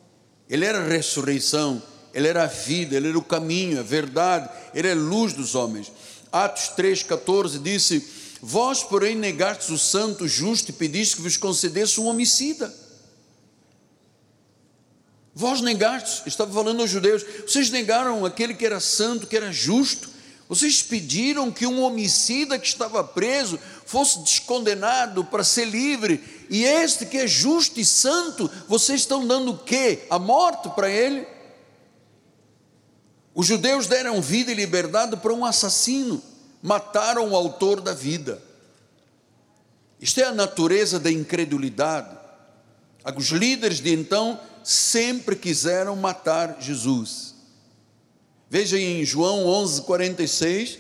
Ele 0.49 0.65
era 0.65 0.79
a 0.79 0.87
ressurreição, 0.87 1.83
ele 2.15 2.29
era 2.29 2.45
a 2.45 2.47
vida, 2.47 2.97
ele 2.97 3.09
era 3.09 3.19
o 3.19 3.23
caminho, 3.23 3.81
a 3.81 3.83
verdade, 3.83 4.49
ele 4.73 4.87
é 4.87 4.93
a 4.93 4.97
luz 4.97 5.33
dos 5.33 5.57
homens. 5.57 5.91
Atos 6.31 6.71
3,14 6.77 7.61
disse: 7.61 8.22
Vós, 8.45 8.83
porém, 8.83 9.15
negastes 9.15 9.69
o 9.71 9.79
santo, 9.79 10.27
justo, 10.27 10.71
e 10.71 10.73
pediste 10.73 11.15
que 11.15 11.23
vos 11.23 11.37
concedesse 11.37 12.01
um 12.01 12.07
homicida. 12.07 12.75
Vós 15.33 15.61
negastes, 15.61 16.27
estava 16.27 16.53
falando 16.53 16.81
aos 16.81 16.91
judeus, 16.91 17.25
vocês 17.47 17.71
negaram 17.71 18.27
aquele 18.27 18.53
que 18.53 18.67
era 18.67 18.81
santo, 18.81 19.29
que 19.29 19.37
era 19.37 19.53
justo, 19.53 20.11
vocês 20.49 20.83
pediram 20.83 21.53
que 21.53 21.67
um 21.67 21.83
homicida 21.83 22.59
que 22.59 22.67
estava 22.67 23.05
preso 23.05 23.61
fosse 23.87 24.19
descondenado 24.19 25.25
para 25.25 25.45
ser 25.45 25.67
livre, 25.67 26.21
e 26.51 26.65
este 26.65 27.07
que 27.07 27.19
é 27.19 27.29
justo 27.29 27.79
e 27.79 27.85
santo, 27.85 28.51
vocês 28.67 29.03
estão 29.03 29.25
dando 29.25 29.53
o 29.53 29.59
quê? 29.59 30.05
A 30.11 30.19
morte 30.19 30.69
para 30.71 30.91
ele? 30.91 31.25
Os 33.33 33.47
judeus 33.47 33.87
deram 33.87 34.21
vida 34.21 34.51
e 34.51 34.55
liberdade 34.57 35.17
para 35.17 35.33
um 35.33 35.45
assassino, 35.45 36.21
mataram 36.63 37.31
o 37.31 37.37
autor 37.37 37.81
da 37.81 37.93
vida. 37.93 38.41
Isto 40.01 40.21
é 40.21 40.25
a 40.25 40.33
natureza 40.33 40.99
da 40.99 41.11
incredulidade. 41.11 42.17
Os 43.17 43.27
líderes 43.27 43.81
de 43.81 43.93
então 43.93 44.39
sempre 44.63 45.35
quiseram 45.35 45.97
matar 45.97 46.57
Jesus. 46.61 47.35
Veja 48.49 48.79
em 48.79 49.05
João 49.05 49.47
11:46, 49.47 50.79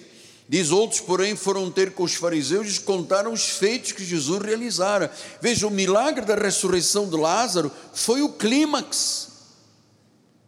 diz 0.48 0.70
outros, 0.70 1.00
porém, 1.00 1.34
foram 1.34 1.70
ter 1.70 1.92
com 1.92 2.04
os 2.04 2.14
fariseus 2.14 2.76
e 2.76 2.80
contaram 2.80 3.32
os 3.32 3.48
feitos 3.48 3.92
que 3.92 4.04
Jesus 4.04 4.42
realizara. 4.42 5.10
Veja, 5.40 5.66
o 5.66 5.70
milagre 5.70 6.24
da 6.24 6.34
ressurreição 6.34 7.08
de 7.08 7.16
Lázaro 7.16 7.72
foi 7.92 8.22
o 8.22 8.32
clímax. 8.32 9.28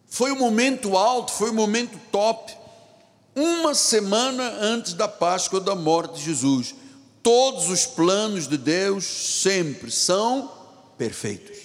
Foi 0.06 0.30
o 0.30 0.36
momento 0.36 0.96
alto, 0.96 1.32
foi 1.32 1.50
o 1.50 1.54
momento 1.54 1.98
top. 2.12 2.63
Uma 3.34 3.74
semana 3.74 4.44
antes 4.60 4.92
da 4.92 5.08
Páscoa 5.08 5.60
da 5.60 5.74
morte 5.74 6.18
de 6.18 6.24
Jesus. 6.24 6.74
Todos 7.22 7.68
os 7.68 7.84
planos 7.86 8.46
de 8.46 8.56
Deus 8.56 9.04
sempre 9.04 9.90
são 9.90 10.52
perfeitos. 10.96 11.56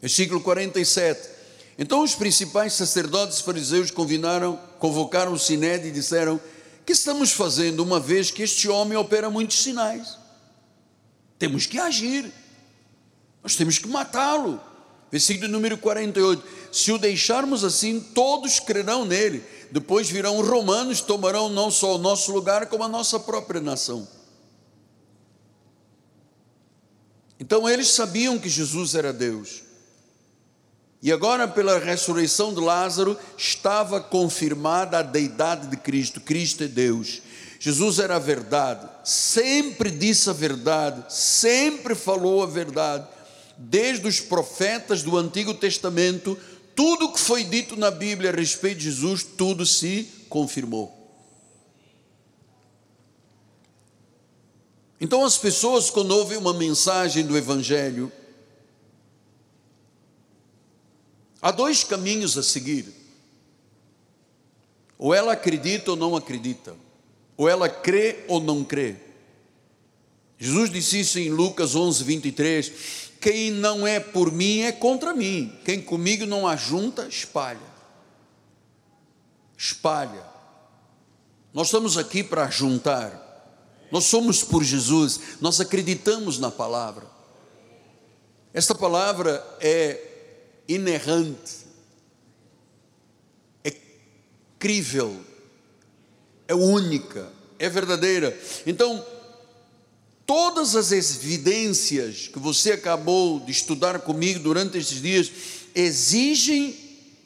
Versículo 0.00 0.40
47. 0.40 1.28
Então 1.78 2.02
os 2.02 2.14
principais 2.14 2.72
sacerdotes 2.74 3.40
fariseus 3.40 3.90
convidaram, 3.90 4.56
convocaram 4.78 5.32
o 5.32 5.38
Sinédrio 5.38 5.88
e 5.88 5.92
disseram: 5.92 6.40
Que 6.86 6.92
estamos 6.92 7.32
fazendo 7.32 7.82
uma 7.82 7.98
vez 7.98 8.30
que 8.30 8.42
este 8.42 8.68
homem 8.68 8.96
opera 8.96 9.28
muitos 9.28 9.62
sinais? 9.62 10.16
Temos 11.38 11.66
que 11.66 11.78
agir, 11.78 12.32
nós 13.42 13.56
temos 13.56 13.78
que 13.78 13.88
matá-lo. 13.88 14.60
Versículo 15.14 15.46
número 15.46 15.78
48: 15.78 16.42
Se 16.72 16.90
o 16.90 16.98
deixarmos 16.98 17.62
assim, 17.62 18.00
todos 18.00 18.58
crerão 18.58 19.04
nele. 19.04 19.44
Depois 19.70 20.10
virão 20.10 20.42
romanos, 20.42 21.00
tomarão 21.00 21.48
não 21.48 21.70
só 21.70 21.94
o 21.94 21.98
nosso 21.98 22.32
lugar, 22.32 22.66
como 22.66 22.82
a 22.82 22.88
nossa 22.88 23.20
própria 23.20 23.60
nação. 23.60 24.08
Então 27.38 27.68
eles 27.68 27.90
sabiam 27.90 28.40
que 28.40 28.48
Jesus 28.48 28.96
era 28.96 29.12
Deus. 29.12 29.62
E 31.00 31.12
agora, 31.12 31.46
pela 31.46 31.78
ressurreição 31.78 32.52
de 32.52 32.58
Lázaro, 32.58 33.16
estava 33.38 34.00
confirmada 34.00 34.98
a 34.98 35.02
deidade 35.02 35.68
de 35.68 35.76
Cristo. 35.76 36.20
Cristo 36.20 36.64
é 36.64 36.66
Deus. 36.66 37.22
Jesus 37.60 38.00
era 38.00 38.16
a 38.16 38.18
verdade, 38.18 38.84
sempre 39.04 39.92
disse 39.92 40.28
a 40.28 40.32
verdade, 40.32 41.04
sempre 41.08 41.94
falou 41.94 42.42
a 42.42 42.46
verdade. 42.46 43.13
Desde 43.56 44.06
os 44.06 44.20
profetas 44.20 45.02
do 45.02 45.16
Antigo 45.16 45.54
Testamento, 45.54 46.38
tudo 46.74 47.12
que 47.12 47.20
foi 47.20 47.44
dito 47.44 47.76
na 47.76 47.90
Bíblia 47.90 48.30
a 48.30 48.34
respeito 48.34 48.78
de 48.78 48.84
Jesus, 48.84 49.22
tudo 49.22 49.64
se 49.64 50.08
confirmou. 50.28 50.92
Então, 55.00 55.24
as 55.24 55.36
pessoas, 55.36 55.90
quando 55.90 56.12
ouvem 56.12 56.38
uma 56.38 56.54
mensagem 56.54 57.24
do 57.26 57.36
Evangelho, 57.36 58.10
Há 61.44 61.50
dois 61.50 61.84
caminhos 61.84 62.38
a 62.38 62.42
seguir. 62.42 62.86
Ou 64.96 65.12
ela 65.12 65.34
acredita 65.34 65.90
ou 65.90 65.96
não 65.96 66.16
acredita. 66.16 66.74
Ou 67.36 67.46
ela 67.46 67.68
crê 67.68 68.24
ou 68.28 68.40
não 68.40 68.64
crê. 68.64 68.96
Jesus 70.38 70.70
disse 70.70 71.00
isso 71.00 71.18
em 71.18 71.28
Lucas 71.28 71.74
11, 71.74 72.02
23. 72.02 72.72
Quem 73.24 73.50
não 73.50 73.86
é 73.86 73.98
por 73.98 74.30
mim 74.30 74.60
é 74.60 74.70
contra 74.70 75.14
mim. 75.14 75.50
Quem 75.64 75.80
comigo 75.80 76.26
não 76.26 76.46
ajunta, 76.46 77.08
espalha. 77.08 77.72
Espalha. 79.56 80.22
Nós 81.50 81.68
estamos 81.68 81.96
aqui 81.96 82.22
para 82.22 82.50
juntar. 82.50 83.88
Nós 83.90 84.04
somos 84.04 84.44
por 84.44 84.62
Jesus. 84.62 85.38
Nós 85.40 85.58
acreditamos 85.58 86.38
na 86.38 86.50
palavra. 86.50 87.06
Esta 88.52 88.74
palavra 88.74 89.42
é 89.58 90.02
inerrante, 90.68 91.64
é 93.64 93.72
crível, 94.58 95.18
é 96.46 96.54
única, 96.54 97.32
é 97.58 97.70
verdadeira. 97.70 98.38
Então, 98.66 99.02
todas 100.26 100.74
as 100.74 100.92
evidências 100.92 102.28
que 102.28 102.38
você 102.38 102.72
acabou 102.72 103.40
de 103.40 103.52
estudar 103.52 104.00
comigo 104.00 104.40
durante 104.40 104.78
estes 104.78 105.00
dias 105.00 105.30
exigem 105.74 106.76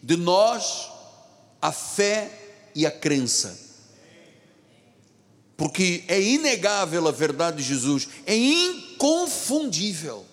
de 0.03 0.17
nós 0.17 0.89
a 1.61 1.73
fé 1.73 2.31
e 2.75 2.87
a 2.87 2.91
crença. 2.91 3.67
Porque 5.57 6.05
é 6.07 6.21
inegável 6.21 7.09
a 7.09 7.11
verdade 7.11 7.59
de 7.59 7.65
Jesus, 7.65 8.09
é 8.25 8.37
inconfundível. 8.37 10.25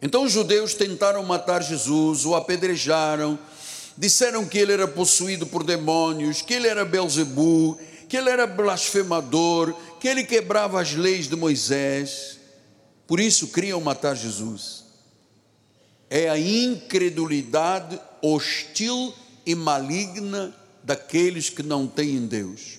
Então 0.00 0.24
os 0.24 0.32
judeus 0.32 0.74
tentaram 0.74 1.22
matar 1.22 1.62
Jesus, 1.62 2.24
o 2.24 2.34
apedrejaram, 2.34 3.38
disseram 3.96 4.46
que 4.46 4.58
ele 4.58 4.72
era 4.72 4.86
possuído 4.86 5.46
por 5.46 5.62
demônios, 5.62 6.42
que 6.42 6.54
ele 6.54 6.68
era 6.68 6.84
Belzebu, 6.84 7.78
que 8.08 8.16
ele 8.16 8.30
era 8.30 8.46
blasfemador, 8.46 9.74
que 10.06 10.10
ele 10.10 10.22
quebrava 10.22 10.80
as 10.80 10.94
leis 10.94 11.26
de 11.28 11.34
Moisés. 11.34 12.38
Por 13.08 13.18
isso 13.18 13.48
queriam 13.48 13.80
matar 13.80 14.14
Jesus. 14.14 14.84
É 16.08 16.30
a 16.30 16.38
incredulidade 16.38 18.00
hostil 18.22 19.12
e 19.44 19.52
maligna 19.56 20.54
daqueles 20.84 21.50
que 21.50 21.60
não 21.60 21.88
têm 21.88 22.24
Deus. 22.24 22.78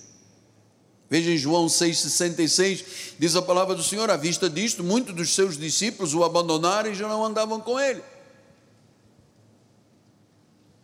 Veja 1.10 1.30
em 1.30 1.36
João 1.36 1.66
6,66, 1.66 2.84
diz 3.18 3.36
a 3.36 3.42
palavra 3.42 3.74
do 3.74 3.82
Senhor: 3.82 4.08
à 4.08 4.16
vista 4.16 4.48
disto, 4.48 4.82
muitos 4.82 5.14
dos 5.14 5.34
seus 5.34 5.58
discípulos 5.58 6.14
o 6.14 6.24
abandonaram 6.24 6.90
e 6.90 6.94
já 6.94 7.06
não 7.06 7.22
andavam 7.22 7.60
com 7.60 7.78
ele. 7.78 8.02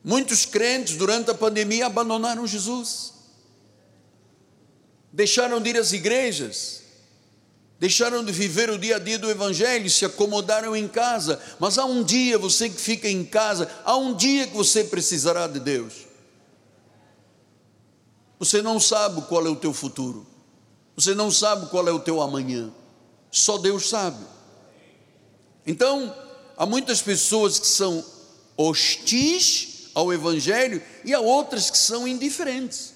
Muitos 0.04 0.44
crentes 0.44 0.98
durante 0.98 1.30
a 1.30 1.34
pandemia 1.34 1.86
abandonaram 1.86 2.46
Jesus, 2.46 3.14
deixaram 5.14 5.60
de 5.60 5.70
ir 5.70 5.76
às 5.76 5.92
igrejas, 5.92 6.82
deixaram 7.78 8.24
de 8.24 8.32
viver 8.32 8.68
o 8.68 8.76
dia 8.76 8.96
a 8.96 8.98
dia 8.98 9.16
do 9.16 9.30
Evangelho, 9.30 9.88
se 9.88 10.04
acomodaram 10.04 10.74
em 10.74 10.88
casa. 10.88 11.40
Mas 11.60 11.78
há 11.78 11.84
um 11.84 12.02
dia, 12.02 12.36
você 12.36 12.68
que 12.68 12.80
fica 12.80 13.08
em 13.08 13.24
casa, 13.24 13.70
há 13.84 13.96
um 13.96 14.12
dia 14.12 14.48
que 14.48 14.56
você 14.56 14.82
precisará 14.82 15.46
de 15.46 15.60
Deus. 15.60 15.94
Você 18.40 18.60
não 18.60 18.80
sabe 18.80 19.22
qual 19.22 19.46
é 19.46 19.48
o 19.48 19.56
teu 19.56 19.72
futuro. 19.72 20.26
Você 20.96 21.14
não 21.14 21.30
sabe 21.30 21.66
qual 21.66 21.86
é 21.86 21.92
o 21.92 22.00
teu 22.00 22.20
amanhã. 22.20 22.72
Só 23.30 23.56
Deus 23.56 23.88
sabe. 23.88 24.18
Então, 25.64 26.12
há 26.56 26.66
muitas 26.66 27.00
pessoas 27.00 27.60
que 27.60 27.66
são 27.68 28.04
hostis 28.56 29.90
ao 29.94 30.12
Evangelho 30.12 30.82
e 31.04 31.14
há 31.14 31.20
outras 31.20 31.70
que 31.70 31.78
são 31.78 32.06
indiferentes. 32.06 32.93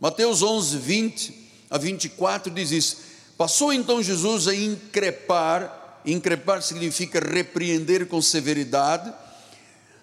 Mateus 0.00 0.42
11, 0.42 0.78
20 0.78 1.44
a 1.70 1.78
24 1.78 2.52
diz 2.52 2.70
isso. 2.70 2.96
Passou 3.36 3.72
então 3.72 4.02
Jesus 4.02 4.46
a 4.46 4.54
increpar, 4.54 6.00
increpar 6.04 6.62
significa 6.62 7.18
repreender 7.18 8.06
com 8.06 8.22
severidade, 8.22 9.12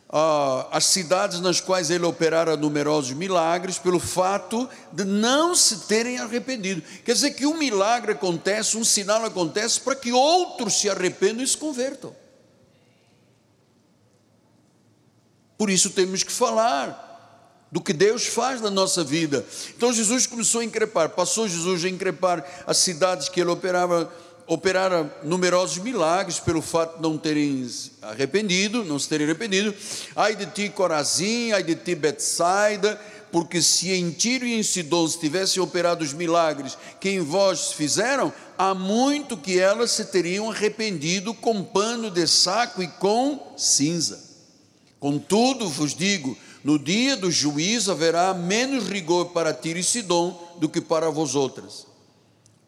ah, 0.09 0.67
as 0.71 0.85
cidades 0.85 1.39
nas 1.39 1.61
quais 1.61 1.89
ele 1.89 2.03
operara 2.03 2.57
numerosos 2.57 3.13
milagres, 3.13 3.77
pelo 3.77 3.99
fato 3.99 4.67
de 4.91 5.05
não 5.05 5.55
se 5.55 5.87
terem 5.87 6.19
arrependido. 6.19 6.81
Quer 7.05 7.13
dizer 7.13 7.31
que 7.31 7.45
um 7.45 7.57
milagre 7.57 8.11
acontece, 8.11 8.75
um 8.75 8.83
sinal 8.83 9.23
acontece 9.23 9.79
para 9.79 9.95
que 9.95 10.11
outros 10.11 10.73
se 10.73 10.89
arrependam 10.89 11.43
e 11.43 11.47
se 11.47 11.55
convertam. 11.55 12.13
Por 15.57 15.69
isso 15.69 15.91
temos 15.91 16.23
que 16.23 16.31
falar 16.31 17.10
do 17.71 17.79
que 17.79 17.93
Deus 17.93 18.27
faz 18.27 18.59
na 18.59 18.69
nossa 18.69 19.03
vida. 19.03 19.45
Então 19.75 19.93
Jesus 19.93 20.27
começou 20.27 20.61
a 20.61 20.65
increpar, 20.65 21.09
passou 21.09 21.47
Jesus 21.47 21.85
a 21.85 21.89
increpar 21.89 22.45
as 22.67 22.77
cidades 22.77 23.29
que 23.29 23.39
ele 23.39 23.49
operava 23.49 24.11
operara 24.47 25.09
numerosos 25.23 25.77
milagres 25.77 26.37
pelo 26.37 26.61
fato 26.61 26.97
de 26.97 27.01
não 27.01 27.17
terem 27.17 27.65
arrependido, 28.01 28.83
não 28.83 28.99
se 28.99 29.07
terem 29.07 29.25
arrependido. 29.25 29.73
Ai 30.13 30.35
de 30.35 30.45
ti, 30.45 30.67
Corazim, 30.67 31.53
ai 31.53 31.63
de 31.63 31.73
ti, 31.73 31.95
Betsaida, 31.95 32.99
porque 33.31 33.61
se 33.61 33.91
em 33.91 34.11
Tiro 34.11 34.45
e 34.45 34.53
em 34.53 34.61
Sidon 34.61 35.07
se 35.07 35.19
tivessem 35.19 35.63
operado 35.63 36.03
os 36.03 36.11
milagres 36.11 36.77
que 36.99 37.09
em 37.09 37.21
vós 37.21 37.71
fizeram, 37.71 38.33
há 38.57 38.75
muito 38.75 39.37
que 39.37 39.57
elas 39.57 39.91
se 39.91 40.05
teriam 40.05 40.51
arrependido 40.51 41.33
com 41.33 41.63
pano 41.63 42.11
de 42.11 42.27
saco 42.27 42.83
e 42.83 42.87
com 42.87 43.53
cinza. 43.55 44.21
Contudo, 44.99 45.69
vos 45.69 45.95
digo, 45.95 46.37
no 46.63 46.77
dia 46.77 47.15
do 47.15 47.31
juízo 47.31 47.91
haverá 47.91 48.33
menos 48.33 48.87
rigor 48.87 49.27
para 49.27 49.53
Tiro 49.53 49.79
e 49.79 49.83
Sidom 49.83 50.55
do 50.59 50.69
que 50.69 50.79
para 50.79 51.09
vós 51.09 51.35
outras. 51.35 51.87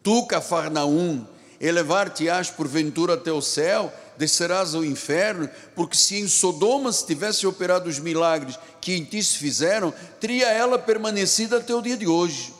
Tu, 0.02 0.26
Cafarnaum, 0.26 1.24
elevar-te-ás 1.60 2.50
porventura 2.50 3.14
até 3.14 3.32
o 3.32 3.40
céu, 3.40 3.92
descerás 4.16 4.74
ao 4.74 4.84
inferno, 4.84 5.48
porque 5.74 5.96
se 5.96 6.16
em 6.16 6.28
Sodoma 6.28 6.92
se 6.92 7.06
tivesse 7.06 7.46
operado 7.46 7.88
os 7.88 7.98
milagres 7.98 8.58
que 8.80 8.92
em 8.94 9.04
ti 9.04 9.22
se 9.22 9.38
fizeram, 9.38 9.92
teria 10.20 10.48
ela 10.48 10.78
permanecido 10.78 11.56
até 11.56 11.74
o 11.74 11.82
dia 11.82 11.96
de 11.96 12.06
hoje. 12.06 12.52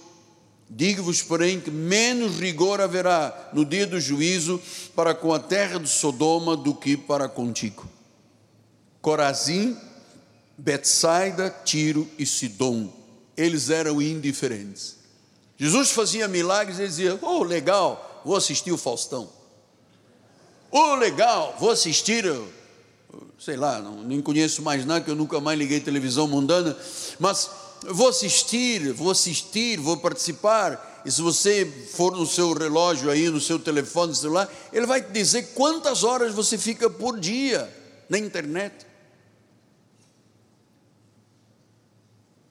Digo-vos, 0.70 1.22
porém, 1.22 1.60
que 1.60 1.70
menos 1.70 2.38
rigor 2.38 2.80
haverá 2.80 3.50
no 3.52 3.64
dia 3.64 3.86
do 3.86 4.00
juízo 4.00 4.60
para 4.96 5.14
com 5.14 5.32
a 5.32 5.38
terra 5.38 5.78
de 5.78 5.88
Sodoma 5.88 6.56
do 6.56 6.74
que 6.74 6.96
para 6.96 7.28
contigo. 7.28 7.86
Corazim, 9.00 9.76
Betsaida, 10.56 11.54
Tiro 11.64 12.08
e 12.18 12.24
Sidom, 12.24 12.92
eles 13.36 13.70
eram 13.70 14.00
indiferentes. 14.00 14.96
Jesus 15.56 15.90
fazia 15.90 16.28
milagres 16.28 16.78
e 16.78 16.82
eles 16.82 16.96
diziam: 16.96 17.18
Oh, 17.22 17.42
legal, 17.42 18.22
vou 18.24 18.36
assistir 18.36 18.72
o 18.72 18.78
Faustão. 18.78 19.28
Oh, 20.70 20.96
legal, 20.96 21.56
vou 21.60 21.70
assistir, 21.70 22.24
sei 23.38 23.56
lá, 23.56 23.80
não, 23.80 24.02
nem 24.02 24.20
conheço 24.20 24.60
mais 24.60 24.84
nada, 24.84 25.04
que 25.04 25.10
eu 25.10 25.14
nunca 25.14 25.40
mais 25.40 25.56
liguei 25.56 25.78
televisão 25.78 26.26
mundana, 26.26 26.76
mas 27.18 27.48
vou 27.82 28.08
assistir, 28.08 28.92
vou 28.92 29.10
assistir, 29.10 29.78
vou 29.78 29.96
participar. 29.96 31.02
E 31.04 31.12
se 31.12 31.20
você 31.20 31.64
for 31.92 32.16
no 32.16 32.26
seu 32.26 32.52
relógio 32.54 33.10
aí, 33.10 33.28
no 33.28 33.40
seu 33.40 33.58
telefone 33.58 34.14
celular, 34.14 34.52
ele 34.72 34.86
vai 34.86 35.02
te 35.02 35.12
dizer 35.12 35.52
quantas 35.54 36.02
horas 36.02 36.34
você 36.34 36.56
fica 36.56 36.88
por 36.88 37.20
dia 37.20 37.72
na 38.08 38.18
internet. 38.18 38.86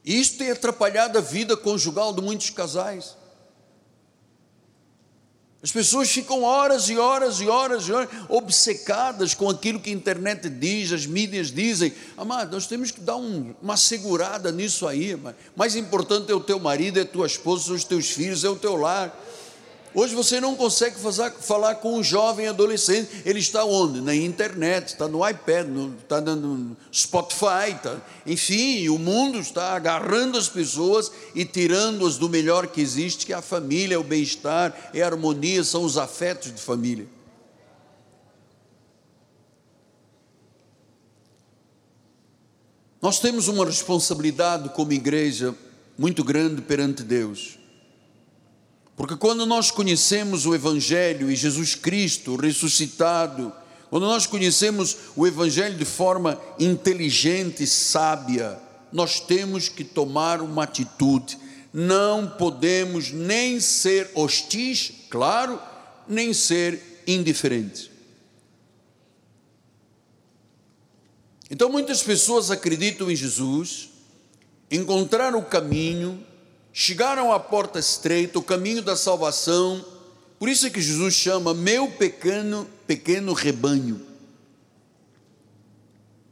Isso 0.05 0.37
tem 0.37 0.51
atrapalhado 0.51 1.17
a 1.17 1.21
vida 1.21 1.55
conjugal 1.55 2.13
de 2.13 2.21
muitos 2.21 2.49
casais. 2.49 3.15
As 5.63 5.71
pessoas 5.71 6.11
ficam 6.11 6.43
horas 6.43 6.89
e 6.89 6.97
horas 6.97 7.39
e 7.39 7.47
horas 7.47 7.87
e 7.87 7.93
horas 7.93 8.09
obcecadas 8.27 9.33
com 9.33 9.49
aquilo 9.49 9.79
que 9.79 9.89
a 9.89 9.93
internet 9.93 10.49
diz, 10.49 10.91
as 10.91 11.05
mídias 11.05 11.53
dizem. 11.53 11.93
Amado, 12.17 12.51
nós 12.51 12.67
temos 12.67 12.91
que 12.91 12.99
dar 12.99 13.15
um, 13.15 13.55
uma 13.61 13.77
segurada 13.77 14.51
nisso 14.51 14.85
aí. 14.85 15.17
Mais 15.55 15.77
importante 15.77 16.29
é 16.29 16.35
o 16.35 16.41
teu 16.41 16.59
marido, 16.59 16.99
é 16.99 17.03
a 17.03 17.05
tua 17.05 17.25
esposa, 17.25 17.67
são 17.67 17.75
os 17.75 17.85
teus 17.85 18.09
filhos, 18.09 18.43
é 18.43 18.49
o 18.49 18.57
teu 18.57 18.75
lar. 18.75 19.17
Hoje 19.95 20.15
você 20.15 20.41
não 20.41 20.55
consegue 20.55 20.95
fazer, 20.99 21.31
falar 21.33 21.75
com 21.75 21.99
um 21.99 22.03
jovem 22.03 22.47
adolescente, 22.47 23.09
ele 23.23 23.39
está 23.39 23.63
onde? 23.63 24.01
Na 24.01 24.15
internet, 24.15 24.87
está 24.87 25.07
no 25.07 25.27
iPad, 25.27 25.67
no, 25.67 25.95
está 25.97 26.19
no 26.19 26.75
Spotify, 26.91 27.75
está, 27.75 28.01
enfim, 28.25 28.89
o 28.89 28.97
mundo 28.97 29.37
está 29.37 29.75
agarrando 29.75 30.35
as 30.35 30.49
pessoas 30.49 31.11
e 31.35 31.45
tirando-as 31.45 32.17
do 32.17 32.27
melhor 32.27 32.65
que 32.67 32.81
existe, 32.81 33.25
que 33.25 33.33
é 33.33 33.35
a 33.35 33.41
família, 33.41 33.93
é 33.93 33.97
o 33.97 34.03
bem-estar, 34.03 34.91
é 34.95 35.03
a 35.03 35.05
harmonia, 35.05 35.63
são 35.63 35.83
os 35.83 35.95
afetos 35.95 36.51
de 36.51 36.59
família. 36.59 37.07
Nós 42.99 43.19
temos 43.19 43.47
uma 43.47 43.65
responsabilidade 43.65 44.69
como 44.69 44.91
igreja 44.91 45.53
muito 45.95 46.23
grande 46.23 46.61
perante 46.63 47.03
Deus. 47.03 47.62
Porque 48.95 49.15
quando 49.15 49.45
nós 49.45 49.71
conhecemos 49.71 50.45
o 50.45 50.53
Evangelho 50.53 51.31
e 51.31 51.35
Jesus 51.35 51.75
Cristo 51.75 52.35
ressuscitado, 52.35 53.51
quando 53.89 54.05
nós 54.05 54.25
conhecemos 54.25 54.97
o 55.15 55.25
Evangelho 55.25 55.77
de 55.77 55.85
forma 55.85 56.39
inteligente 56.59 57.63
e 57.63 57.67
sábia, 57.67 58.59
nós 58.91 59.19
temos 59.19 59.67
que 59.67 59.83
tomar 59.83 60.41
uma 60.41 60.63
atitude. 60.63 61.37
Não 61.73 62.27
podemos 62.27 63.11
nem 63.11 63.59
ser 63.59 64.11
hostis, 64.13 64.91
claro, 65.09 65.59
nem 66.07 66.33
ser 66.33 67.03
indiferentes. 67.07 67.89
Então 71.49 71.69
muitas 71.69 72.01
pessoas 72.01 72.49
acreditam 72.51 73.11
em 73.11 73.15
Jesus, 73.15 73.89
encontraram 74.71 75.39
o 75.39 75.45
caminho, 75.45 76.23
chegaram 76.73 77.31
à 77.31 77.39
porta 77.39 77.77
estreita, 77.77 78.39
o 78.39 78.43
caminho 78.43 78.81
da 78.81 78.95
salvação. 78.95 79.85
Por 80.39 80.49
isso 80.49 80.65
é 80.65 80.69
que 80.71 80.81
Jesus 80.81 81.13
chama 81.13 81.53
meu 81.53 81.87
pequeno, 81.91 82.67
pequeno 82.87 83.31
rebanho. 83.31 84.01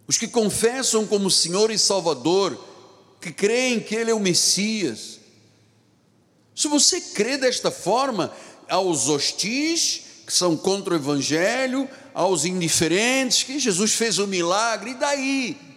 Os 0.08 0.18
que 0.18 0.28
confessam 0.28 1.06
como 1.06 1.30
Senhor 1.30 1.70
e 1.72 1.78
Salvador, 1.78 2.60
que 3.22 3.32
creem 3.32 3.80
que 3.80 3.96
Ele 3.96 4.12
é 4.12 4.14
o 4.14 4.20
Messias, 4.20 5.20
Se 6.54 6.68
você 6.68 7.00
crê 7.00 7.38
desta 7.38 7.72
forma, 7.72 8.32
aos 8.68 9.08
hostis, 9.08 10.02
que 10.28 10.34
são 10.34 10.56
contra 10.58 10.94
o 10.94 10.98
Evangelho, 10.98 11.90
aos 12.14 12.46
indiferentes, 12.46 13.44
que 13.44 13.58
Jesus 13.58 13.94
fez 13.94 14.20
um 14.20 14.28
milagre, 14.28 14.92
e 14.92 14.96
daí? 14.96 15.71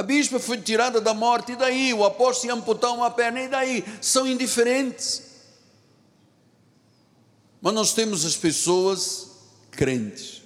A 0.00 0.02
bispa 0.02 0.40
foi 0.40 0.56
tirada 0.56 0.98
da 0.98 1.12
morte, 1.12 1.52
e 1.52 1.56
daí? 1.56 1.92
O 1.92 2.06
apóstolo 2.06 2.50
ia 2.50 2.54
amputar 2.54 2.90
uma 2.94 3.10
perna, 3.10 3.42
e 3.42 3.48
daí? 3.48 3.84
São 4.00 4.26
indiferentes. 4.26 5.20
Mas 7.60 7.74
nós 7.74 7.92
temos 7.92 8.24
as 8.24 8.34
pessoas 8.34 9.28
crentes. 9.70 10.40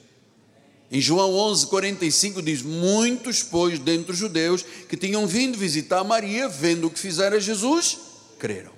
Em 0.91 1.01
João 1.01 1.33
11, 1.33 1.69
45 1.69 2.43
diz: 2.43 2.63
Muitos, 2.63 3.45
pois, 3.45 3.79
dentre 3.79 4.11
os 4.11 4.19
judeus 4.19 4.65
que 4.89 4.97
tinham 4.97 5.25
vindo 5.25 5.57
visitar 5.57 6.03
Maria, 6.03 6.49
vendo 6.49 6.89
o 6.89 6.91
que 6.91 6.99
fizera 6.99 7.39
Jesus, 7.39 7.97
creram. 8.41 8.73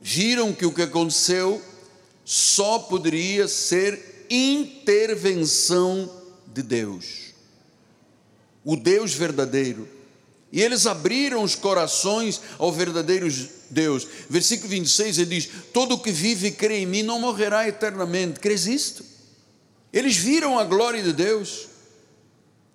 Viram 0.00 0.54
que 0.54 0.64
o 0.64 0.72
que 0.72 0.80
aconteceu 0.80 1.60
só 2.24 2.78
poderia 2.78 3.46
ser 3.46 4.24
intervenção 4.30 6.10
de 6.46 6.62
Deus, 6.62 7.27
o 8.68 8.76
Deus 8.76 9.14
verdadeiro. 9.14 9.88
E 10.52 10.60
eles 10.60 10.86
abriram 10.86 11.42
os 11.42 11.54
corações 11.54 12.38
ao 12.58 12.70
verdadeiro 12.70 13.26
Deus. 13.70 14.06
Versículo 14.28 14.68
26 14.68 15.16
ele 15.16 15.40
diz: 15.40 15.48
Todo 15.72 15.94
o 15.94 15.98
que 15.98 16.12
vive 16.12 16.48
e 16.48 16.52
crê 16.52 16.80
em 16.80 16.86
mim 16.86 17.02
não 17.02 17.18
morrerá 17.18 17.66
eternamente. 17.66 18.38
Crês 18.38 18.66
isto? 18.66 19.02
Eles 19.90 20.18
viram 20.18 20.58
a 20.58 20.64
glória 20.64 21.02
de 21.02 21.14
Deus. 21.14 21.66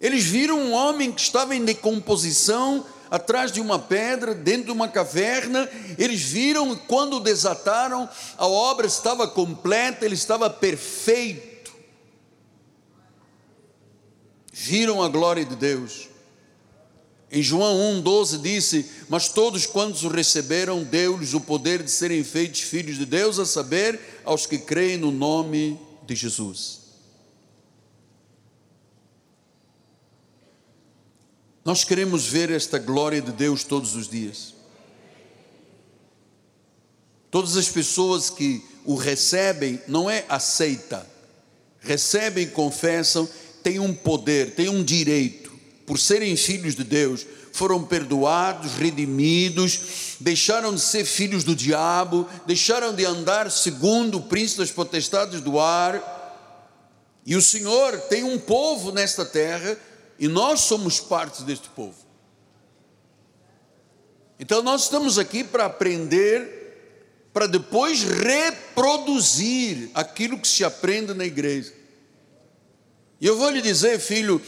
Eles 0.01 0.23
viram 0.23 0.57
um 0.57 0.71
homem 0.73 1.11
que 1.11 1.21
estava 1.21 1.55
em 1.55 1.63
decomposição 1.63 2.83
atrás 3.11 3.51
de 3.51 3.61
uma 3.61 3.77
pedra, 3.77 4.33
dentro 4.33 4.65
de 4.65 4.71
uma 4.71 4.87
caverna. 4.87 5.69
Eles 5.99 6.23
viram 6.23 6.75
quando 6.75 7.19
desataram, 7.19 8.09
a 8.35 8.47
obra 8.47 8.87
estava 8.87 9.27
completa, 9.27 10.05
ele 10.05 10.15
estava 10.15 10.49
perfeito. 10.49 11.52
Viram 14.55 15.01
a 15.01 15.09
glória 15.09 15.43
de 15.43 15.55
Deus. 15.55 16.07
Em 17.31 17.41
João 17.41 18.01
1,12 18.03 18.39
disse: 18.39 18.85
Mas 19.09 19.27
todos 19.27 19.65
quantos 19.65 20.03
o 20.03 20.09
receberam, 20.09 20.83
deu-lhes 20.83 21.33
o 21.33 21.41
poder 21.41 21.81
de 21.81 21.89
serem 21.89 22.23
feitos 22.23 22.61
filhos 22.61 22.99
de 22.99 23.05
Deus, 23.07 23.39
a 23.39 23.47
saber, 23.47 23.99
aos 24.23 24.45
que 24.45 24.59
creem 24.59 24.97
no 24.97 25.09
nome 25.09 25.79
de 26.05 26.13
Jesus. 26.15 26.81
Nós 31.65 31.83
queremos 31.83 32.27
ver 32.27 32.51
esta 32.51 32.77
glória 32.77 33.23
de 33.23 33.31
Deus 33.31 33.63
todos 33.63 33.95
os 33.95 34.07
dias. 34.07 34.53
Todas 37.31 37.57
as 37.57 37.69
pessoas 37.69 38.29
que 38.29 38.63
o 38.85 38.93
recebem, 38.93 39.81
não 39.87 40.07
é 40.07 40.23
aceita, 40.29 41.09
recebem, 41.79 42.47
confessam, 42.47 43.27
têm 43.63 43.79
um 43.79 43.93
poder, 43.93 44.51
têm 44.51 44.69
um 44.69 44.83
direito, 44.83 45.51
por 45.85 45.97
serem 45.97 46.35
filhos 46.35 46.75
de 46.75 46.83
Deus, 46.83 47.25
foram 47.53 47.83
perdoados, 47.83 48.73
redimidos, 48.73 50.17
deixaram 50.19 50.73
de 50.73 50.81
ser 50.81 51.05
filhos 51.05 51.43
do 51.43 51.55
diabo, 51.55 52.27
deixaram 52.47 52.93
de 52.95 53.05
andar 53.05 53.51
segundo 53.51 54.17
o 54.17 54.23
príncipe 54.23 54.59
das 54.59 54.71
potestades 54.71 55.39
do 55.39 55.59
ar. 55.59 56.11
E 57.25 57.35
o 57.35 57.41
Senhor 57.41 57.97
tem 58.09 58.23
um 58.23 58.39
povo 58.39 58.91
nesta 58.91 59.23
terra 59.23 59.77
e 60.17 60.27
nós 60.27 60.61
somos 60.61 60.99
parte 60.99 61.43
deste 61.43 61.69
povo. 61.69 61.95
Então 64.39 64.63
nós 64.63 64.83
estamos 64.83 65.19
aqui 65.19 65.43
para 65.43 65.65
aprender, 65.65 67.29
para 67.31 67.47
depois 67.47 68.03
reproduzir 68.03 69.91
aquilo 69.93 70.39
que 70.39 70.47
se 70.47 70.63
aprende 70.63 71.13
na 71.13 71.23
igreja. 71.23 71.71
E 73.23 73.25
eu 73.25 73.37
vou 73.37 73.49
lhe 73.49 73.61
dizer, 73.61 74.01
filho, 74.01 74.41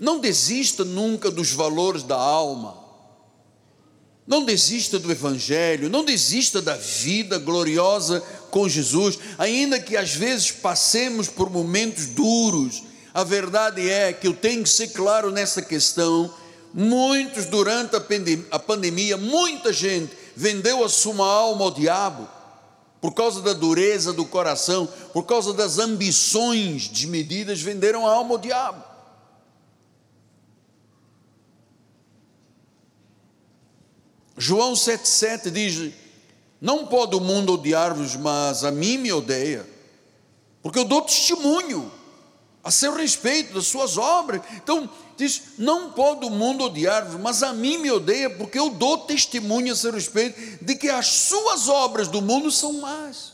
não 0.00 0.18
desista 0.18 0.86
nunca 0.86 1.30
dos 1.30 1.52
valores 1.52 2.02
da 2.02 2.16
alma. 2.16 2.82
Não 4.26 4.42
desista 4.42 4.98
do 4.98 5.12
Evangelho, 5.12 5.90
não 5.90 6.02
desista 6.02 6.62
da 6.62 6.74
vida 6.74 7.38
gloriosa 7.38 8.22
com 8.50 8.66
Jesus, 8.66 9.18
ainda 9.36 9.78
que 9.78 9.98
às 9.98 10.14
vezes 10.14 10.50
passemos 10.50 11.28
por 11.28 11.50
momentos 11.50 12.06
duros, 12.06 12.82
a 13.12 13.22
verdade 13.22 13.86
é 13.86 14.14
que 14.14 14.26
eu 14.26 14.32
tenho 14.32 14.62
que 14.62 14.70
ser 14.70 14.88
claro 14.88 15.30
nessa 15.30 15.60
questão. 15.60 16.32
Muitos, 16.72 17.44
durante 17.44 17.96
a 18.50 18.58
pandemia, 18.58 19.18
muita 19.18 19.74
gente 19.74 20.10
vendeu 20.34 20.82
a 20.82 20.88
sua 20.88 21.26
alma 21.26 21.66
ao 21.66 21.70
diabo, 21.70 22.26
por 23.02 23.12
causa 23.12 23.42
da 23.42 23.52
dureza 23.52 24.12
do 24.12 24.24
coração, 24.24 24.86
por 25.12 25.24
causa 25.24 25.52
das 25.52 25.80
ambições 25.80 26.86
desmedidas, 26.86 27.60
venderam 27.60 28.06
a 28.06 28.12
alma 28.12 28.34
ao 28.34 28.38
diabo. 28.38 28.84
João 34.38 34.74
7,7 34.74 35.50
diz: 35.50 35.92
Não 36.60 36.86
pode 36.86 37.16
o 37.16 37.20
mundo 37.20 37.54
odiar-vos, 37.54 38.14
mas 38.14 38.62
a 38.62 38.70
mim 38.70 38.98
me 38.98 39.12
odeia, 39.12 39.68
porque 40.62 40.78
eu 40.78 40.84
dou 40.84 41.02
testemunho 41.02 41.90
a 42.64 42.70
seu 42.70 42.94
respeito, 42.94 43.54
das 43.54 43.66
suas 43.66 43.98
obras. 43.98 44.40
Então, 44.52 44.88
diz: 45.16 45.42
não 45.58 45.92
pode 45.92 46.24
o 46.24 46.30
mundo 46.30 46.64
odiar-vos, 46.64 47.20
mas 47.20 47.42
a 47.42 47.52
mim 47.52 47.78
me 47.78 47.90
odeia, 47.90 48.30
porque 48.30 48.58
eu 48.58 48.70
dou 48.70 48.98
testemunho 48.98 49.72
a 49.72 49.76
seu 49.76 49.92
respeito 49.92 50.64
de 50.64 50.76
que 50.76 50.88
as 50.88 51.06
suas 51.06 51.68
obras 51.68 52.06
do 52.08 52.22
mundo 52.22 52.50
são 52.50 52.74
más. 52.74 53.32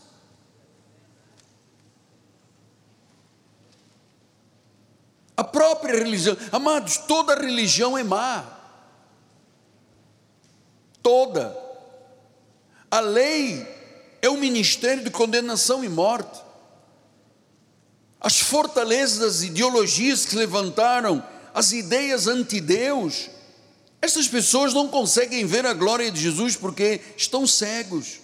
A 5.36 5.44
própria 5.44 5.94
religião, 5.94 6.36
amados, 6.50 6.96
toda 6.96 7.34
religião 7.34 7.96
é 7.96 8.02
má. 8.02 8.44
Toda. 11.00 11.56
A 12.90 12.98
lei 12.98 13.64
é 14.20 14.28
um 14.28 14.36
ministério 14.36 15.04
de 15.04 15.10
condenação 15.10 15.84
e 15.84 15.88
morte 15.88 16.47
as 18.20 18.40
fortalezas 18.40 19.18
das 19.18 19.42
ideologias 19.42 20.24
que 20.24 20.36
levantaram, 20.36 21.24
as 21.54 21.72
ideias 21.72 22.26
anti-Deus. 22.26 23.30
Essas 24.00 24.28
pessoas 24.28 24.74
não 24.74 24.88
conseguem 24.88 25.44
ver 25.44 25.66
a 25.66 25.72
glória 25.72 26.10
de 26.10 26.20
Jesus 26.20 26.56
porque 26.56 27.00
estão 27.16 27.46
cegos. 27.46 28.20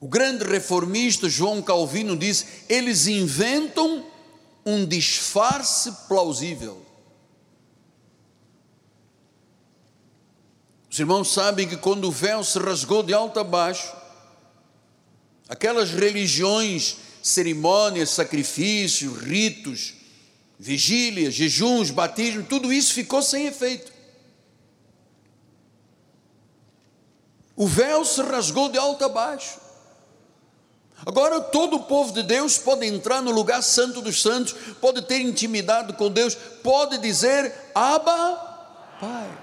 O 0.00 0.08
grande 0.08 0.44
reformista 0.44 1.28
João 1.28 1.62
Calvino 1.62 2.16
diz: 2.16 2.44
eles 2.68 3.06
inventam 3.06 4.04
um 4.66 4.84
disfarce 4.84 5.92
plausível. 6.08 6.84
Os 10.90 10.98
irmãos 10.98 11.32
sabem 11.32 11.68
que 11.68 11.76
quando 11.76 12.08
o 12.08 12.12
véu 12.12 12.42
se 12.44 12.58
rasgou 12.58 13.02
de 13.02 13.14
alto 13.14 13.38
a 13.40 13.44
baixo, 13.44 14.01
aquelas 15.52 15.90
religiões, 15.90 16.96
cerimônias, 17.22 18.08
sacrifícios, 18.08 19.18
ritos, 19.18 19.92
vigílias, 20.58 21.34
jejuns, 21.34 21.90
batismo, 21.90 22.42
tudo 22.42 22.72
isso 22.72 22.94
ficou 22.94 23.20
sem 23.20 23.48
efeito. 23.48 23.92
O 27.54 27.66
véu 27.66 28.02
se 28.02 28.22
rasgou 28.22 28.70
de 28.70 28.78
alto 28.78 29.04
a 29.04 29.10
baixo. 29.10 29.60
Agora 31.04 31.38
todo 31.38 31.76
o 31.76 31.82
povo 31.82 32.14
de 32.14 32.22
Deus 32.22 32.56
pode 32.56 32.86
entrar 32.86 33.20
no 33.20 33.30
lugar 33.30 33.62
santo 33.62 34.00
dos 34.00 34.22
santos, 34.22 34.54
pode 34.80 35.02
ter 35.02 35.20
intimidade 35.20 35.92
com 35.92 36.10
Deus, 36.10 36.34
pode 36.34 36.96
dizer: 36.96 37.52
Abba, 37.74 38.36
Pai. 38.98 39.38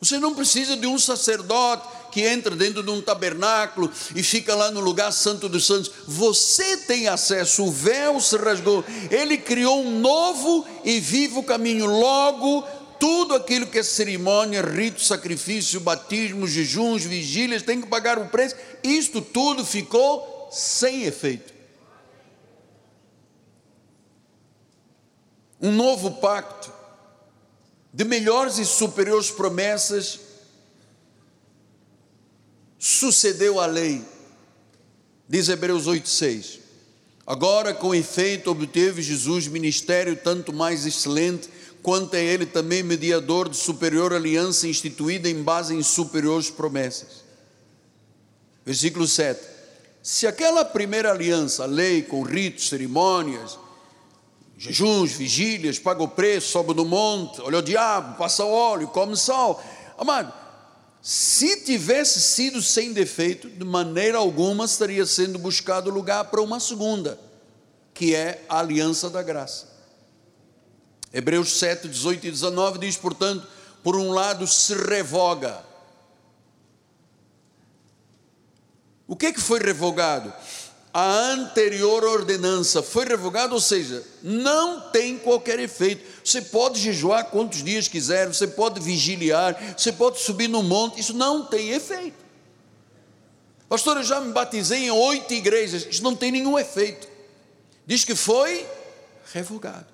Você 0.00 0.18
não 0.18 0.34
precisa 0.34 0.74
de 0.74 0.86
um 0.86 0.98
sacerdote 0.98 1.86
que 2.12 2.20
entra 2.20 2.54
dentro 2.54 2.82
de 2.82 2.90
um 2.90 3.00
tabernáculo 3.00 3.90
e 4.14 4.22
fica 4.22 4.54
lá 4.54 4.70
no 4.70 4.80
lugar 4.80 5.10
santo 5.10 5.48
dos 5.48 5.66
santos. 5.66 5.90
Você 6.06 6.76
tem 6.76 7.08
acesso, 7.08 7.64
o 7.64 7.72
véu 7.72 8.20
se 8.20 8.36
rasgou. 8.36 8.84
Ele 9.10 9.38
criou 9.38 9.82
um 9.82 9.98
novo 9.98 10.66
e 10.84 11.00
vivo 11.00 11.42
caminho. 11.42 11.86
Logo, 11.86 12.62
tudo 13.00 13.34
aquilo 13.34 13.66
que 13.66 13.78
é 13.78 13.82
cerimônia, 13.82 14.60
rito, 14.60 15.02
sacrifício, 15.02 15.80
batismo, 15.80 16.46
jejuns, 16.46 17.02
vigílias, 17.02 17.62
tem 17.62 17.80
que 17.80 17.88
pagar 17.88 18.18
o 18.18 18.28
preço. 18.28 18.54
Isto 18.84 19.22
tudo 19.22 19.64
ficou 19.64 20.50
sem 20.52 21.04
efeito. 21.04 21.52
Um 25.60 25.72
novo 25.72 26.10
pacto 26.12 26.70
de 27.94 28.04
melhores 28.04 28.58
e 28.58 28.66
superiores 28.66 29.30
promessas, 29.30 30.20
sucedeu 33.02 33.58
a 33.58 33.66
lei, 33.66 34.00
diz 35.28 35.48
Hebreus 35.48 35.88
8,6. 35.88 36.60
Agora, 37.26 37.74
com 37.74 37.92
efeito, 37.92 38.48
obteve 38.48 39.02
Jesus 39.02 39.48
ministério 39.48 40.14
tanto 40.14 40.52
mais 40.52 40.86
excelente, 40.86 41.48
quanto 41.82 42.14
é 42.14 42.22
ele 42.22 42.46
também 42.46 42.80
mediador 42.80 43.48
de 43.48 43.56
superior 43.56 44.12
aliança 44.12 44.68
instituída 44.68 45.28
em 45.28 45.42
base 45.42 45.74
em 45.74 45.82
superiores 45.82 46.48
promessas. 46.48 47.24
Versículo 48.64 49.08
7. 49.08 49.40
Se 50.00 50.28
aquela 50.28 50.64
primeira 50.64 51.10
aliança, 51.10 51.64
lei 51.64 52.02
com 52.02 52.22
ritos, 52.22 52.68
cerimônias, 52.68 53.58
jejuns, 54.56 55.10
vigílias, 55.10 55.76
paga 55.76 56.04
o 56.04 56.08
preço, 56.08 56.52
sobe 56.52 56.72
no 56.72 56.84
monte, 56.84 57.40
olha 57.40 57.58
o 57.58 57.62
diabo, 57.62 58.16
passa 58.16 58.44
óleo, 58.44 58.86
come 58.86 59.16
sal. 59.16 59.60
Amado, 59.98 60.41
se 61.02 61.64
tivesse 61.64 62.20
sido 62.20 62.62
sem 62.62 62.92
defeito, 62.92 63.50
de 63.50 63.64
maneira 63.64 64.18
alguma 64.18 64.64
estaria 64.64 65.04
sendo 65.04 65.36
buscado 65.36 65.90
lugar 65.90 66.26
para 66.26 66.40
uma 66.40 66.60
segunda, 66.60 67.18
que 67.92 68.14
é 68.14 68.44
a 68.48 68.60
aliança 68.60 69.10
da 69.10 69.20
graça. 69.20 69.66
Hebreus 71.12 71.58
7, 71.58 71.88
18 71.88 72.28
e 72.28 72.30
19 72.30 72.78
diz, 72.78 72.96
portanto, 72.96 73.46
por 73.82 73.96
um 73.96 74.12
lado 74.12 74.46
se 74.46 74.74
revoga. 74.74 75.64
O 79.08 79.16
que, 79.16 79.32
que 79.32 79.40
foi 79.40 79.58
revogado? 79.58 80.32
A 80.94 81.04
anterior 81.32 82.04
ordenança 82.04 82.80
foi 82.80 83.06
revogada, 83.06 83.52
ou 83.52 83.60
seja, 83.60 84.04
não 84.22 84.90
tem 84.90 85.18
qualquer 85.18 85.58
efeito. 85.58 86.04
Você 86.24 86.40
pode 86.40 86.80
jejuar 86.80 87.26
quantos 87.26 87.62
dias 87.62 87.88
quiser, 87.88 88.28
você 88.28 88.46
pode 88.46 88.80
vigiliar, 88.80 89.74
você 89.76 89.90
pode 89.90 90.20
subir 90.20 90.48
no 90.48 90.62
monte, 90.62 91.00
isso 91.00 91.14
não 91.14 91.44
tem 91.44 91.70
efeito. 91.70 92.22
Pastor, 93.68 93.96
eu 93.96 94.02
já 94.02 94.20
me 94.20 94.32
batizei 94.32 94.84
em 94.84 94.90
oito 94.90 95.32
igrejas, 95.32 95.86
isso 95.90 96.02
não 96.02 96.14
tem 96.14 96.30
nenhum 96.30 96.58
efeito. 96.58 97.08
Diz 97.86 98.04
que 98.04 98.14
foi 98.14 98.66
revogado. 99.32 99.86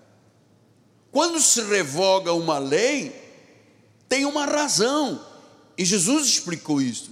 Quando 1.11 1.41
se 1.41 1.63
revoga 1.63 2.33
uma 2.33 2.59
lei, 2.59 3.13
tem 4.09 4.25
uma 4.25 4.45
razão. 4.45 5.25
E 5.77 5.85
Jesus 5.85 6.27
explicou 6.27 6.83
isso. 6.83 7.11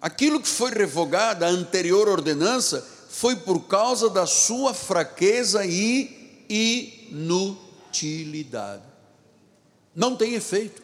Aquilo 0.00 0.40
que 0.40 0.48
foi 0.48 0.70
revogado, 0.70 1.44
a 1.44 1.48
anterior 1.48 2.08
ordenança, 2.08 2.86
foi 3.08 3.36
por 3.36 3.60
causa 3.64 4.08
da 4.08 4.26
sua 4.26 4.72
fraqueza 4.72 5.64
e 5.66 7.08
inutilidade. 7.94 8.82
Não 9.94 10.16
tem 10.16 10.34
efeito. 10.34 10.82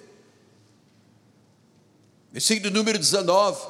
Versículo 2.33 2.73
número 2.73 2.99
19: 2.99 3.61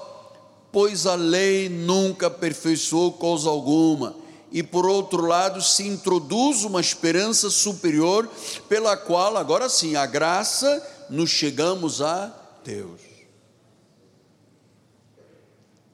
Pois 0.70 1.06
a 1.06 1.14
lei 1.14 1.68
nunca 1.68 2.26
aperfeiçoou 2.26 3.12
coisa 3.12 3.48
alguma 3.48 4.14
e 4.52 4.62
por 4.62 4.84
outro 4.84 5.26
lado 5.26 5.62
se 5.62 5.86
introduz 5.86 6.64
uma 6.64 6.80
esperança 6.80 7.48
superior, 7.48 8.28
pela 8.68 8.96
qual, 8.96 9.36
agora 9.36 9.68
sim, 9.68 9.94
a 9.94 10.04
graça, 10.04 11.06
nos 11.08 11.30
chegamos 11.30 12.02
a 12.02 12.34
Deus. 12.64 13.00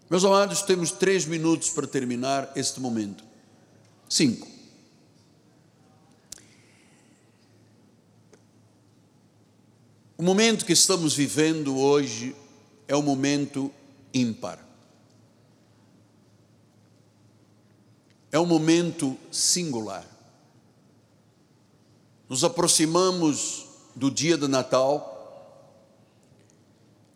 Meus 0.08 0.24
amados, 0.24 0.62
temos 0.62 0.90
três 0.90 1.26
minutos 1.26 1.70
para 1.70 1.86
terminar 1.86 2.50
este 2.56 2.80
momento. 2.80 3.22
Cinco. 4.08 4.55
O 10.16 10.22
momento 10.22 10.64
que 10.64 10.72
estamos 10.72 11.14
vivendo 11.14 11.76
hoje 11.78 12.34
é 12.88 12.96
um 12.96 13.02
momento 13.02 13.70
ímpar. 14.12 14.66
é 18.36 18.38
um 18.38 18.44
momento 18.44 19.16
singular. 19.30 20.04
Nos 22.28 22.44
aproximamos 22.44 23.64
do 23.94 24.10
dia 24.10 24.36
de 24.36 24.46
Natal, 24.46 25.72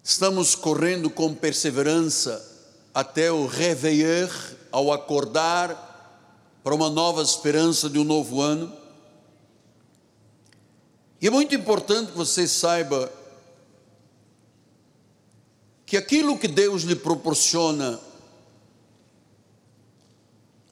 estamos 0.02 0.54
correndo 0.54 1.10
com 1.10 1.34
perseverança 1.34 2.42
até 2.94 3.30
o 3.30 3.46
réveillon, 3.46 4.30
ao 4.72 4.90
acordar 4.92 5.88
para 6.64 6.74
uma 6.74 6.88
nova 6.88 7.22
esperança 7.22 7.90
de 7.90 7.98
um 7.98 8.04
novo 8.04 8.40
ano. 8.40 8.72
E 11.20 11.26
é 11.26 11.30
muito 11.30 11.54
importante 11.54 12.12
que 12.12 12.16
você 12.16 12.48
saiba 12.48 13.12
que 15.84 15.96
aquilo 15.96 16.38
que 16.38 16.48
Deus 16.48 16.82
lhe 16.82 16.96
proporciona 16.96 18.00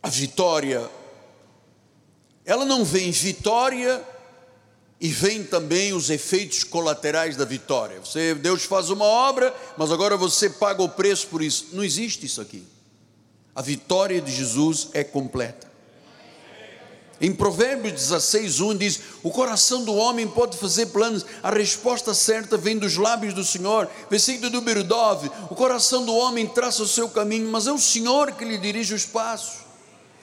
a 0.02 0.08
vitória, 0.08 0.88
ela 2.44 2.64
não 2.64 2.84
vem 2.84 3.10
vitória 3.10 4.02
e 5.00 5.08
vem 5.08 5.44
também 5.44 5.92
os 5.92 6.08
efeitos 6.08 6.64
colaterais 6.64 7.36
da 7.36 7.44
vitória. 7.44 8.00
Você, 8.00 8.34
Deus 8.34 8.64
faz 8.64 8.88
uma 8.88 9.04
obra, 9.04 9.54
mas 9.76 9.92
agora 9.92 10.16
você 10.16 10.48
paga 10.48 10.82
o 10.82 10.88
preço 10.88 11.26
por 11.26 11.42
isso. 11.42 11.68
Não 11.72 11.84
existe 11.84 12.24
isso 12.24 12.40
aqui. 12.40 12.66
A 13.54 13.60
vitória 13.60 14.20
de 14.20 14.32
Jesus 14.32 14.88
é 14.94 15.04
completa. 15.04 15.67
Em 17.20 17.32
Provérbios 17.32 17.94
16, 17.94 18.60
1 18.60 18.76
diz: 18.76 19.00
O 19.24 19.30
coração 19.30 19.82
do 19.84 19.94
homem 19.94 20.26
pode 20.26 20.56
fazer 20.56 20.86
planos, 20.86 21.26
a 21.42 21.50
resposta 21.50 22.14
certa 22.14 22.56
vem 22.56 22.78
dos 22.78 22.96
lábios 22.96 23.34
do 23.34 23.44
Senhor. 23.44 23.88
Versículo 24.08 24.50
número 24.50 24.84
9: 24.84 25.28
O 25.50 25.54
coração 25.56 26.04
do 26.04 26.14
homem 26.14 26.46
traça 26.46 26.82
o 26.82 26.88
seu 26.88 27.08
caminho, 27.08 27.50
mas 27.50 27.66
é 27.66 27.72
o 27.72 27.78
Senhor 27.78 28.32
que 28.32 28.44
lhe 28.44 28.56
dirige 28.56 28.94
os 28.94 29.04
passos. 29.04 29.66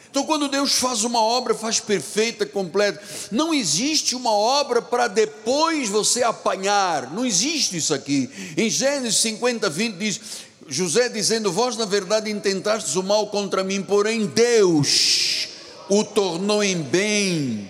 Então, 0.09 0.23
quando 0.25 0.47
Deus 0.47 0.75
faz 0.75 1.03
uma 1.03 1.19
obra, 1.19 1.53
faz 1.53 1.81
perfeita, 1.81 2.45
completa, 2.45 3.03
não 3.29 3.53
existe 3.53 4.15
uma 4.15 4.31
obra 4.31 4.81
para 4.81 5.09
depois 5.09 5.89
você 5.89 6.23
apanhar, 6.23 7.11
não 7.11 7.25
existe 7.25 7.75
isso 7.75 7.93
aqui. 7.93 8.29
Em 8.55 8.69
Gênesis 8.69 9.19
50, 9.19 9.69
20 9.69 9.95
diz: 9.97 10.21
José 10.65 11.09
dizendo: 11.09 11.51
Vós 11.51 11.75
na 11.75 11.83
verdade 11.83 12.31
intentastes 12.31 12.95
o 12.95 13.03
mal 13.03 13.27
contra 13.27 13.65
mim, 13.65 13.83
porém 13.83 14.27
Deus 14.27 15.54
o 15.89 16.03
tornou 16.03 16.63
em 16.63 16.81
bem. 16.81 17.69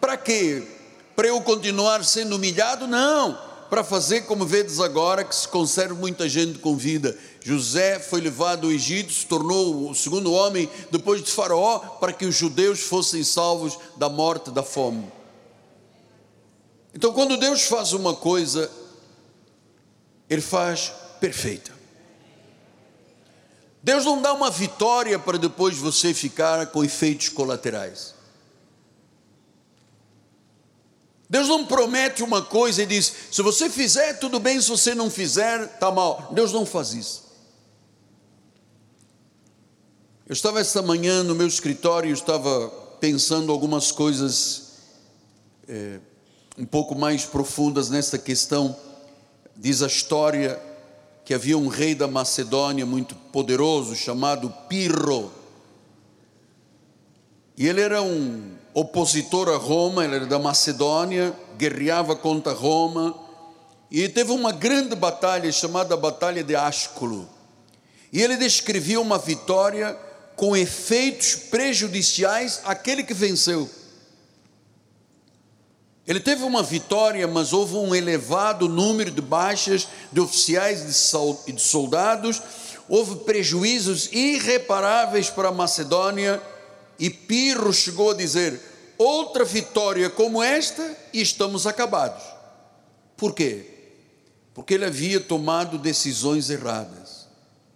Para 0.00 0.16
quê? 0.16 0.62
Para 1.14 1.28
eu 1.28 1.40
continuar 1.40 2.04
sendo 2.04 2.36
humilhado? 2.36 2.86
Não, 2.86 3.38
para 3.68 3.84
fazer 3.84 4.22
como 4.22 4.46
vedes 4.46 4.80
agora, 4.80 5.24
que 5.24 5.34
se 5.34 5.46
conserva 5.46 5.94
muita 5.94 6.28
gente 6.28 6.58
com 6.58 6.76
vida. 6.76 7.16
José 7.42 7.98
foi 7.98 8.20
levado 8.20 8.66
ao 8.66 8.72
Egito, 8.72 9.12
se 9.12 9.26
tornou 9.26 9.90
o 9.90 9.94
segundo 9.94 10.32
homem 10.32 10.68
depois 10.90 11.22
de 11.22 11.30
Faraó, 11.30 11.78
para 11.78 12.12
que 12.12 12.24
os 12.26 12.34
judeus 12.34 12.80
fossem 12.80 13.22
salvos 13.22 13.78
da 13.96 14.08
morte, 14.08 14.50
da 14.50 14.62
fome. 14.62 15.10
Então, 16.94 17.12
quando 17.12 17.36
Deus 17.36 17.62
faz 17.62 17.92
uma 17.92 18.14
coisa, 18.14 18.70
Ele 20.28 20.42
faz 20.42 20.92
perfeita. 21.20 21.79
Deus 23.82 24.04
não 24.04 24.20
dá 24.20 24.32
uma 24.32 24.50
vitória 24.50 25.18
para 25.18 25.38
depois 25.38 25.78
você 25.78 26.12
ficar 26.12 26.66
com 26.66 26.84
efeitos 26.84 27.30
colaterais. 27.30 28.14
Deus 31.28 31.48
não 31.48 31.64
promete 31.64 32.22
uma 32.22 32.42
coisa 32.42 32.82
e 32.82 32.86
diz: 32.86 33.12
se 33.30 33.40
você 33.40 33.70
fizer, 33.70 34.14
tudo 34.14 34.38
bem, 34.38 34.60
se 34.60 34.68
você 34.68 34.94
não 34.94 35.08
fizer, 35.08 35.62
está 35.62 35.90
mal. 35.90 36.30
Deus 36.32 36.52
não 36.52 36.66
faz 36.66 36.92
isso. 36.92 37.30
Eu 40.26 40.32
estava 40.32 40.60
esta 40.60 40.82
manhã 40.82 41.22
no 41.22 41.34
meu 41.34 41.46
escritório, 41.46 42.12
estava 42.12 42.68
pensando 43.00 43.50
algumas 43.50 43.90
coisas 43.90 44.70
é, 45.66 46.00
um 46.58 46.66
pouco 46.66 46.94
mais 46.94 47.24
profundas 47.24 47.88
nesta 47.88 48.18
questão. 48.18 48.76
Diz 49.56 49.82
a 49.82 49.86
história 49.86 50.60
que 51.30 51.34
havia 51.34 51.56
um 51.56 51.68
rei 51.68 51.94
da 51.94 52.08
Macedônia 52.08 52.84
muito 52.84 53.14
poderoso 53.14 53.94
chamado 53.94 54.52
Pirro. 54.68 55.30
E 57.56 57.68
ele 57.68 57.80
era 57.80 58.02
um 58.02 58.56
opositor 58.74 59.48
a 59.48 59.56
Roma, 59.56 60.04
ele 60.04 60.16
era 60.16 60.26
da 60.26 60.40
Macedônia, 60.40 61.32
guerreava 61.56 62.16
contra 62.16 62.52
Roma. 62.52 63.16
E 63.92 64.08
teve 64.08 64.32
uma 64.32 64.50
grande 64.50 64.96
batalha 64.96 65.52
chamada 65.52 65.96
Batalha 65.96 66.42
de 66.42 66.56
Ásculo. 66.56 67.28
E 68.12 68.20
ele 68.20 68.36
descrevia 68.36 69.00
uma 69.00 69.16
vitória 69.16 69.96
com 70.34 70.56
efeitos 70.56 71.36
prejudiciais 71.36 72.60
àquele 72.64 73.04
que 73.04 73.14
venceu. 73.14 73.70
Ele 76.10 76.18
teve 76.18 76.42
uma 76.42 76.60
vitória, 76.60 77.24
mas 77.28 77.52
houve 77.52 77.76
um 77.76 77.94
elevado 77.94 78.68
número 78.68 79.12
de 79.12 79.20
baixas 79.20 79.86
de 80.10 80.18
oficiais 80.18 80.80
e 81.46 81.52
de 81.52 81.62
soldados, 81.62 82.42
houve 82.88 83.24
prejuízos 83.24 84.08
irreparáveis 84.10 85.30
para 85.30 85.50
a 85.50 85.52
Macedônia, 85.52 86.42
e 86.98 87.08
Pirro 87.10 87.72
chegou 87.72 88.10
a 88.10 88.14
dizer: 88.14 88.60
outra 88.98 89.44
vitória 89.44 90.10
como 90.10 90.42
esta 90.42 90.96
e 91.12 91.20
estamos 91.20 91.64
acabados. 91.64 92.24
Por 93.16 93.32
quê? 93.32 93.66
Porque 94.52 94.74
ele 94.74 94.86
havia 94.86 95.20
tomado 95.20 95.78
decisões 95.78 96.50
erradas, 96.50 97.28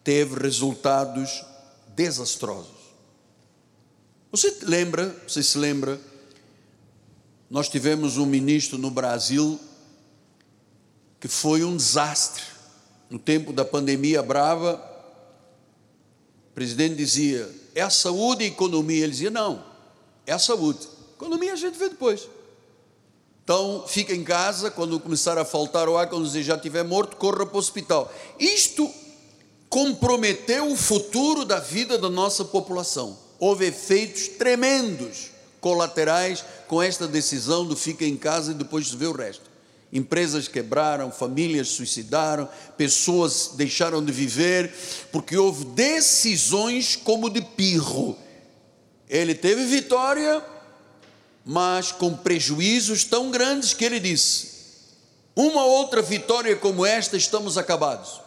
teve 0.03 0.41
resultados 0.41 1.47
desastrosos. 1.95 2.97
Você 4.33 4.57
lembra, 4.63 5.15
você 5.25 5.41
se 5.41 5.57
lembra, 5.57 6.01
Nós 7.51 7.69
tivemos 7.69 8.17
um 8.17 8.27
ministro 8.27 8.79
no 8.79 8.91
Brasil 8.91 9.61
que 11.21 11.29
foi 11.29 11.65
um 11.65 11.77
desastre. 11.77 12.43
No 13.09 13.19
tempo 13.19 13.53
da 13.53 13.65
pandemia 13.65 14.23
brava, 14.23 14.75
o 16.51 16.55
presidente 16.55 16.97
dizia: 16.97 17.51
é 17.75 17.83
a 17.83 17.91
saúde 17.91 18.43
e 18.43 18.47
a 18.47 18.49
economia. 18.49 19.05
Ele 19.05 19.13
dizia: 19.13 19.31
não, 19.31 19.65
é 20.27 20.33
a 20.33 20.39
saúde. 20.39 20.89
Economia 21.15 21.53
a 21.53 21.57
gente 21.57 21.79
vê 21.79 21.89
depois. 21.89 22.29
Então, 23.43 23.85
fica 23.87 24.15
em 24.15 24.25
casa, 24.25 24.71
quando 24.71 24.99
começar 24.99 25.37
a 25.37 25.45
faltar 25.45 25.87
o 25.89 25.99
ar, 25.99 26.09
quando 26.09 26.29
você 26.29 26.43
já 26.43 26.57
estiver 26.57 26.83
morto, 26.83 27.17
corra 27.17 27.45
para 27.45 27.57
o 27.57 27.59
hospital. 27.59 28.13
Isto 28.39 28.91
comprometeu 29.69 30.71
o 30.73 30.77
futuro 30.77 31.45
da 31.45 31.61
vida 31.61 31.99
da 31.99 32.09
nossa 32.09 32.45
população. 32.45 33.19
Houve 33.39 33.67
efeitos 33.67 34.29
tremendos 34.29 35.34
colaterais 35.65 36.45
com 36.69 36.83
esta 36.83 37.09
decisão 37.09 37.65
do 37.65 37.75
fica 37.75 38.05
em 38.05 38.19
casa 38.19 38.51
e 38.51 38.55
depois 38.55 38.93
vê 38.93 39.07
o 39.07 39.17
resto. 39.17 39.51
Empresas 39.91 40.47
quebraram, 40.47 41.11
famílias 41.11 41.69
suicidaram, 41.69 42.47
pessoas 42.77 43.53
deixaram 43.55 44.05
de 44.05 44.13
viver, 44.13 44.75
porque 45.11 45.39
houve 45.39 45.65
decisões 45.65 46.97
como 46.97 47.31
de 47.31 47.41
pirro. 47.41 48.15
Ele 49.09 49.35
teve 49.35 49.65
vitória, 49.65 50.45
mas 51.47 51.91
com 51.91 52.15
prejuízos 52.15 53.05
tão 53.05 53.31
grandes 53.31 53.73
que 53.73 53.87
ele 53.87 53.99
disse: 53.99 54.51
uma 55.35 55.65
outra 55.65 56.03
vitória 56.03 56.55
como 56.57 56.85
esta, 56.85 57.17
estamos 57.17 57.57
acabados. 57.57 58.21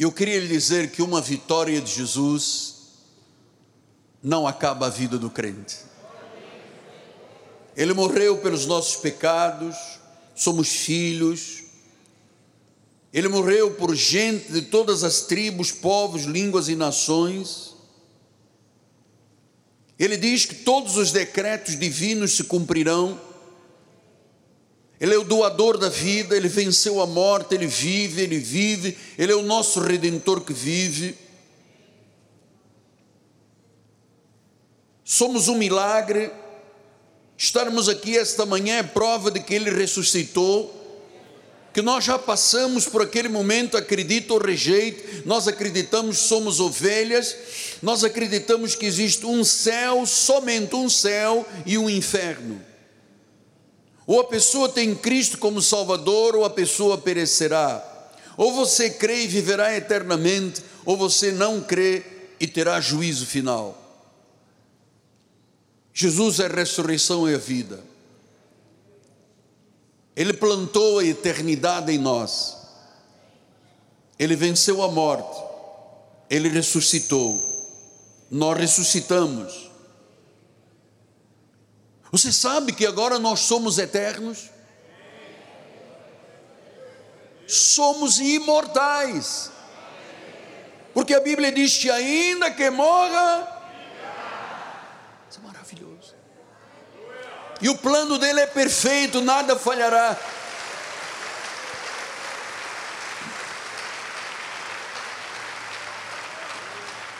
Eu 0.00 0.10
queria 0.10 0.40
lhe 0.40 0.48
dizer 0.48 0.92
que 0.92 1.02
uma 1.02 1.20
vitória 1.20 1.78
de 1.78 1.92
Jesus 1.92 2.76
não 4.22 4.46
acaba 4.46 4.86
a 4.86 4.88
vida 4.88 5.18
do 5.18 5.28
crente. 5.28 5.76
Ele 7.76 7.92
morreu 7.92 8.38
pelos 8.38 8.64
nossos 8.64 8.96
pecados, 8.96 9.76
somos 10.34 10.70
filhos. 10.70 11.64
Ele 13.12 13.28
morreu 13.28 13.74
por 13.74 13.94
gente 13.94 14.50
de 14.50 14.62
todas 14.62 15.04
as 15.04 15.20
tribos, 15.20 15.70
povos, 15.70 16.22
línguas 16.22 16.70
e 16.70 16.74
nações. 16.74 17.74
Ele 19.98 20.16
diz 20.16 20.46
que 20.46 20.54
todos 20.54 20.96
os 20.96 21.12
decretos 21.12 21.78
divinos 21.78 22.38
se 22.38 22.44
cumprirão. 22.44 23.20
Ele 25.00 25.14
é 25.14 25.18
o 25.18 25.24
doador 25.24 25.78
da 25.78 25.88
vida, 25.88 26.36
ele 26.36 26.48
venceu 26.48 27.00
a 27.00 27.06
morte, 27.06 27.54
ele 27.54 27.66
vive, 27.66 28.20
ele 28.20 28.38
vive, 28.38 28.98
ele 29.16 29.32
é 29.32 29.34
o 29.34 29.42
nosso 29.42 29.80
redentor 29.80 30.42
que 30.42 30.52
vive. 30.52 31.16
Somos 35.02 35.48
um 35.48 35.56
milagre. 35.56 36.30
Estarmos 37.36 37.88
aqui 37.88 38.18
esta 38.18 38.44
manhã 38.44 38.76
é 38.76 38.82
prova 38.82 39.30
de 39.30 39.40
que 39.40 39.54
ele 39.54 39.70
ressuscitou 39.70 40.78
que 41.72 41.80
nós 41.80 42.04
já 42.04 42.18
passamos 42.18 42.86
por 42.86 43.00
aquele 43.00 43.28
momento, 43.28 43.76
acredita 43.76 44.34
ou 44.34 44.40
rejeita, 44.40 45.22
nós 45.24 45.46
acreditamos 45.46 46.18
somos 46.18 46.58
ovelhas, 46.58 47.36
nós 47.80 48.02
acreditamos 48.02 48.74
que 48.74 48.86
existe 48.86 49.24
um 49.24 49.44
céu, 49.44 50.04
somente 50.04 50.74
um 50.74 50.90
céu 50.90 51.46
e 51.64 51.78
um 51.78 51.88
inferno. 51.88 52.69
Ou 54.06 54.20
a 54.20 54.24
pessoa 54.24 54.68
tem 54.68 54.94
Cristo 54.94 55.38
como 55.38 55.62
Salvador, 55.62 56.34
ou 56.34 56.44
a 56.44 56.50
pessoa 56.50 56.98
perecerá. 56.98 57.86
Ou 58.36 58.52
você 58.54 58.90
crê 58.90 59.24
e 59.24 59.26
viverá 59.26 59.76
eternamente, 59.76 60.62
ou 60.84 60.96
você 60.96 61.30
não 61.30 61.60
crê 61.60 62.04
e 62.40 62.46
terá 62.46 62.80
juízo 62.80 63.26
final. 63.26 63.76
Jesus 65.92 66.40
é 66.40 66.46
a 66.46 66.48
ressurreição 66.48 67.28
e 67.28 67.34
a 67.34 67.38
vida. 67.38 67.84
Ele 70.16 70.32
plantou 70.32 70.98
a 70.98 71.04
eternidade 71.04 71.92
em 71.92 71.98
nós. 71.98 72.56
Ele 74.18 74.36
venceu 74.36 74.82
a 74.82 74.90
morte. 74.90 75.42
Ele 76.28 76.48
ressuscitou. 76.48 77.42
Nós 78.30 78.58
ressuscitamos. 78.58 79.69
Você 82.10 82.32
sabe 82.32 82.72
que 82.72 82.86
agora 82.86 83.18
nós 83.18 83.40
somos 83.40 83.78
eternos? 83.78 84.50
Somos 87.46 88.18
imortais. 88.18 89.50
Porque 90.92 91.14
a 91.14 91.20
Bíblia 91.20 91.52
diz 91.52 91.78
que 91.78 91.90
ainda 91.90 92.50
que 92.50 92.68
morra, 92.70 93.60
E 97.62 97.68
o 97.68 97.76
plano 97.76 98.18
dele 98.18 98.40
é 98.40 98.46
perfeito, 98.46 99.20
nada 99.20 99.54
falhará. 99.54 100.16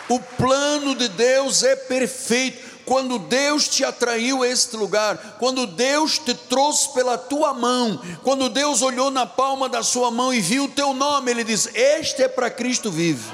O 0.08 0.18
plano 0.18 0.94
de 0.94 1.08
Deus 1.08 1.62
é 1.62 1.76
perfeito. 1.76 2.69
Quando 2.90 3.20
Deus 3.20 3.68
te 3.68 3.84
atraiu 3.84 4.42
a 4.42 4.48
este 4.48 4.76
lugar, 4.76 5.36
quando 5.38 5.64
Deus 5.64 6.18
te 6.18 6.34
trouxe 6.34 6.92
pela 6.92 7.16
tua 7.16 7.54
mão, 7.54 8.02
quando 8.24 8.48
Deus 8.48 8.82
olhou 8.82 9.12
na 9.12 9.24
palma 9.24 9.68
da 9.68 9.80
sua 9.80 10.10
mão 10.10 10.34
e 10.34 10.40
viu 10.40 10.64
o 10.64 10.68
teu 10.68 10.92
nome, 10.92 11.30
Ele 11.30 11.44
diz: 11.44 11.68
Este 11.72 12.24
é 12.24 12.26
para 12.26 12.50
Cristo 12.50 12.90
vive. 12.90 13.30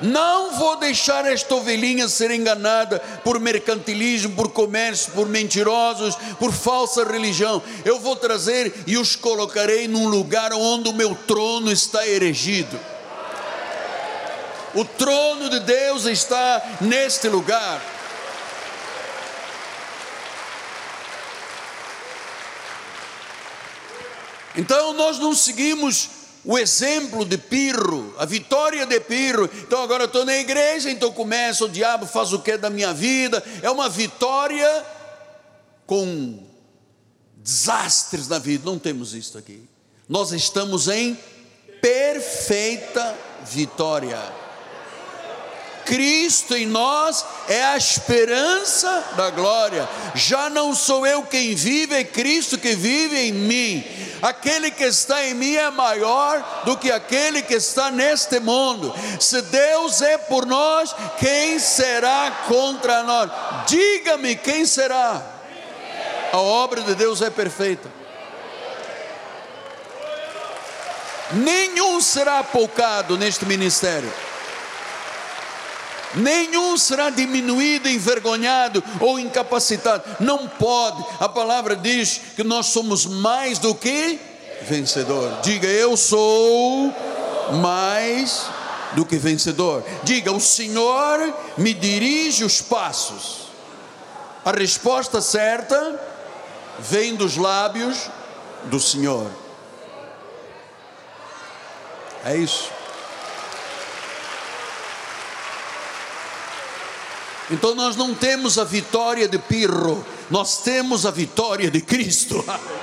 Não 0.00 0.52
vou 0.52 0.76
deixar 0.76 1.26
esta 1.26 1.52
ovelhinha 1.56 2.06
ser 2.06 2.30
enganada 2.30 3.00
por 3.24 3.40
mercantilismo, 3.40 4.36
por 4.36 4.52
comércio, 4.52 5.10
por 5.10 5.28
mentirosos, 5.28 6.14
por 6.38 6.52
falsa 6.52 7.02
religião. 7.02 7.60
Eu 7.84 7.98
vou 7.98 8.14
trazer 8.14 8.84
e 8.86 8.96
os 8.96 9.16
colocarei 9.16 9.88
num 9.88 10.06
lugar 10.06 10.52
onde 10.52 10.88
o 10.88 10.92
meu 10.92 11.16
trono 11.16 11.72
está 11.72 12.06
erigido. 12.06 12.91
O 14.74 14.84
trono 14.84 15.50
de 15.50 15.60
Deus 15.60 16.06
está 16.06 16.62
neste 16.80 17.28
lugar. 17.28 17.80
Então 24.56 24.92
nós 24.92 25.18
não 25.18 25.34
seguimos 25.34 26.10
o 26.44 26.58
exemplo 26.58 27.24
de 27.24 27.38
Pirro, 27.38 28.14
a 28.18 28.24
vitória 28.24 28.84
de 28.84 29.00
Pirro. 29.00 29.44
Então 29.44 29.82
agora 29.82 30.04
eu 30.04 30.06
estou 30.06 30.24
na 30.24 30.36
igreja, 30.36 30.90
então 30.90 31.12
começa, 31.12 31.64
o 31.64 31.68
diabo 31.68 32.06
faz 32.06 32.32
o 32.32 32.40
que 32.40 32.56
da 32.56 32.68
minha 32.68 32.92
vida? 32.92 33.42
É 33.62 33.70
uma 33.70 33.88
vitória 33.88 34.84
com 35.86 36.38
desastres 37.36 38.28
na 38.28 38.38
vida. 38.38 38.64
Não 38.64 38.78
temos 38.78 39.14
isso 39.14 39.38
aqui. 39.38 39.68
Nós 40.08 40.32
estamos 40.32 40.88
em 40.88 41.18
perfeita 41.80 43.16
vitória. 43.44 44.41
Cristo 45.84 46.54
em 46.54 46.66
nós 46.66 47.24
é 47.48 47.62
a 47.64 47.76
esperança 47.76 49.04
da 49.16 49.30
glória. 49.30 49.88
Já 50.14 50.48
não 50.48 50.74
sou 50.74 51.06
eu 51.06 51.22
quem 51.22 51.54
vive, 51.54 51.94
é 51.94 52.04
Cristo 52.04 52.58
que 52.58 52.74
vive 52.74 53.16
em 53.16 53.32
mim. 53.32 53.84
Aquele 54.20 54.70
que 54.70 54.84
está 54.84 55.24
em 55.26 55.34
mim 55.34 55.54
é 55.54 55.70
maior 55.70 56.62
do 56.64 56.76
que 56.76 56.90
aquele 56.90 57.42
que 57.42 57.54
está 57.54 57.90
neste 57.90 58.38
mundo. 58.38 58.94
Se 59.18 59.42
Deus 59.42 60.00
é 60.00 60.16
por 60.16 60.46
nós, 60.46 60.94
quem 61.18 61.58
será 61.58 62.30
contra 62.46 63.02
nós? 63.02 63.30
Diga-me 63.66 64.36
quem 64.36 64.64
será. 64.64 65.20
A 66.32 66.38
obra 66.38 66.80
de 66.82 66.94
Deus 66.94 67.20
é 67.20 67.30
perfeita. 67.30 67.90
Nenhum 71.32 72.00
será 72.00 72.40
apoucado 72.40 73.16
neste 73.16 73.44
ministério 73.44 74.12
nenhum 76.14 76.76
será 76.76 77.10
diminuído, 77.10 77.88
envergonhado 77.88 78.82
ou 79.00 79.18
incapacitado. 79.18 80.04
Não 80.20 80.48
pode. 80.48 81.04
A 81.20 81.28
palavra 81.28 81.76
diz 81.76 82.20
que 82.36 82.44
nós 82.44 82.66
somos 82.66 83.06
mais 83.06 83.58
do 83.58 83.74
que 83.74 84.18
vencedor. 84.62 85.40
Diga, 85.42 85.68
eu 85.68 85.96
sou 85.96 86.92
mais 87.60 88.46
do 88.92 89.04
que 89.04 89.16
vencedor. 89.16 89.84
Diga, 90.02 90.32
o 90.32 90.40
Senhor 90.40 91.34
me 91.56 91.74
dirige 91.74 92.44
os 92.44 92.60
passos. 92.60 93.42
A 94.44 94.50
resposta 94.50 95.20
certa 95.20 96.00
vem 96.78 97.14
dos 97.14 97.36
lábios 97.36 98.08
do 98.64 98.80
Senhor. 98.80 99.30
É 102.24 102.36
isso. 102.36 102.81
Então 107.52 107.74
nós 107.74 107.96
não 107.96 108.14
temos 108.14 108.58
a 108.58 108.64
vitória 108.64 109.28
de 109.28 109.38
Pirro, 109.38 110.04
nós 110.30 110.62
temos 110.62 111.04
a 111.04 111.10
vitória 111.10 111.70
de 111.70 111.82
Cristo. 111.82 112.42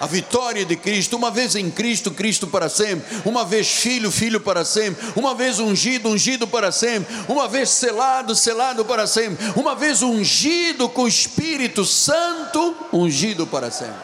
A 0.00 0.06
vitória 0.06 0.64
de 0.64 0.76
Cristo, 0.76 1.16
uma 1.16 1.28
vez 1.28 1.56
em 1.56 1.68
Cristo, 1.68 2.12
Cristo 2.12 2.46
para 2.46 2.68
sempre, 2.68 3.04
uma 3.24 3.44
vez 3.44 3.66
filho, 3.68 4.12
filho 4.12 4.38
para 4.38 4.64
sempre, 4.64 5.04
uma 5.16 5.34
vez 5.34 5.58
ungido, 5.58 6.08
ungido 6.08 6.46
para 6.46 6.70
sempre, 6.70 7.12
uma 7.26 7.48
vez 7.48 7.70
selado, 7.70 8.32
selado 8.32 8.84
para 8.84 9.08
sempre, 9.08 9.44
uma 9.56 9.74
vez 9.74 10.00
ungido 10.00 10.88
com 10.88 11.02
o 11.02 11.08
Espírito 11.08 11.84
Santo, 11.84 12.76
ungido 12.92 13.44
para 13.44 13.72
sempre. 13.72 14.00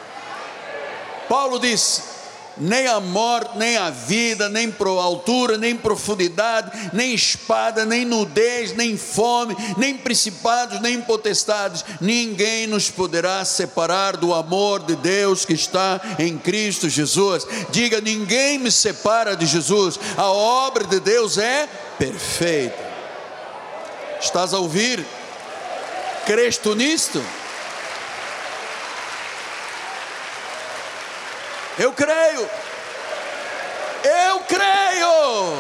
Paulo 1.29 1.61
disse: 1.61 2.14
nem 2.57 2.86
a 2.86 3.00
morte, 3.00 3.59
nem 3.59 3.76
a 3.76 3.90
vida, 3.90 4.48
nem 4.48 4.70
pro 4.70 4.98
altura, 4.98 5.59
nem 5.59 5.76
profundidade, 5.76 6.90
nem 6.92 7.14
espada, 7.14 7.84
nem 7.84 8.05
nudez, 8.05 8.74
nem 8.74 8.96
fome, 8.96 9.57
nem 9.76 9.96
principados, 9.96 10.80
nem 10.80 11.00
potestades, 11.00 11.84
ninguém 12.00 12.66
nos 12.66 12.90
poderá 12.90 13.44
separar 13.44 14.16
do 14.16 14.32
amor 14.32 14.82
de 14.82 14.96
Deus 14.96 15.44
que 15.44 15.55
está 15.55 16.00
em 16.18 16.38
Cristo 16.38 16.88
Jesus. 16.88 17.46
Diga: 17.70 18.00
ninguém 18.00 18.59
me 18.59 18.70
separa 18.70 19.36
de 19.36 19.46
Jesus, 19.46 19.98
a 20.16 20.26
obra 20.26 20.84
de 20.84 21.00
Deus 21.00 21.38
é 21.38 21.68
perfeita. 21.98 22.94
Estás 24.20 24.55
a 24.55 24.59
ouvir? 24.59 25.05
Crês 26.24 26.57
tu 26.57 26.74
nisto? 26.74 27.22
Eu 31.79 31.93
creio. 31.93 32.49
Eu 34.05 34.41
creio. 34.41 35.59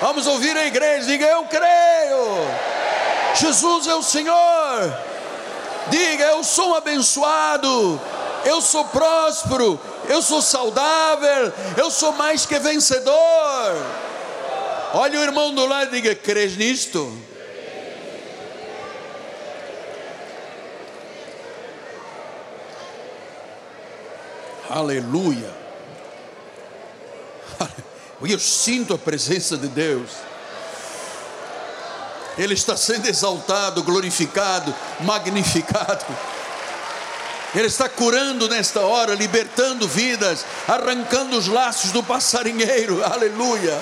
Vamos 0.00 0.26
ouvir 0.26 0.56
a 0.56 0.66
igreja, 0.66 1.06
diga 1.06 1.26
eu 1.26 1.44
creio. 1.44 2.46
Jesus 3.34 3.86
é 3.86 3.94
o 3.94 4.02
Senhor. 4.02 4.98
Diga 5.88 6.24
eu 6.24 6.42
sou 6.42 6.74
abençoado. 6.74 8.00
Eu 8.44 8.60
sou 8.60 8.84
próspero. 8.86 9.78
Eu 10.08 10.22
sou 10.22 10.42
saudável. 10.42 11.52
Eu 11.76 11.90
sou 11.90 12.12
mais 12.12 12.46
que 12.46 12.58
vencedor. 12.58 13.76
Olha 14.94 15.20
o 15.20 15.22
irmão 15.22 15.54
do 15.54 15.66
lado 15.66 15.94
e 15.94 16.00
diga: 16.00 16.14
crês 16.14 16.56
nisto? 16.56 17.29
Aleluia. 24.70 25.52
Eu 28.22 28.38
sinto 28.38 28.94
a 28.94 28.98
presença 28.98 29.56
de 29.56 29.66
Deus. 29.66 30.10
Ele 32.38 32.54
está 32.54 32.76
sendo 32.76 33.08
exaltado, 33.08 33.82
glorificado, 33.82 34.74
magnificado. 35.00 36.06
Ele 37.54 37.66
está 37.66 37.88
curando 37.88 38.48
nesta 38.48 38.80
hora, 38.80 39.14
libertando 39.14 39.88
vidas, 39.88 40.46
arrancando 40.68 41.36
os 41.36 41.48
laços 41.48 41.90
do 41.90 42.02
passarinheiro. 42.02 43.04
Aleluia. 43.04 43.80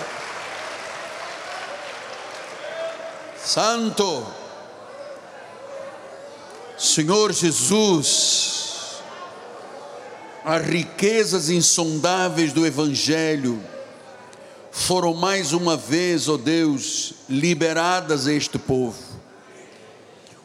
Santo. 3.44 4.26
Senhor 6.78 7.32
Jesus 7.32 8.57
as 10.48 10.66
riquezas 10.66 11.50
insondáveis 11.50 12.54
do 12.54 12.64
Evangelho 12.66 13.62
foram 14.70 15.12
mais 15.12 15.52
uma 15.52 15.76
vez, 15.76 16.26
ó 16.26 16.34
oh 16.34 16.38
Deus, 16.38 17.12
liberadas 17.28 18.26
a 18.26 18.32
este 18.32 18.58
povo. 18.58 18.96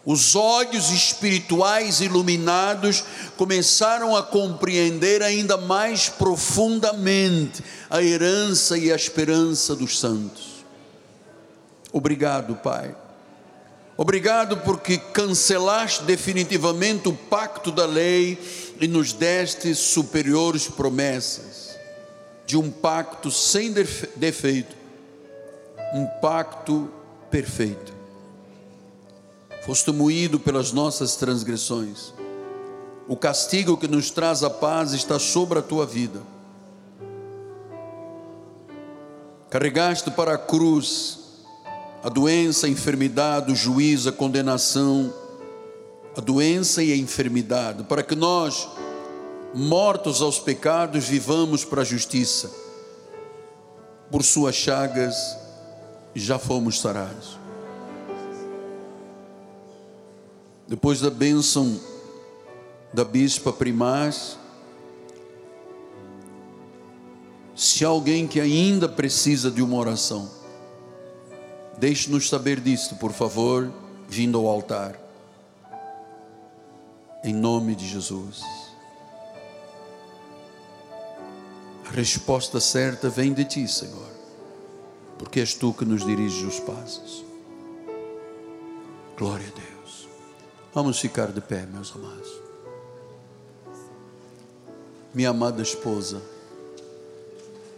Os 0.06 0.36
olhos 0.36 0.92
espirituais 0.92 2.02
iluminados 2.02 3.06
começaram 3.38 4.14
a 4.14 4.22
compreender 4.22 5.24
ainda 5.24 5.56
mais 5.56 6.10
profundamente 6.10 7.64
a 7.90 8.04
herança 8.04 8.78
e 8.78 8.92
a 8.92 8.98
esperança 8.98 9.74
dos 9.74 9.98
santos. 9.98 10.66
Obrigado, 11.94 12.56
Pai. 12.56 12.94
Obrigado 13.96 14.58
porque 14.58 14.98
cancelaste 14.98 16.04
definitivamente 16.04 17.08
o 17.08 17.14
pacto 17.14 17.72
da 17.72 17.86
lei 17.86 18.40
e 18.80 18.88
nos 18.88 19.14
deste 19.14 19.76
superiores 19.76 20.68
promessas 20.68 21.78
de 22.46 22.58
um 22.58 22.72
pacto 22.72 23.32
sem 23.32 23.72
defeito, 23.72 24.76
um 25.94 26.06
pacto 26.22 26.90
perfeito. 27.30 27.94
Foste 29.64 29.92
moído 29.92 30.40
pelas 30.40 30.72
nossas 30.72 31.16
transgressões. 31.16 32.14
O 33.08 33.16
castigo 33.16 33.78
que 33.78 33.88
nos 33.88 34.10
traz 34.10 34.44
a 34.44 34.50
paz 34.50 34.92
está 34.94 35.20
sobre 35.20 35.60
a 35.60 35.62
tua 35.62 35.86
vida. 35.86 36.22
Carregaste 39.50 40.10
para 40.12 40.34
a 40.34 40.38
cruz 40.38 41.23
a 42.04 42.10
doença, 42.10 42.68
a 42.68 42.70
enfermidade, 42.70 43.50
o 43.50 43.56
juízo, 43.56 44.10
a 44.10 44.12
condenação, 44.12 45.14
a 46.18 46.20
doença 46.20 46.84
e 46.84 46.92
a 46.92 46.98
enfermidade, 46.98 47.84
para 47.84 48.04
que 48.04 48.14
nós, 48.14 48.68
mortos 49.54 50.22
aos 50.22 50.38
pecados, 50.38 51.06
vivamos 51.06 51.64
para 51.64 51.82
a 51.82 51.86
justiça. 51.86 52.52
Por 54.12 54.22
suas 54.22 54.54
chagas 54.54 55.16
já 56.14 56.38
fomos 56.38 56.82
sarados. 56.82 57.40
Depois 60.68 61.00
da 61.00 61.10
bênção 61.10 61.80
da 62.94 63.06
bispa 63.06 63.54
primaz, 63.54 64.38
se 67.56 67.86
alguém 67.86 68.28
que 68.28 68.42
ainda 68.42 68.90
precisa 68.90 69.50
de 69.50 69.62
uma 69.62 69.78
oração, 69.78 70.43
deixe-nos 71.84 72.30
saber 72.30 72.62
disto, 72.62 72.96
por 72.96 73.12
favor, 73.12 73.70
vindo 74.08 74.38
ao 74.38 74.48
altar 74.48 74.98
em 77.26 77.34
nome 77.34 77.76
de 77.76 77.86
Jesus. 77.86 78.42
A 81.86 81.92
resposta 81.92 82.62
certa 82.62 83.10
vem 83.10 83.34
de 83.34 83.44
ti, 83.44 83.68
Senhor, 83.68 84.14
porque 85.20 85.42
és 85.42 85.56
tu 85.56 85.74
que 85.74 85.84
nos 85.84 86.06
diriges 86.06 86.42
os 86.42 86.60
passos. 86.62 87.26
Glória 89.18 89.46
a 89.46 89.60
Deus. 89.60 90.08
Vamos 90.74 90.98
ficar 91.02 91.34
de 91.34 91.42
pé, 91.42 91.66
meus 91.66 91.94
amados. 91.94 92.32
Minha 95.14 95.32
amada 95.32 95.62
esposa, 95.62 96.22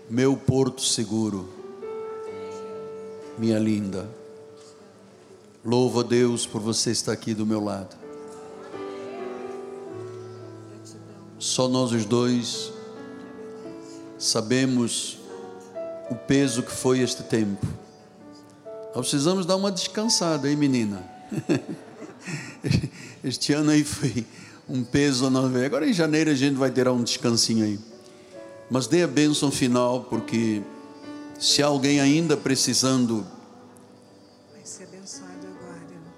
meu 0.07 0.37
porto 0.37 0.81
seguro, 0.81 1.54
minha 3.37 3.59
linda, 3.59 4.09
louvo 5.63 5.99
a 5.99 6.03
Deus 6.03 6.45
por 6.45 6.61
você 6.61 6.91
estar 6.91 7.11
aqui 7.11 7.33
do 7.33 7.45
meu 7.45 7.63
lado. 7.63 7.95
Só 11.37 11.67
nós 11.67 11.91
os 11.91 12.05
dois 12.05 12.71
sabemos 14.17 15.19
o 16.09 16.15
peso 16.15 16.63
que 16.63 16.71
foi 16.71 16.99
este 16.99 17.23
tempo. 17.23 17.65
Nós 18.95 19.09
precisamos 19.09 19.45
dar 19.45 19.55
uma 19.55 19.71
descansada, 19.71 20.49
hein, 20.49 20.55
menina? 20.55 21.03
Este 23.23 23.53
ano 23.53 23.71
aí 23.71 23.83
foi 23.83 24.25
um 24.69 24.83
peso 24.83 25.25
enorme. 25.25 25.65
Agora 25.65 25.87
em 25.87 25.93
janeiro 25.93 26.29
a 26.29 26.35
gente 26.35 26.55
vai 26.55 26.69
ter 26.69 26.87
um 26.87 27.03
descansinho 27.03 27.65
aí. 27.65 27.79
Mas 28.69 28.87
dê 28.87 29.03
a 29.03 29.07
bênção 29.07 29.51
final, 29.51 30.01
porque 30.03 30.61
se 31.39 31.61
alguém 31.61 31.99
ainda 31.99 32.37
precisando 32.37 33.25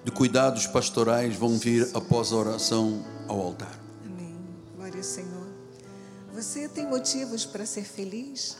de 0.04 0.12
cuidados 0.12 0.66
pastorais, 0.66 1.36
vão 1.36 1.58
vir 1.58 1.90
após 1.94 2.32
a 2.32 2.36
oração 2.38 3.06
ao 3.28 3.42
altar. 3.42 3.88
Senhor. 5.02 5.48
Você 6.34 6.68
tem 6.68 6.88
motivos 6.88 7.46
para 7.46 7.66
ser 7.66 7.84
feliz? 7.84 8.58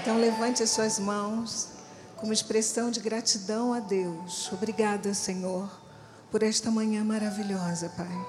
Então 0.00 0.18
levante 0.18 0.62
as 0.62 0.70
suas 0.70 0.98
mãos 0.98 1.68
como 2.16 2.32
expressão 2.32 2.90
de 2.90 3.00
gratidão 3.00 3.72
a 3.72 3.80
Deus. 3.80 4.50
Obrigada, 4.52 5.12
Senhor, 5.12 5.70
por 6.30 6.42
esta 6.42 6.70
manhã 6.70 7.04
maravilhosa, 7.04 7.90
Pai. 7.90 8.26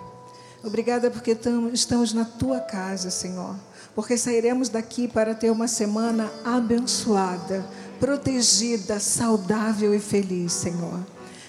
Obrigada 0.64 1.10
porque 1.10 1.38
estamos 1.72 2.14
na 2.14 2.26
tua 2.26 2.60
casa, 2.60 3.10
Senhor. 3.10 3.56
Porque 3.98 4.18
sairemos 4.18 4.70
daqui 4.70 5.10
para 5.10 5.36
ter 5.36 5.50
uma 5.50 5.68
semana 5.68 6.32
abençoada, 6.46 7.66
protegida, 8.00 8.98
saudável 8.98 9.94
e 9.94 10.00
feliz, 10.00 10.54
Senhor. 10.54 11.06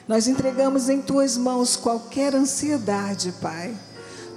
Nós 0.09 0.27
entregamos 0.27 0.89
em 0.89 1.01
tuas 1.01 1.37
mãos 1.37 1.77
qualquer 1.77 2.35
ansiedade, 2.35 3.33
Pai 3.41 3.73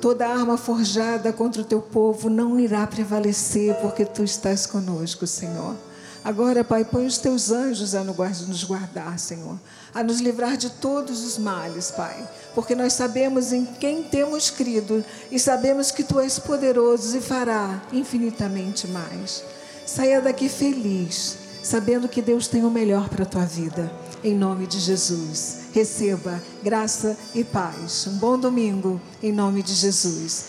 Toda 0.01 0.27
arma 0.27 0.57
forjada 0.57 1.31
contra 1.31 1.61
o 1.61 1.65
teu 1.65 1.79
povo 1.79 2.27
não 2.27 2.59
irá 2.59 2.87
prevalecer, 2.87 3.75
porque 3.75 4.03
tu 4.03 4.23
estás 4.23 4.65
conosco, 4.65 5.27
Senhor. 5.27 5.75
Agora, 6.23 6.63
Pai, 6.63 6.83
põe 6.83 7.05
os 7.05 7.19
teus 7.19 7.51
anjos 7.51 7.93
a 7.93 8.03
nos 8.03 8.63
guardar, 8.63 9.19
Senhor, 9.19 9.59
a 9.93 10.01
nos 10.01 10.19
livrar 10.19 10.57
de 10.57 10.71
todos 10.71 11.23
os 11.23 11.37
males, 11.37 11.91
Pai, 11.91 12.27
porque 12.53 12.75
nós 12.75 12.93
sabemos 12.93 13.53
em 13.53 13.65
quem 13.65 14.03
temos 14.03 14.49
crido 14.49 15.03
e 15.31 15.39
sabemos 15.39 15.91
que 15.91 16.03
Tu 16.03 16.19
és 16.19 16.39
poderoso 16.39 17.17
e 17.17 17.21
fará 17.21 17.81
infinitamente 17.91 18.87
mais. 18.87 19.43
Saia 19.85 20.21
daqui 20.21 20.49
feliz, 20.49 21.37
sabendo 21.63 22.07
que 22.07 22.21
Deus 22.21 22.47
tem 22.47 22.63
o 22.63 22.69
melhor 22.71 23.09
para 23.09 23.23
a 23.23 23.27
tua 23.27 23.45
vida. 23.45 23.91
Em 24.23 24.35
nome 24.35 24.67
de 24.67 24.79
Jesus. 24.79 25.61
Receba 25.73 26.41
graça 26.63 27.17
e 27.33 27.43
paz. 27.43 28.07
Um 28.07 28.17
bom 28.17 28.37
domingo, 28.37 29.01
em 29.21 29.31
nome 29.31 29.63
de 29.63 29.73
Jesus. 29.73 30.47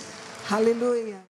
Aleluia. 0.50 1.16